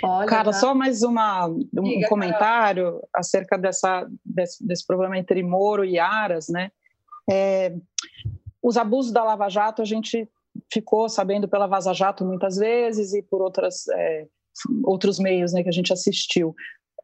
Olha, 0.01 0.27
Cara, 0.27 0.45
tá. 0.45 0.53
só 0.53 0.73
mais 0.73 1.03
uma, 1.03 1.47
um 1.47 1.83
Diga, 1.83 2.07
comentário 2.07 2.93
cara. 2.93 3.07
acerca 3.13 3.57
dessa, 3.57 4.07
desse, 4.23 4.65
desse, 4.65 4.87
problema 4.87 5.17
entre 5.17 5.43
Moro 5.43 5.83
e 5.83 5.99
Aras, 5.99 6.47
né? 6.47 6.71
É, 7.29 7.75
os 8.61 8.77
abusos 8.77 9.11
da 9.11 9.23
Lava 9.23 9.49
Jato 9.49 9.81
a 9.81 9.85
gente 9.85 10.29
ficou 10.71 11.09
sabendo 11.09 11.47
pela 11.47 11.67
Vaza 11.67 11.93
Jato 11.93 12.23
muitas 12.23 12.55
vezes 12.55 13.13
e 13.13 13.21
por 13.21 13.41
outras, 13.41 13.87
é, 13.89 14.27
outros 14.85 15.19
meios 15.19 15.51
né, 15.51 15.63
que 15.63 15.69
a 15.69 15.73
gente 15.73 15.91
assistiu 15.91 16.55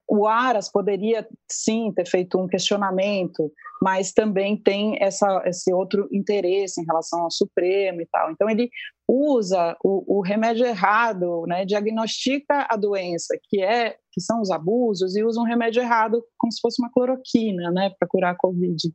o 0.09 0.27
Aras 0.27 0.71
poderia 0.71 1.27
sim 1.49 1.91
ter 1.93 2.05
feito 2.07 2.39
um 2.39 2.47
questionamento, 2.47 3.51
mas 3.81 4.11
também 4.11 4.57
tem 4.57 4.97
essa, 4.99 5.43
esse 5.45 5.71
outro 5.71 6.09
interesse 6.11 6.81
em 6.81 6.85
relação 6.85 7.21
ao 7.21 7.31
Supremo 7.31 8.01
e 8.01 8.07
tal. 8.07 8.31
Então 8.31 8.49
ele 8.49 8.69
usa 9.07 9.77
o, 9.83 10.17
o, 10.19 10.21
remédio 10.21 10.65
errado, 10.65 11.45
né, 11.47 11.63
diagnostica 11.63 12.67
a 12.69 12.75
doença 12.75 13.37
que 13.43 13.61
é 13.61 13.95
que 14.11 14.19
são 14.19 14.41
os 14.41 14.49
abusos 14.49 15.15
e 15.15 15.23
usa 15.23 15.39
um 15.39 15.45
remédio 15.45 15.81
errado 15.81 16.23
como 16.37 16.51
se 16.51 16.59
fosse 16.59 16.81
uma 16.81 16.91
cloroquina, 16.91 17.71
né, 17.71 17.91
para 17.97 18.07
curar 18.07 18.31
a 18.31 18.37
Covid, 18.37 18.91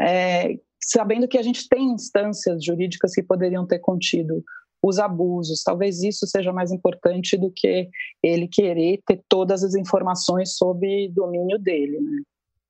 é, 0.00 0.56
sabendo 0.80 1.26
que 1.26 1.38
a 1.38 1.42
gente 1.42 1.68
tem 1.68 1.92
instâncias 1.92 2.64
jurídicas 2.64 3.12
que 3.12 3.22
poderiam 3.22 3.66
ter 3.66 3.80
contido 3.80 4.42
os 4.82 4.98
abusos. 4.98 5.62
Talvez 5.62 6.02
isso 6.02 6.26
seja 6.26 6.52
mais 6.52 6.72
importante 6.72 7.36
do 7.36 7.50
que 7.54 7.88
ele 8.22 8.48
querer 8.48 9.00
ter 9.06 9.22
todas 9.28 9.62
as 9.62 9.74
informações 9.74 10.56
sobre 10.56 11.08
domínio 11.08 11.58
dele, 11.58 12.00
né? 12.00 12.22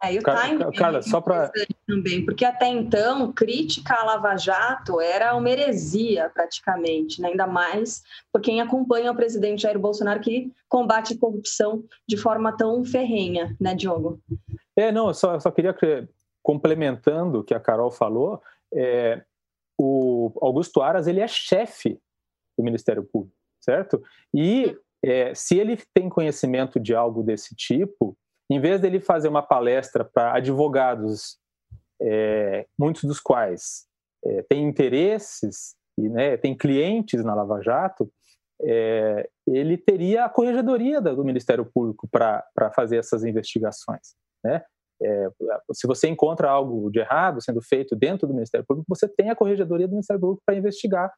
É, 0.04 0.14
e 0.14 0.18
o 0.18 0.22
time 0.22 0.72
Cara, 0.76 1.00
só 1.00 1.20
para 1.20 1.52
também, 1.86 2.24
porque 2.24 2.44
até 2.44 2.66
então 2.66 3.32
crítica 3.32 3.94
à 3.94 4.04
Lava 4.04 4.36
Jato 4.36 5.00
era 5.00 5.36
uma 5.36 5.48
heresia 5.48 6.28
praticamente, 6.34 7.22
né? 7.22 7.28
ainda 7.28 7.46
mais 7.46 8.02
por 8.32 8.40
quem 8.40 8.60
acompanha 8.60 9.12
o 9.12 9.14
presidente 9.14 9.62
Jair 9.62 9.78
Bolsonaro 9.78 10.18
que 10.18 10.50
combate 10.68 11.16
corrupção 11.16 11.84
de 12.08 12.16
forma 12.16 12.50
tão 12.56 12.84
ferrenha, 12.84 13.56
né, 13.60 13.76
Diogo? 13.76 14.18
É, 14.74 14.90
não, 14.90 15.06
eu 15.06 15.14
só, 15.14 15.34
eu 15.34 15.40
só 15.40 15.52
queria 15.52 15.72
complementando 16.42 17.38
o 17.38 17.44
que 17.44 17.54
a 17.54 17.60
Carol 17.60 17.92
falou, 17.92 18.42
é, 18.74 19.22
o 19.78 20.32
Augusto 20.40 20.80
Aras 20.80 21.06
ele 21.06 21.20
é 21.20 21.28
chefe 21.28 21.98
do 22.56 22.64
Ministério 22.64 23.04
Público, 23.04 23.36
certo? 23.60 24.02
E 24.34 24.76
é, 25.04 25.34
se 25.34 25.58
ele 25.58 25.78
tem 25.94 26.08
conhecimento 26.08 26.78
de 26.78 26.94
algo 26.94 27.22
desse 27.22 27.54
tipo, 27.54 28.16
em 28.50 28.60
vez 28.60 28.80
dele 28.80 29.00
fazer 29.00 29.28
uma 29.28 29.42
palestra 29.42 30.04
para 30.04 30.36
advogados, 30.36 31.38
é, 32.00 32.66
muitos 32.78 33.04
dos 33.04 33.18
quais 33.18 33.86
é, 34.24 34.42
têm 34.42 34.68
interesses 34.68 35.74
e 35.98 36.08
né, 36.08 36.36
têm 36.36 36.56
clientes 36.56 37.24
na 37.24 37.34
Lava 37.34 37.60
Jato, 37.62 38.10
é, 38.64 39.28
ele 39.46 39.76
teria 39.76 40.24
a 40.24 40.28
corregedoria 40.28 41.00
do 41.00 41.24
Ministério 41.24 41.64
Público 41.64 42.08
para 42.08 42.70
fazer 42.74 42.98
essas 42.98 43.24
investigações. 43.24 44.14
Né? 44.44 44.62
É, 45.02 45.28
se 45.72 45.86
você 45.86 46.08
encontra 46.08 46.48
algo 46.50 46.90
de 46.90 47.00
errado 47.00 47.42
sendo 47.42 47.60
feito 47.60 47.96
dentro 47.96 48.26
do 48.26 48.34
Ministério 48.34 48.64
Público, 48.66 48.86
você 48.88 49.08
tem 49.08 49.30
a 49.30 49.36
corregedoria 49.36 49.88
do 49.88 49.92
Ministério 49.92 50.20
Público 50.20 50.42
para 50.46 50.54
investigar 50.56 51.12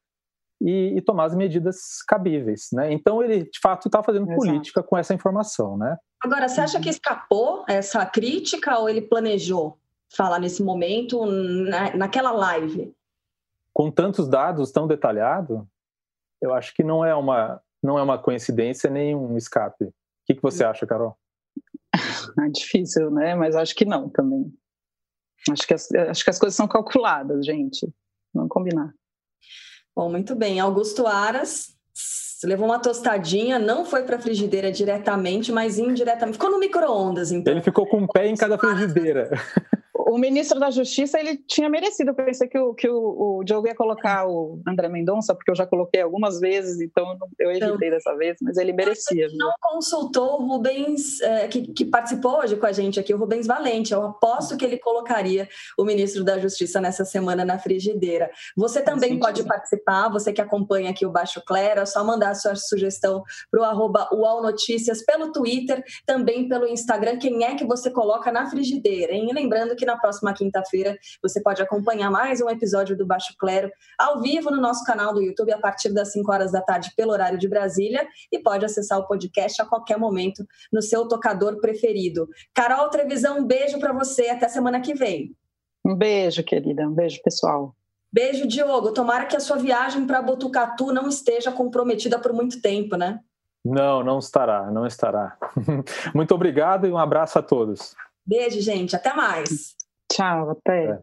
e, 0.61 0.95
e, 0.97 1.01
tomar 1.03 1.25
as 1.25 1.35
medidas 1.35 2.03
cabíveis, 2.07 2.69
né? 2.73 2.93
Então 2.93 3.23
ele 3.23 3.45
de 3.45 3.59
fato 3.61 3.89
está 3.89 4.03
fazendo 4.03 4.27
Exato. 4.27 4.39
política 4.39 4.83
com 4.83 4.97
essa 4.97 5.13
informação, 5.13 5.77
né? 5.77 5.99
Agora, 6.23 6.49
você 6.49 6.61
acha 6.61 6.81
que 6.81 6.89
escapou 6.89 7.65
essa 7.69 8.07
crítica 8.07 8.79
ou 8.79 8.89
ele 8.89 9.03
planejou 9.03 9.77
falar 10.17 10.39
nesse 10.39 10.63
momento 10.63 11.27
na, 11.27 11.95
naquela 11.97 12.31
live? 12.31 12.95
Com 13.73 13.91
tantos 13.91 14.29
dados 14.29 14.71
tão 14.71 14.87
detalhados, 14.87 15.61
eu 16.41 16.55
acho 16.55 16.75
que 16.75 16.83
não 16.83 17.05
é 17.05 17.15
uma 17.15 17.61
não 17.83 17.99
é 17.99 18.03
uma 18.03 18.17
coincidência 18.17 18.89
nem 18.89 19.15
um 19.15 19.37
escape. 19.37 19.85
O 19.85 19.93
que, 20.25 20.35
que 20.35 20.43
você 20.43 20.65
acha, 20.65 20.87
Carol? 20.87 21.15
É 22.45 22.49
difícil, 22.49 23.11
né? 23.11 23.35
Mas 23.35 23.55
acho 23.55 23.75
que 23.75 23.85
não 23.85 24.09
também. 24.09 24.53
Acho 25.51 25.67
que 25.67 25.75
as, 25.75 25.91
acho 25.93 26.25
que 26.25 26.31
as 26.31 26.39
coisas 26.39 26.57
são 26.57 26.67
calculadas, 26.67 27.45
gente. 27.45 27.89
Vamos 28.33 28.49
combinar. 28.49 28.93
Bom, 29.95 30.11
muito 30.11 30.35
bem. 30.35 30.59
Augusto 30.59 31.07
Aras 31.07 31.75
levou 32.43 32.67
uma 32.67 32.79
tostadinha, 32.79 33.59
não 33.59 33.85
foi 33.85 34.03
para 34.03 34.17
a 34.17 34.19
frigideira 34.19 34.71
diretamente, 34.71 35.53
mas 35.53 35.79
indiretamente. 35.79 36.37
Ficou 36.37 36.51
no 36.51 36.59
micro-ondas, 36.59 37.31
então. 37.31 37.53
Ele 37.53 37.63
ficou 37.63 37.87
com 37.87 38.03
o 38.03 38.09
pé 38.09 38.27
em 38.27 38.37
cada 38.37 38.59
frigideira 38.59 39.31
o 40.07 40.19
ministro 40.19 40.61
da 40.61 40.71
Justiça 40.71 41.19
ele 41.19 41.37
tinha 41.37 41.69
merecido. 41.69 42.11
Eu 42.11 42.15
pensei 42.15 42.47
que 42.47 42.59
o, 42.59 42.75
que 42.75 42.89
o, 42.89 43.39
o 43.39 43.45
Diogo 43.45 43.67
ia 43.67 43.75
colocar 43.75 44.27
o 44.29 44.61
André 44.67 44.89
Mendonça, 44.89 45.35
porque 45.35 45.51
eu 45.51 45.55
já 45.55 45.67
coloquei 45.67 46.03
algumas 46.03 46.41
vezes, 46.41 46.81
então 46.81 47.17
eu 47.39 47.51
evitei 47.51 47.69
então, 47.69 47.91
dessa 47.91 48.15
vez, 48.17 48.37
mas 48.43 48.57
ele 48.59 48.73
merecia. 48.73 49.29
Não 49.35 49.53
consultou 49.61 50.41
o 50.41 50.47
Rubens, 50.47 51.21
é, 51.23 51.49
que, 51.49 51.73
que, 51.73 51.85
participou 51.85 52.39
hoje 52.39 52.57
com 52.57 52.67
a 52.67 52.73
gente 52.73 53.01
aqui, 53.01 53.15
o 53.15 53.17
Rubens 53.17 53.47
Valente. 53.47 53.95
Eu 53.95 54.03
aposto 54.03 54.57
que 54.57 54.65
ele 54.65 54.79
colocaria 54.79 55.49
o 55.79 55.85
ministro 55.85 56.23
da 56.23 56.39
Justiça 56.39 56.81
nessa 56.81 57.05
semana 57.05 57.45
na 57.45 57.59
frigideira. 57.59 58.31
Você 58.57 58.83
também 58.83 59.19
pode 59.19 59.43
participar, 59.45 60.09
você 60.09 60.33
que 60.33 60.41
acompanha 60.41 60.91
aqui 60.91 61.07
o 61.07 61.11
Baixo 61.11 61.43
Clero, 61.47 61.81
é 61.81 61.87
só 61.87 62.05
mandar 62.05 62.31
a 62.31 62.35
sua 62.35 62.55
sugestão 62.57 63.23
para 63.51 63.61
o 63.61 63.65
arroba 63.65 64.09
UOL 64.13 64.43
Notícias 64.43 65.03
pelo 65.03 65.33
Twitter, 65.33 65.83
também 66.05 66.49
pelo 66.49 66.67
Instagram. 66.67 67.19
Quem 67.19 67.45
é 67.45 67.55
que 67.55 67.65
você 67.65 67.91
coloca 67.91 68.31
na 68.31 68.51
frigideira, 68.51 69.13
hein? 69.13 69.31
lembrando 69.33 69.75
que 69.75 69.87
na 69.95 70.01
próxima 70.01 70.35
quinta-feira 70.35 70.99
você 71.23 71.41
pode 71.41 71.63
acompanhar 71.63 72.11
mais 72.11 72.41
um 72.41 72.51
episódio 72.51 72.97
do 72.97 73.07
Baixo 73.07 73.33
Clero 73.39 73.71
ao 73.97 74.21
vivo 74.21 74.51
no 74.51 74.61
nosso 74.61 74.85
canal 74.85 75.15
do 75.15 75.23
YouTube 75.23 75.53
a 75.53 75.59
partir 75.59 75.91
das 75.91 76.11
5 76.13 76.33
horas 76.33 76.51
da 76.51 76.61
tarde 76.61 76.93
pelo 76.97 77.13
horário 77.13 77.39
de 77.39 77.49
Brasília 77.49 78.05
e 78.33 78.41
pode 78.41 78.65
acessar 78.65 78.99
o 78.99 79.07
podcast 79.07 79.63
a 79.63 79.65
qualquer 79.65 79.97
momento 79.97 80.45
no 80.73 80.83
seu 80.83 81.07
tocador 81.07 81.61
preferido. 81.61 82.29
Carol 82.53 82.91
Trevisão, 82.91 83.39
um 83.39 83.47
beijo 83.47 83.79
para 83.79 83.93
você 83.93 84.31
até 84.31 84.49
semana 84.49 84.81
que 84.81 84.95
vem. 84.95 85.33
Um 85.85 85.95
beijo, 85.95 86.43
querida. 86.43 86.83
Um 86.89 86.93
beijo, 86.93 87.23
pessoal. 87.23 87.73
Beijo, 88.13 88.49
Diogo. 88.49 88.93
Tomara 88.93 89.27
que 89.27 89.37
a 89.37 89.41
sua 89.41 89.59
viagem 89.59 90.07
para 90.07 90.23
Botucatu 90.23 90.93
não 90.93 91.09
esteja 91.09 91.53
comprometida 91.53 92.19
por 92.19 92.33
muito 92.33 92.61
tempo, 92.61 92.97
né? 92.97 93.21
Não, 93.65 94.03
não 94.03 94.19
estará, 94.19 94.71
não 94.71 94.87
estará. 94.87 95.39
Muito 96.15 96.35
obrigado 96.35 96.87
e 96.87 96.93
um 96.93 96.99
abraço 96.99 97.39
a 97.39 97.43
todos. 97.43 97.95
Beijo, 98.27 98.61
gente. 98.61 98.97
Até 98.97 99.15
mais. 99.15 99.75
Tchau, 100.15 100.51
até. 100.51 100.85
É. 100.85 100.99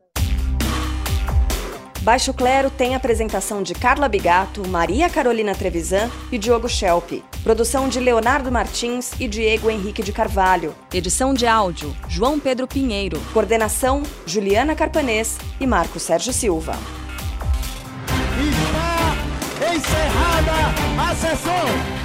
Baixo 2.02 2.34
Clero 2.34 2.70
tem 2.72 2.96
apresentação 2.96 3.62
de 3.62 3.76
Carla 3.76 4.08
Bigato, 4.08 4.68
Maria 4.68 5.10
Carolina 5.10 5.54
Trevisan 5.54 6.10
e 6.32 6.38
Diogo 6.38 6.68
Schelp. 6.68 7.22
Produção 7.44 7.90
de 7.90 8.00
Leonardo 8.00 8.52
Martins 8.52 9.12
e 9.20 9.28
Diego 9.28 9.70
Henrique 9.70 10.02
de 10.02 10.14
Carvalho. 10.14 10.74
Edição 10.94 11.34
de 11.34 11.46
áudio, 11.46 11.96
João 12.08 12.40
Pedro 12.40 12.68
Pinheiro. 12.68 13.20
Coordenação, 13.34 14.02
Juliana 14.26 14.76
Carpanês 14.76 15.38
e 15.60 15.68
Marco 15.68 16.00
Sérgio 16.00 16.32
Silva. 16.32 16.74
Está 18.40 19.76
encerrada 19.76 20.52
a 20.98 21.16
sessão! 21.16 22.01